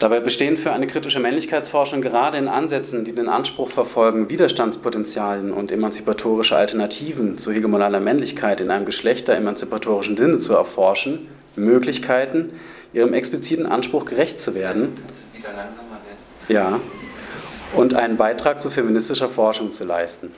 Dabei 0.03 0.19
bestehen 0.19 0.57
für 0.57 0.73
eine 0.73 0.85
kritische 0.85 1.21
Männlichkeitsforschung 1.21 2.01
gerade 2.01 2.37
in 2.37 2.49
Ansätzen, 2.49 3.05
die 3.05 3.15
den 3.15 3.29
Anspruch 3.29 3.69
verfolgen, 3.69 4.29
Widerstandspotenzialen 4.29 5.53
und 5.53 5.71
emanzipatorische 5.71 6.57
Alternativen 6.57 7.37
zu 7.37 7.53
hegemonaler 7.53 8.01
Männlichkeit 8.01 8.59
in 8.59 8.69
einem 8.69 8.85
geschlechteremanzipatorischen 8.85 10.17
Sinne 10.17 10.39
zu 10.39 10.55
erforschen, 10.55 11.29
Möglichkeiten, 11.55 12.51
ihrem 12.91 13.13
expliziten 13.13 13.65
Anspruch 13.65 14.03
gerecht 14.03 14.41
zu 14.41 14.55
werden. 14.55 14.89
Ja. 16.49 16.81
Und 17.73 17.93
einen 17.93 18.17
Beitrag 18.17 18.61
zu 18.61 18.69
feministischer 18.69 19.29
Forschung 19.29 19.71
zu 19.71 19.85
leisten. 19.85 20.33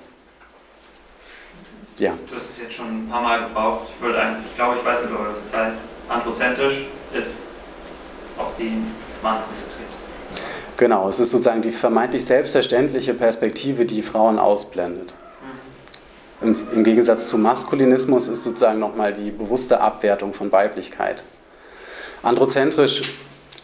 Ja. 1.97 2.13
Du 2.29 2.35
hast 2.35 2.51
es 2.51 2.59
jetzt 2.61 2.73
schon 2.75 3.05
ein 3.05 3.09
paar 3.09 3.23
Mal 3.23 3.47
gebraucht. 3.47 3.87
Ich, 3.99 4.15
eigentlich, 4.15 4.45
ich 4.47 4.55
glaube, 4.57 4.77
ich 4.79 4.85
weiß 4.85 4.99
mittlerweile, 5.01 5.31
was 5.31 5.49
das 5.49 5.59
heißt. 5.59 5.79
Anthrozentrisch 6.07 6.85
ist 7.15 7.39
auf 8.37 8.51
die 8.59 8.83
Mann 9.25 9.39
konzentriert. 9.43 9.89
Genau, 10.77 11.09
es 11.09 11.19
ist 11.19 11.31
sozusagen 11.31 11.61
die 11.61 11.71
vermeintlich 11.71 12.25
selbstverständliche 12.25 13.13
Perspektive, 13.13 13.85
die 13.85 14.01
Frauen 14.01 14.39
ausblendet. 14.39 15.13
Im, 16.41 16.55
Im, 16.73 16.83
Gegensatz 16.83 17.27
zu 17.27 17.37
Maskulinismus 17.37 18.27
ist 18.27 18.43
sozusagen 18.43 18.79
nochmal 18.79 19.13
die 19.13 19.31
bewusste 19.31 19.79
Abwertung 19.81 20.33
von 20.33 20.51
Weiblichkeit. 20.51 21.23
Androzentrisch 22.23 23.01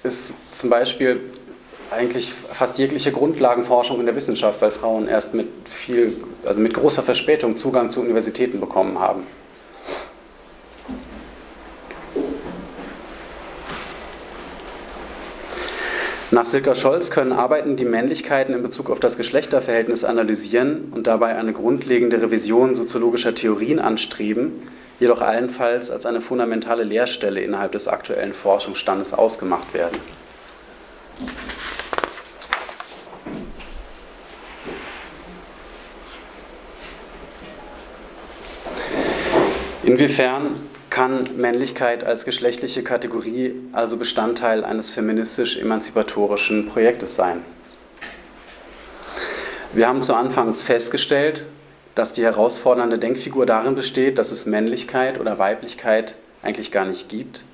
ist 0.03 0.33
zum 0.51 0.69
Beispiel 0.69 1.19
eigentlich 1.91 2.33
fast 2.33 2.77
jegliche 2.79 3.11
Grundlagenforschung 3.11 3.99
in 3.99 4.05
der 4.05 4.15
Wissenschaft, 4.15 4.61
weil 4.61 4.71
Frauen 4.71 5.07
erst 5.07 5.33
mit 5.33 5.49
viel, 5.69 6.23
also 6.45 6.59
mit 6.59 6.73
großer 6.73 7.03
Verspätung 7.03 7.57
Zugang 7.57 7.89
zu 7.89 7.99
Universitäten 7.99 8.61
bekommen 8.61 8.99
haben. 8.99 9.27
Nach 16.33 16.45
Silke 16.45 16.77
Scholz 16.77 17.11
können 17.11 17.33
Arbeiten 17.33 17.75
die 17.75 17.83
Männlichkeiten 17.83 18.55
in 18.55 18.63
Bezug 18.63 18.89
auf 18.89 19.01
das 19.01 19.17
Geschlechterverhältnis 19.17 20.05
analysieren 20.05 20.93
und 20.95 21.05
dabei 21.05 21.35
eine 21.35 21.51
grundlegende 21.51 22.21
Revision 22.21 22.73
soziologischer 22.73 23.35
Theorien 23.35 23.79
anstreben, 23.79 24.63
jedoch 25.01 25.19
allenfalls 25.19 25.91
als 25.91 26.05
eine 26.05 26.21
fundamentale 26.21 26.85
Leerstelle 26.85 27.41
innerhalb 27.41 27.73
des 27.73 27.89
aktuellen 27.89 28.33
Forschungsstandes 28.33 29.13
ausgemacht 29.13 29.73
werden. 29.73 29.99
Inwiefern 39.83 40.51
kann 40.91 41.23
Männlichkeit 41.37 42.03
als 42.03 42.25
geschlechtliche 42.25 42.83
Kategorie 42.83 43.55
also 43.71 43.97
Bestandteil 43.97 44.63
eines 44.63 44.91
feministisch-emanzipatorischen 44.91 46.67
Projektes 46.67 47.15
sein? 47.15 47.43
Wir 49.73 49.87
haben 49.87 50.01
zu 50.01 50.13
Anfangs 50.13 50.61
festgestellt, 50.61 51.45
dass 51.95 52.11
die 52.11 52.23
herausfordernde 52.23 52.99
Denkfigur 52.99 53.45
darin 53.45 53.73
besteht, 53.73 54.17
dass 54.17 54.31
es 54.31 54.45
Männlichkeit 54.45 55.19
oder 55.19 55.39
Weiblichkeit 55.39 56.15
eigentlich 56.43 56.73
gar 56.73 56.85
nicht 56.85 57.07
gibt, 57.07 57.45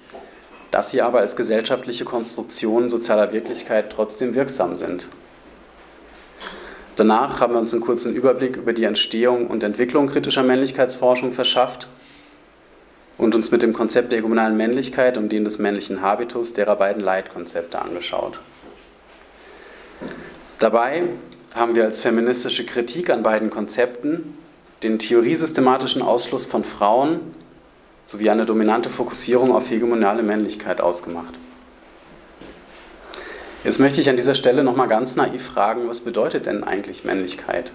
dass 0.71 0.89
sie 0.89 1.03
aber 1.03 1.19
als 1.19 1.35
gesellschaftliche 1.35 2.05
Konstruktion 2.05 2.89
sozialer 2.89 3.33
Wirklichkeit 3.33 3.91
trotzdem 3.91 4.33
wirksam 4.33 4.75
sind. 4.75 5.07
Danach 6.95 7.39
haben 7.39 7.53
wir 7.53 7.59
uns 7.59 7.71
einen 7.71 7.83
kurzen 7.83 8.15
Überblick 8.15 8.57
über 8.57 8.73
die 8.73 8.85
Entstehung 8.85 9.45
und 9.45 9.63
Entwicklung 9.63 10.07
kritischer 10.07 10.41
Männlichkeitsforschung 10.41 11.33
verschafft 11.33 11.87
und 13.17 13.33
uns 13.33 13.51
mit 13.51 13.61
dem 13.61 13.73
Konzept 13.73 14.11
der 14.11 14.19
hegemonalen 14.19 14.57
Männlichkeit 14.57 15.17
und 15.17 15.29
dem 15.29 15.43
des 15.43 15.57
männlichen 15.57 16.01
Habitus 16.01 16.53
derer 16.53 16.75
beiden 16.75 17.01
Leitkonzepte 17.01 17.79
angeschaut. 17.81 18.39
Dabei 20.59 21.03
haben 21.55 21.75
wir 21.75 21.83
als 21.83 21.99
feministische 21.99 22.65
Kritik 22.65 23.09
an 23.09 23.23
beiden 23.23 23.49
Konzepten 23.49 24.37
den 24.83 24.99
theoriesystematischen 24.99 26.01
Ausschluss 26.01 26.45
von 26.45 26.63
Frauen 26.63 27.19
sowie 28.05 28.29
eine 28.29 28.45
dominante 28.45 28.89
Fokussierung 28.89 29.53
auf 29.53 29.69
hegemonale 29.69 30.23
Männlichkeit 30.23 30.81
ausgemacht. 30.81 31.33
Jetzt 33.63 33.79
möchte 33.79 33.99
ich 33.99 34.09
an 34.09 34.15
dieser 34.15 34.35
Stelle 34.35 34.63
nochmal 34.63 34.87
ganz 34.87 35.15
naiv 35.15 35.43
fragen, 35.43 35.89
was 35.89 36.01
bedeutet 36.01 36.45
denn 36.45 36.63
eigentlich 36.63 37.03
Männlichkeit? 37.03 37.71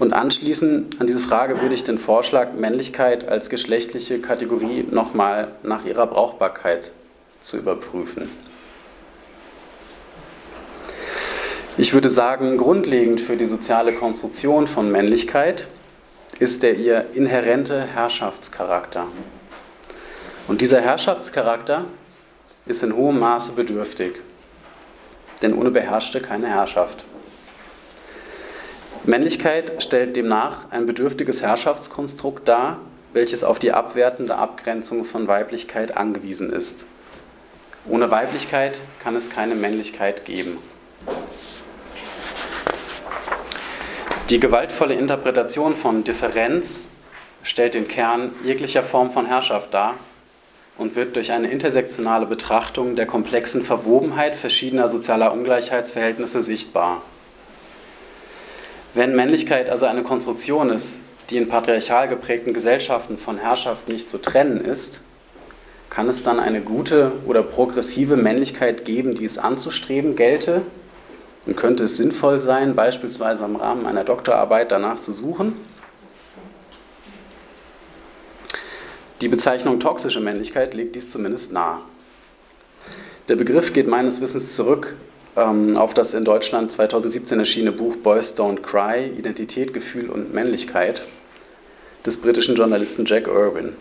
Und 0.00 0.14
anschließend 0.14 0.98
an 0.98 1.06
diese 1.06 1.20
Frage 1.20 1.60
würde 1.60 1.74
ich 1.74 1.84
den 1.84 1.98
Vorschlag, 1.98 2.54
Männlichkeit 2.54 3.28
als 3.28 3.50
geschlechtliche 3.50 4.18
Kategorie 4.18 4.86
nochmal 4.90 5.48
nach 5.62 5.84
ihrer 5.84 6.06
Brauchbarkeit 6.06 6.90
zu 7.42 7.58
überprüfen. 7.58 8.30
Ich 11.76 11.92
würde 11.92 12.08
sagen, 12.08 12.56
grundlegend 12.56 13.20
für 13.20 13.36
die 13.36 13.44
soziale 13.44 13.92
Konstruktion 13.92 14.66
von 14.66 14.90
Männlichkeit 14.90 15.68
ist 16.38 16.62
der 16.62 16.76
ihr 16.76 17.04
inhärente 17.12 17.82
Herrschaftscharakter. 17.82 19.06
Und 20.48 20.62
dieser 20.62 20.80
Herrschaftscharakter 20.80 21.84
ist 22.64 22.82
in 22.82 22.96
hohem 22.96 23.18
Maße 23.18 23.52
bedürftig, 23.52 24.14
denn 25.42 25.52
ohne 25.54 25.70
Beherrschte 25.70 26.22
keine 26.22 26.48
Herrschaft. 26.48 27.04
Männlichkeit 29.04 29.82
stellt 29.82 30.14
demnach 30.14 30.70
ein 30.70 30.84
bedürftiges 30.86 31.40
Herrschaftskonstrukt 31.40 32.46
dar, 32.46 32.78
welches 33.14 33.42
auf 33.44 33.58
die 33.58 33.72
abwertende 33.72 34.36
Abgrenzung 34.36 35.06
von 35.06 35.26
Weiblichkeit 35.26 35.96
angewiesen 35.96 36.52
ist. 36.52 36.84
Ohne 37.88 38.10
Weiblichkeit 38.10 38.82
kann 39.02 39.16
es 39.16 39.30
keine 39.30 39.54
Männlichkeit 39.54 40.26
geben. 40.26 40.58
Die 44.28 44.38
gewaltvolle 44.38 44.94
Interpretation 44.94 45.74
von 45.74 46.04
Differenz 46.04 46.88
stellt 47.42 47.72
den 47.72 47.88
Kern 47.88 48.32
jeglicher 48.44 48.82
Form 48.82 49.10
von 49.10 49.24
Herrschaft 49.24 49.72
dar 49.72 49.94
und 50.76 50.94
wird 50.94 51.16
durch 51.16 51.32
eine 51.32 51.50
intersektionale 51.50 52.26
Betrachtung 52.26 52.96
der 52.96 53.06
komplexen 53.06 53.62
Verwobenheit 53.64 54.36
verschiedener 54.36 54.88
sozialer 54.88 55.32
Ungleichheitsverhältnisse 55.32 56.42
sichtbar. 56.42 57.02
Wenn 58.92 59.14
Männlichkeit 59.14 59.70
also 59.70 59.86
eine 59.86 60.02
Konstruktion 60.02 60.70
ist, 60.70 60.98
die 61.30 61.36
in 61.36 61.48
patriarchal 61.48 62.08
geprägten 62.08 62.52
Gesellschaften 62.52 63.18
von 63.18 63.38
Herrschaft 63.38 63.88
nicht 63.88 64.10
zu 64.10 64.18
trennen 64.18 64.64
ist, 64.64 65.00
kann 65.90 66.08
es 66.08 66.24
dann 66.24 66.40
eine 66.40 66.60
gute 66.60 67.12
oder 67.26 67.42
progressive 67.42 68.16
Männlichkeit 68.16 68.84
geben, 68.84 69.14
die 69.14 69.24
es 69.24 69.38
anzustreben 69.38 70.16
gelte? 70.16 70.62
Und 71.46 71.56
könnte 71.56 71.84
es 71.84 71.96
sinnvoll 71.96 72.40
sein, 72.40 72.74
beispielsweise 72.74 73.44
im 73.44 73.56
Rahmen 73.56 73.86
einer 73.86 74.04
Doktorarbeit 74.04 74.72
danach 74.72 75.00
zu 75.00 75.12
suchen? 75.12 75.56
Die 79.20 79.28
Bezeichnung 79.28 79.80
toxische 79.80 80.20
Männlichkeit 80.20 80.74
legt 80.74 80.96
dies 80.96 81.10
zumindest 81.10 81.52
nahe. 81.52 81.78
Der 83.28 83.36
Begriff 83.36 83.72
geht 83.72 83.86
meines 83.86 84.20
Wissens 84.20 84.56
zurück 84.56 84.96
auf 85.34 85.94
das 85.94 86.12
in 86.14 86.24
Deutschland 86.24 86.72
2017 86.72 87.38
erschienene 87.38 87.72
Buch 87.72 87.96
Boys 87.96 88.36
Don't 88.36 88.62
Cry, 88.62 89.06
Identität, 89.16 89.72
Gefühl 89.72 90.10
und 90.10 90.34
Männlichkeit 90.34 91.02
des 92.04 92.20
britischen 92.20 92.56
Journalisten 92.56 93.04
Jack 93.06 93.26
Irwin 93.26 93.74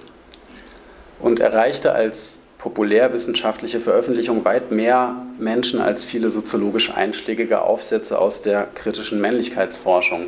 und 1.20 1.40
erreichte 1.40 1.92
als 1.94 2.44
populärwissenschaftliche 2.60 3.80
Veröffentlichung 3.80 4.44
weit 4.46 4.72
mehr 4.72 5.26
Menschen 5.40 5.80
als 5.80 6.04
viele 6.04 6.30
soziologisch 6.30 6.94
einschlägige 6.94 7.62
Aufsätze 7.62 8.20
aus 8.20 8.42
der 8.42 8.68
kritischen 8.76 9.22
Männlichkeitsforschung. 9.22 10.28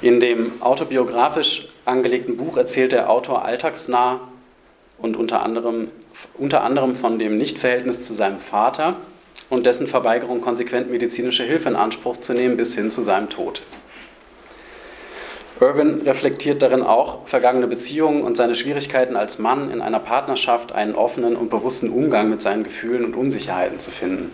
In 0.00 0.18
dem 0.18 0.50
autobiografisch 0.60 1.68
angelegten 1.84 2.36
Buch 2.36 2.56
erzählt 2.56 2.92
der 2.92 3.10
Autor 3.10 3.44
alltagsnah 3.44 4.31
und 5.02 5.16
unter 5.16 5.42
anderem, 5.42 5.88
unter 6.34 6.62
anderem 6.62 6.94
von 6.94 7.18
dem 7.18 7.36
Nichtverhältnis 7.36 8.06
zu 8.06 8.14
seinem 8.14 8.38
Vater 8.38 8.96
und 9.50 9.66
dessen 9.66 9.86
Verweigerung, 9.86 10.40
konsequent 10.40 10.90
medizinische 10.90 11.44
Hilfe 11.44 11.68
in 11.68 11.76
Anspruch 11.76 12.16
zu 12.18 12.32
nehmen, 12.32 12.56
bis 12.56 12.74
hin 12.74 12.90
zu 12.90 13.02
seinem 13.02 13.28
Tod. 13.28 13.62
Irwin 15.60 16.00
reflektiert 16.02 16.62
darin 16.62 16.82
auch 16.82 17.28
vergangene 17.28 17.68
Beziehungen 17.68 18.22
und 18.22 18.36
seine 18.36 18.56
Schwierigkeiten 18.56 19.14
als 19.14 19.38
Mann 19.38 19.70
in 19.70 19.80
einer 19.80 20.00
Partnerschaft 20.00 20.72
einen 20.72 20.94
offenen 20.94 21.36
und 21.36 21.50
bewussten 21.50 21.90
Umgang 21.90 22.30
mit 22.30 22.42
seinen 22.42 22.64
Gefühlen 22.64 23.04
und 23.04 23.14
Unsicherheiten 23.14 23.78
zu 23.78 23.90
finden. 23.90 24.32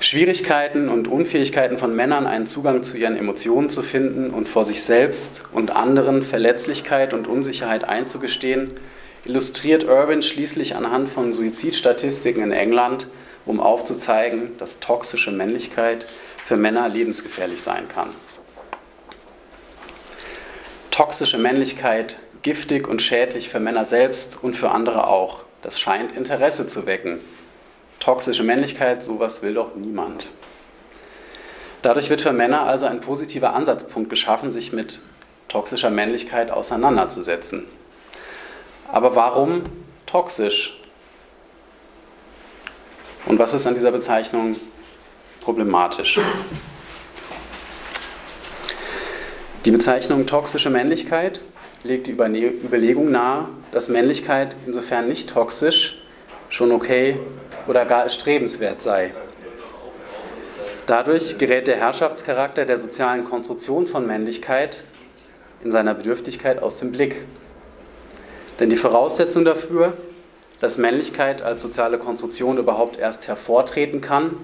Schwierigkeiten 0.00 0.88
und 0.88 1.08
Unfähigkeiten 1.08 1.76
von 1.76 1.94
Männern, 1.94 2.28
einen 2.28 2.46
Zugang 2.46 2.84
zu 2.84 2.96
ihren 2.96 3.16
Emotionen 3.16 3.68
zu 3.68 3.82
finden 3.82 4.30
und 4.30 4.48
vor 4.48 4.64
sich 4.64 4.82
selbst 4.84 5.42
und 5.52 5.74
anderen 5.74 6.22
Verletzlichkeit 6.22 7.12
und 7.12 7.26
Unsicherheit 7.26 7.82
einzugestehen, 7.82 8.72
illustriert 9.24 9.82
Irwin 9.82 10.22
schließlich 10.22 10.76
anhand 10.76 11.08
von 11.08 11.32
Suizidstatistiken 11.32 12.44
in 12.44 12.52
England, 12.52 13.08
um 13.44 13.58
aufzuzeigen, 13.58 14.56
dass 14.58 14.78
toxische 14.78 15.32
Männlichkeit 15.32 16.06
für 16.44 16.56
Männer 16.56 16.88
lebensgefährlich 16.88 17.60
sein 17.60 17.88
kann. 17.88 18.10
Toxische 20.92 21.38
Männlichkeit 21.38 22.20
giftig 22.42 22.86
und 22.86 23.02
schädlich 23.02 23.48
für 23.48 23.58
Männer 23.58 23.84
selbst 23.84 24.38
und 24.42 24.54
für 24.54 24.70
andere 24.70 25.08
auch. 25.08 25.40
Das 25.62 25.80
scheint 25.80 26.12
Interesse 26.16 26.68
zu 26.68 26.86
wecken 26.86 27.18
toxische 28.08 28.42
Männlichkeit, 28.42 29.04
sowas 29.04 29.42
will 29.42 29.52
doch 29.52 29.74
niemand. 29.74 30.30
Dadurch 31.82 32.08
wird 32.08 32.22
für 32.22 32.32
Männer 32.32 32.62
also 32.62 32.86
ein 32.86 33.00
positiver 33.00 33.52
Ansatzpunkt 33.52 34.08
geschaffen, 34.08 34.50
sich 34.50 34.72
mit 34.72 35.00
toxischer 35.48 35.90
Männlichkeit 35.90 36.50
auseinanderzusetzen. 36.50 37.66
Aber 38.90 39.14
warum 39.14 39.60
toxisch? 40.06 40.74
Und 43.26 43.38
was 43.38 43.52
ist 43.52 43.66
an 43.66 43.74
dieser 43.74 43.92
Bezeichnung 43.92 44.56
problematisch? 45.42 46.18
Die 49.66 49.70
Bezeichnung 49.70 50.24
toxische 50.24 50.70
Männlichkeit 50.70 51.42
legt 51.84 52.06
die 52.06 52.12
Überlegung 52.12 53.10
nahe, 53.10 53.50
dass 53.70 53.90
Männlichkeit 53.90 54.56
insofern 54.64 55.04
nicht 55.04 55.28
toxisch, 55.28 56.00
schon 56.48 56.72
okay 56.72 57.18
oder 57.68 57.84
gar 57.84 58.04
erstrebenswert 58.04 58.82
sei. 58.82 59.12
Dadurch 60.86 61.36
gerät 61.36 61.66
der 61.66 61.76
Herrschaftscharakter 61.76 62.64
der 62.64 62.78
sozialen 62.78 63.24
Konstruktion 63.24 63.86
von 63.86 64.06
Männlichkeit 64.06 64.82
in 65.62 65.70
seiner 65.70 65.94
Bedürftigkeit 65.94 66.62
aus 66.62 66.78
dem 66.78 66.92
Blick. 66.92 67.26
Denn 68.58 68.70
die 68.70 68.76
Voraussetzung 68.76 69.44
dafür, 69.44 69.96
dass 70.60 70.78
Männlichkeit 70.78 71.42
als 71.42 71.62
soziale 71.62 71.98
Konstruktion 71.98 72.58
überhaupt 72.58 72.98
erst 72.98 73.28
hervortreten 73.28 74.00
kann, 74.00 74.36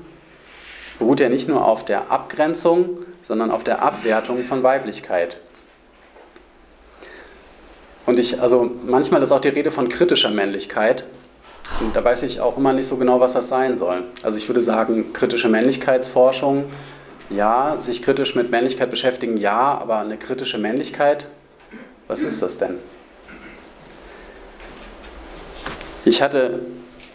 beruht 0.99 1.21
ja 1.21 1.29
nicht 1.29 1.49
nur 1.49 1.67
auf 1.67 1.85
der 1.85 2.11
Abgrenzung, 2.11 3.05
sondern 3.23 3.51
auf 3.51 3.65
der 3.65 3.83
Abwertung 3.83 4.45
von 4.45 4.63
Weiblichkeit. 4.63 5.39
Und 8.07 8.19
ich, 8.19 8.41
also 8.41 8.71
manchmal 8.85 9.23
ist 9.23 9.33
auch 9.33 9.41
die 9.41 9.49
Rede 9.49 9.71
von 9.71 9.89
kritischer 9.89 10.31
Männlichkeit. 10.31 11.05
Und 11.81 11.97
da 11.97 12.05
weiß 12.05 12.23
ich 12.25 12.41
auch 12.41 12.57
immer 12.57 12.73
nicht 12.73 12.87
so 12.87 12.97
genau, 12.97 13.21
was 13.21 13.33
das 13.33 13.49
sein 13.49 13.79
soll. 13.79 14.05
Also 14.23 14.39
ich 14.39 14.49
würde 14.49 14.63
sagen, 14.63 15.13
kritische 15.13 15.49
Männlichkeitsforschung, 15.49 16.65
ja, 17.31 17.77
sich 17.81 18.03
kritisch 18.03 18.35
mit 18.35 18.51
Männlichkeit 18.51 18.91
beschäftigen, 18.91 19.37
ja, 19.37 19.79
aber 19.79 19.99
eine 19.99 20.17
kritische 20.17 20.59
Männlichkeit, 20.59 21.29
was 22.07 22.21
ist 22.21 22.43
das 22.43 22.59
denn? 22.59 22.79
Ich 26.05 26.21
hatte 26.21 26.61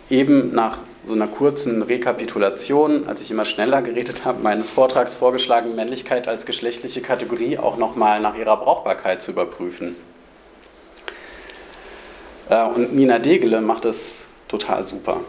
eben 0.09 0.53
nach 0.53 0.79
so 1.05 1.13
einer 1.13 1.27
kurzen 1.27 1.81
Rekapitulation, 1.81 3.07
als 3.07 3.21
ich 3.21 3.31
immer 3.31 3.45
schneller 3.45 3.81
geredet 3.81 4.25
habe, 4.25 4.41
meines 4.41 4.69
Vortrags 4.69 5.13
vorgeschlagen, 5.13 5.75
Männlichkeit 5.75 6.27
als 6.27 6.45
geschlechtliche 6.45 7.01
Kategorie 7.01 7.57
auch 7.57 7.77
nochmal 7.77 8.19
nach 8.19 8.35
ihrer 8.35 8.57
Brauchbarkeit 8.57 9.21
zu 9.21 9.31
überprüfen. 9.31 9.95
Äh, 12.49 12.63
und 12.63 12.95
Nina 12.95 13.19
Degele 13.19 13.61
macht 13.61 13.85
das 13.85 14.23
total 14.49 14.85
super. 14.85 15.21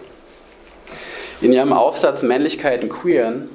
In 1.40 1.52
ihrem 1.52 1.72
Aufsatz 1.72 2.22
Männlichkeit 2.22 2.82
in 2.82 2.88
Queeren 2.88 3.48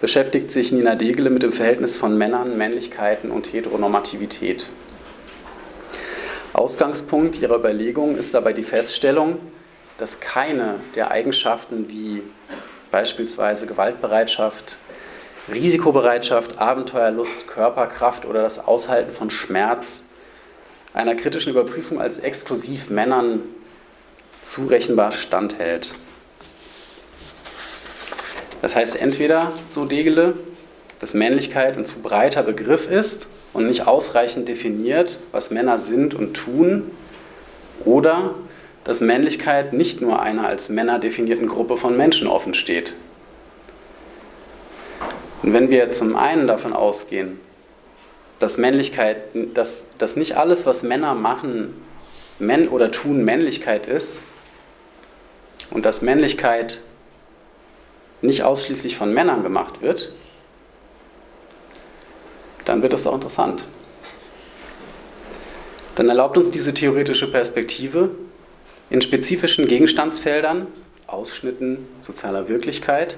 beschäftigt 0.00 0.50
sich 0.50 0.72
Nina 0.72 0.94
Degele 0.94 1.30
mit 1.30 1.42
dem 1.42 1.52
Verhältnis 1.52 1.96
von 1.96 2.16
Männern, 2.16 2.58
Männlichkeiten 2.58 3.30
und 3.30 3.52
Heteronormativität. 3.52 4.68
Ausgangspunkt 6.52 7.40
ihrer 7.40 7.56
Überlegung 7.56 8.16
ist 8.16 8.34
dabei 8.34 8.52
die 8.52 8.62
Feststellung, 8.62 9.38
dass 9.98 10.20
keine 10.20 10.76
der 10.94 11.10
Eigenschaften 11.10 11.88
wie 11.88 12.22
beispielsweise 12.90 13.66
Gewaltbereitschaft, 13.66 14.76
Risikobereitschaft, 15.52 16.58
Abenteuerlust, 16.58 17.46
Körperkraft 17.48 18.24
oder 18.24 18.42
das 18.42 18.58
Aushalten 18.58 19.12
von 19.12 19.30
Schmerz 19.30 20.04
einer 20.92 21.14
kritischen 21.14 21.52
Überprüfung 21.52 22.00
als 22.00 22.18
exklusiv 22.18 22.90
Männern 22.90 23.42
zurechenbar 24.42 25.12
standhält. 25.12 25.92
Das 28.62 28.76
heißt 28.76 28.96
entweder, 28.96 29.52
so 29.68 29.84
Degele, 29.84 30.34
dass 31.00 31.14
Männlichkeit 31.14 31.76
ein 31.76 31.84
zu 31.84 32.00
breiter 32.00 32.42
Begriff 32.42 32.90
ist 32.90 33.26
und 33.52 33.66
nicht 33.66 33.86
ausreichend 33.86 34.48
definiert, 34.48 35.18
was 35.32 35.50
Männer 35.50 35.78
sind 35.78 36.14
und 36.14 36.34
tun, 36.34 36.90
oder 37.84 38.34
dass 38.84 39.00
Männlichkeit 39.00 39.72
nicht 39.72 40.00
nur 40.00 40.20
einer 40.20 40.46
als 40.46 40.68
Männer 40.68 40.98
definierten 40.98 41.48
Gruppe 41.48 41.76
von 41.76 41.96
Menschen 41.96 42.26
offen 42.26 42.54
steht. 42.54 42.94
Und 45.42 45.54
wenn 45.54 45.70
wir 45.70 45.90
zum 45.92 46.16
einen 46.16 46.46
davon 46.46 46.74
ausgehen, 46.74 47.40
dass 48.38 48.58
Männlichkeit, 48.58 49.16
dass, 49.54 49.86
dass 49.98 50.16
nicht 50.16 50.36
alles, 50.36 50.66
was 50.66 50.82
Männer 50.82 51.14
machen, 51.14 51.74
Männ 52.38 52.68
oder 52.68 52.90
tun, 52.90 53.24
Männlichkeit 53.24 53.86
ist 53.86 54.20
und 55.70 55.84
dass 55.84 56.02
Männlichkeit 56.02 56.80
nicht 58.22 58.42
ausschließlich 58.42 58.96
von 58.96 59.14
Männern 59.14 59.42
gemacht 59.42 59.82
wird, 59.82 60.12
dann 62.64 62.82
wird 62.82 62.92
das 62.92 63.06
auch 63.06 63.14
interessant. 63.14 63.66
Dann 65.94 66.08
erlaubt 66.08 66.36
uns 66.36 66.50
diese 66.50 66.72
theoretische 66.72 67.30
Perspektive 67.30 68.10
in 68.90 69.00
spezifischen 69.00 69.66
Gegenstandsfeldern, 69.66 70.66
Ausschnitten 71.06 71.88
sozialer 72.00 72.48
Wirklichkeit, 72.48 73.16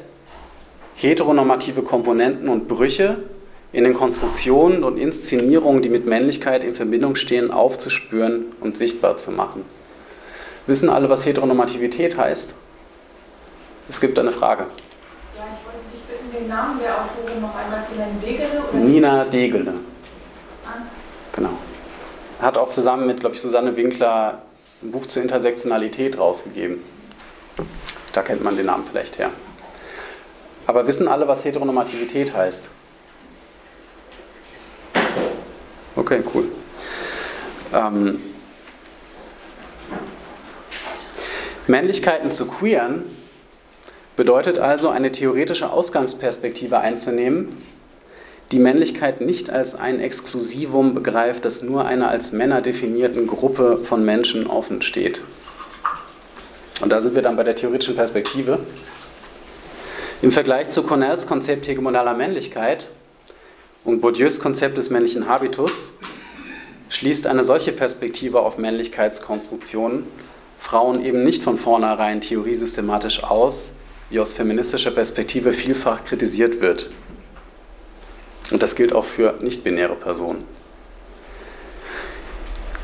heteronormative 0.96 1.82
Komponenten 1.82 2.48
und 2.48 2.68
Brüche 2.68 3.18
in 3.72 3.84
den 3.84 3.94
Konstruktionen 3.94 4.84
und 4.84 4.98
Inszenierungen, 4.98 5.82
die 5.82 5.88
mit 5.88 6.06
Männlichkeit 6.06 6.64
in 6.64 6.74
Verbindung 6.74 7.16
stehen, 7.16 7.50
aufzuspüren 7.50 8.46
und 8.60 8.76
sichtbar 8.76 9.16
zu 9.16 9.30
machen. 9.30 9.64
Wissen 10.66 10.88
alle, 10.88 11.08
was 11.10 11.26
Heteronormativität 11.26 12.16
heißt? 12.16 12.54
Es 13.88 14.00
gibt 14.00 14.18
eine 14.18 14.30
Frage. 14.30 14.66
Ja, 15.36 15.44
ich 15.52 15.66
wollte 15.66 15.88
dich 15.92 16.02
bitten, 16.02 16.32
den 16.32 16.48
Namen 16.48 16.78
der 16.78 16.94
Autorin 16.94 17.40
noch 17.40 17.54
einmal 17.56 17.82
zu 17.84 17.94
nennen. 17.94 18.20
Degele? 18.24 18.62
Oder 18.70 18.78
Nina 18.78 19.24
Degele. 19.24 19.74
Ah. 20.64 20.82
Genau. 21.34 21.50
Hat 22.40 22.58
auch 22.58 22.70
zusammen 22.70 23.06
mit, 23.06 23.20
glaube 23.20 23.34
ich, 23.34 23.40
Susanne 23.40 23.76
Winkler 23.76 24.42
ein 24.82 24.92
Buch 24.92 25.06
zur 25.06 25.22
Intersektionalität 25.22 26.18
rausgegeben. 26.18 26.82
Da 28.12 28.22
kennt 28.22 28.42
man 28.42 28.54
den 28.54 28.66
Namen 28.66 28.84
vielleicht 28.88 29.18
her. 29.18 29.30
Aber 30.66 30.86
wissen 30.86 31.08
alle, 31.08 31.26
was 31.26 31.44
Heteronormativität 31.44 32.34
heißt? 32.34 32.68
Okay, 35.96 36.22
cool. 36.34 36.44
Ähm, 37.74 38.20
Männlichkeiten 41.68 42.32
zu 42.32 42.46
queeren 42.46 43.04
bedeutet 44.16 44.58
also 44.58 44.88
eine 44.88 45.12
theoretische 45.12 45.70
Ausgangsperspektive 45.70 46.78
einzunehmen, 46.78 47.56
die 48.50 48.58
Männlichkeit 48.58 49.20
nicht 49.20 49.48
als 49.48 49.74
ein 49.74 50.00
Exklusivum 50.00 50.92
begreift, 50.92 51.44
das 51.44 51.62
nur 51.62 51.86
einer 51.86 52.08
als 52.08 52.32
Männer 52.32 52.60
definierten 52.60 53.26
Gruppe 53.26 53.80
von 53.84 54.04
Menschen 54.04 54.46
offen 54.46 54.82
steht. 54.82 55.22
Und 56.80 56.90
da 56.90 57.00
sind 57.00 57.14
wir 57.14 57.22
dann 57.22 57.36
bei 57.36 57.44
der 57.44 57.56
theoretischen 57.56 57.94
Perspektive. 57.94 58.58
Im 60.20 60.32
Vergleich 60.32 60.70
zu 60.70 60.82
Cornells 60.82 61.26
Konzept 61.26 61.66
hegemonaler 61.68 62.14
Männlichkeit 62.14 62.88
und 63.84 64.00
Bourdieus 64.00 64.40
Konzept 64.40 64.76
des 64.76 64.90
männlichen 64.90 65.28
Habitus 65.28 65.94
schließt 66.90 67.26
eine 67.26 67.44
solche 67.44 67.72
Perspektive 67.72 68.40
auf 68.40 68.58
Männlichkeitskonstruktionen 68.58 70.04
Frauen 70.62 71.04
eben 71.04 71.24
nicht 71.24 71.42
von 71.42 71.58
vornherein 71.58 72.20
theoriesystematisch 72.20 73.24
aus, 73.24 73.72
wie 74.10 74.20
aus 74.20 74.32
feministischer 74.32 74.92
Perspektive 74.92 75.52
vielfach 75.52 76.04
kritisiert 76.04 76.60
wird. 76.60 76.88
Und 78.52 78.62
das 78.62 78.76
gilt 78.76 78.94
auch 78.94 79.04
für 79.04 79.34
nicht-binäre 79.42 79.96
Personen. 79.96 80.44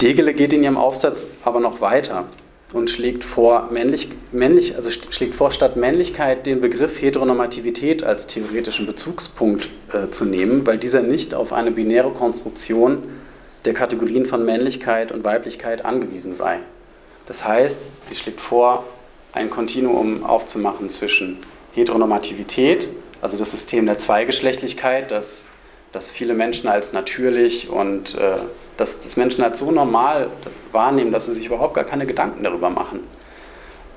Degele 0.03 0.35
geht 0.35 0.53
in 0.53 0.65
ihrem 0.65 0.77
Aufsatz 0.77 1.29
aber 1.45 1.61
noch 1.61 1.81
weiter 1.81 2.25
und 2.73 2.91
schlägt 2.91 3.23
vor, 3.23 3.69
männlich, 3.71 4.09
männlich, 4.33 4.75
also 4.75 4.91
schlägt 4.91 5.37
vor, 5.37 5.53
statt 5.53 5.77
Männlichkeit 5.77 6.47
den 6.47 6.61
Begriff 6.61 7.01
Heteronormativität 7.01 8.03
als 8.03 8.27
theoretischen 8.27 8.87
Bezugspunkt 8.87 9.69
äh, 9.93 10.11
zu 10.11 10.25
nehmen, 10.25 10.67
weil 10.67 10.79
dieser 10.79 11.03
nicht 11.03 11.33
auf 11.33 11.53
eine 11.53 11.71
binäre 11.71 12.11
Konstruktion 12.11 13.05
der 13.65 13.73
Kategorien 13.73 14.27
von 14.27 14.45
Männlichkeit 14.45 15.13
und 15.13 15.25
Weiblichkeit 15.25 15.85
angewiesen 15.85 16.35
sei. 16.35 16.59
Das 17.29 17.45
heißt, 17.45 17.79
sie 18.07 18.15
schlägt 18.15 18.41
vor, 18.41 18.85
ein 19.35 19.51
Kontinuum 19.51 20.25
aufzumachen 20.25 20.89
zwischen 20.89 21.37
Heteronormativität, 21.75 22.89
also 23.21 23.37
das 23.37 23.51
System 23.51 23.85
der 23.85 23.99
Zweigeschlechtlichkeit, 23.99 25.11
das, 25.11 25.47
das 25.93 26.11
viele 26.11 26.33
Menschen 26.33 26.69
als 26.69 26.95
natürlich 26.95 27.69
und 27.69 28.15
äh, 28.15 28.39
dass 28.79 29.01
das 29.01 29.17
Menschen 29.17 29.45
als 29.45 29.59
so 29.59 29.71
normal 29.71 30.31
wahrnehmen, 30.73 31.13
dass 31.13 31.27
sie 31.27 31.35
sich 31.35 31.47
überhaupt 31.47 31.75
gar 31.75 31.85
keine 31.85 32.07
Gedanken 32.07 32.43
darüber 32.43 32.71
machen. 32.71 33.01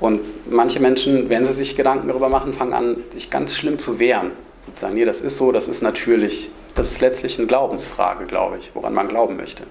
Und 0.01 0.19
manche 0.51 0.82
Menschen, 0.82 1.29
wenn 1.29 1.45
sie 1.45 1.53
sich 1.53 1.77
Gedanken 1.77 2.09
darüber 2.09 2.27
machen, 2.27 2.53
fangen 2.53 2.73
an, 2.73 2.97
sich 3.13 3.29
ganz 3.29 3.55
schlimm 3.55 3.79
zu 3.79 3.97
wehren. 3.99 4.32
Und 4.67 4.77
sagen, 4.77 4.95
nee, 4.95 5.05
das 5.05 5.21
ist 5.21 5.38
so, 5.38 5.51
das 5.51 5.67
ist 5.67 5.82
natürlich. 5.82 6.49
Das 6.75 6.91
ist 6.91 6.99
letztlich 7.01 7.38
eine 7.38 7.47
Glaubensfrage, 7.47 8.25
glaube 8.25 8.57
ich, 8.57 8.71
woran 8.73 8.93
man 8.93 9.07
glauben 9.07 9.38
möchte. 9.38 9.63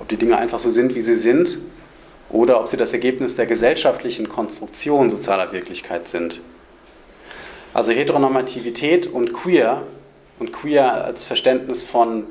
Ob 0.00 0.08
die 0.08 0.16
Dinge 0.16 0.38
einfach 0.38 0.58
so 0.58 0.70
sind, 0.70 0.94
wie 0.94 1.02
sie 1.02 1.14
sind, 1.14 1.58
oder 2.30 2.60
ob 2.60 2.68
sie 2.68 2.76
das 2.76 2.92
Ergebnis 2.92 3.36
der 3.36 3.46
gesellschaftlichen 3.46 4.28
Konstruktion 4.28 5.10
sozialer 5.10 5.52
Wirklichkeit 5.52 6.08
sind. 6.08 6.42
Also 7.74 7.92
Heteronormativität 7.92 9.06
und 9.06 9.32
Queer 9.32 9.82
und 10.38 10.52
Queer 10.52 11.04
als 11.04 11.24
Verständnis 11.24 11.82
von 11.82 12.24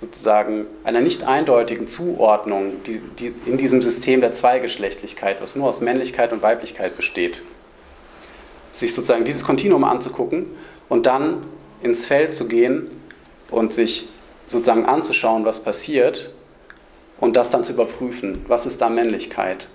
sozusagen 0.00 0.66
einer 0.82 1.00
nicht 1.00 1.22
eindeutigen 1.22 1.86
Zuordnung 1.86 2.82
die, 2.86 3.00
die 3.18 3.32
in 3.46 3.56
diesem 3.56 3.82
System 3.82 4.20
der 4.20 4.32
Zweigeschlechtlichkeit, 4.32 5.40
was 5.40 5.54
nur 5.54 5.68
aus 5.68 5.80
Männlichkeit 5.80 6.32
und 6.32 6.42
Weiblichkeit 6.42 6.96
besteht. 6.96 7.40
Sich 8.72 8.94
sozusagen 8.94 9.24
dieses 9.24 9.44
Kontinuum 9.44 9.84
anzugucken 9.84 10.46
und 10.88 11.06
dann 11.06 11.44
ins 11.82 12.04
Feld 12.04 12.34
zu 12.34 12.48
gehen 12.48 12.90
und 13.50 13.72
sich 13.72 14.08
sozusagen 14.48 14.86
anzuschauen, 14.86 15.44
was 15.44 15.62
passiert 15.62 16.30
und 17.22 17.36
das 17.36 17.50
dann 17.50 17.62
zu 17.62 17.72
überprüfen. 17.72 18.44
Was 18.48 18.66
ist 18.66 18.80
da 18.80 18.88
Männlichkeit? 18.88 19.68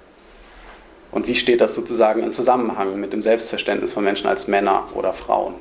Und 1.13 1.27
wie 1.27 1.33
steht 1.33 1.61
das 1.61 1.75
sozusagen 1.75 2.21
in 2.21 2.33
Zusammenhang 2.33 2.99
mit 2.99 3.13
dem 3.13 3.21
Selbstverständnis 3.21 3.93
von 3.93 4.03
Menschen 4.03 4.27
als 4.27 4.49
Männer 4.49 4.83
oder 4.95 5.13
Frauen? 5.13 5.53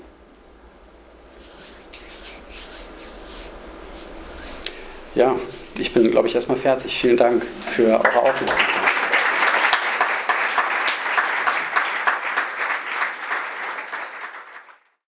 Ja, 5.15 5.37
ich 5.79 5.95
bin, 5.95 6.11
glaube 6.11 6.27
ich, 6.27 6.35
erstmal 6.35 6.59
fertig. 6.59 6.99
Vielen 7.01 7.17
Dank 7.17 7.47
für 7.71 7.85
eure 7.85 8.19
Aufmerksamkeit. 8.19 8.86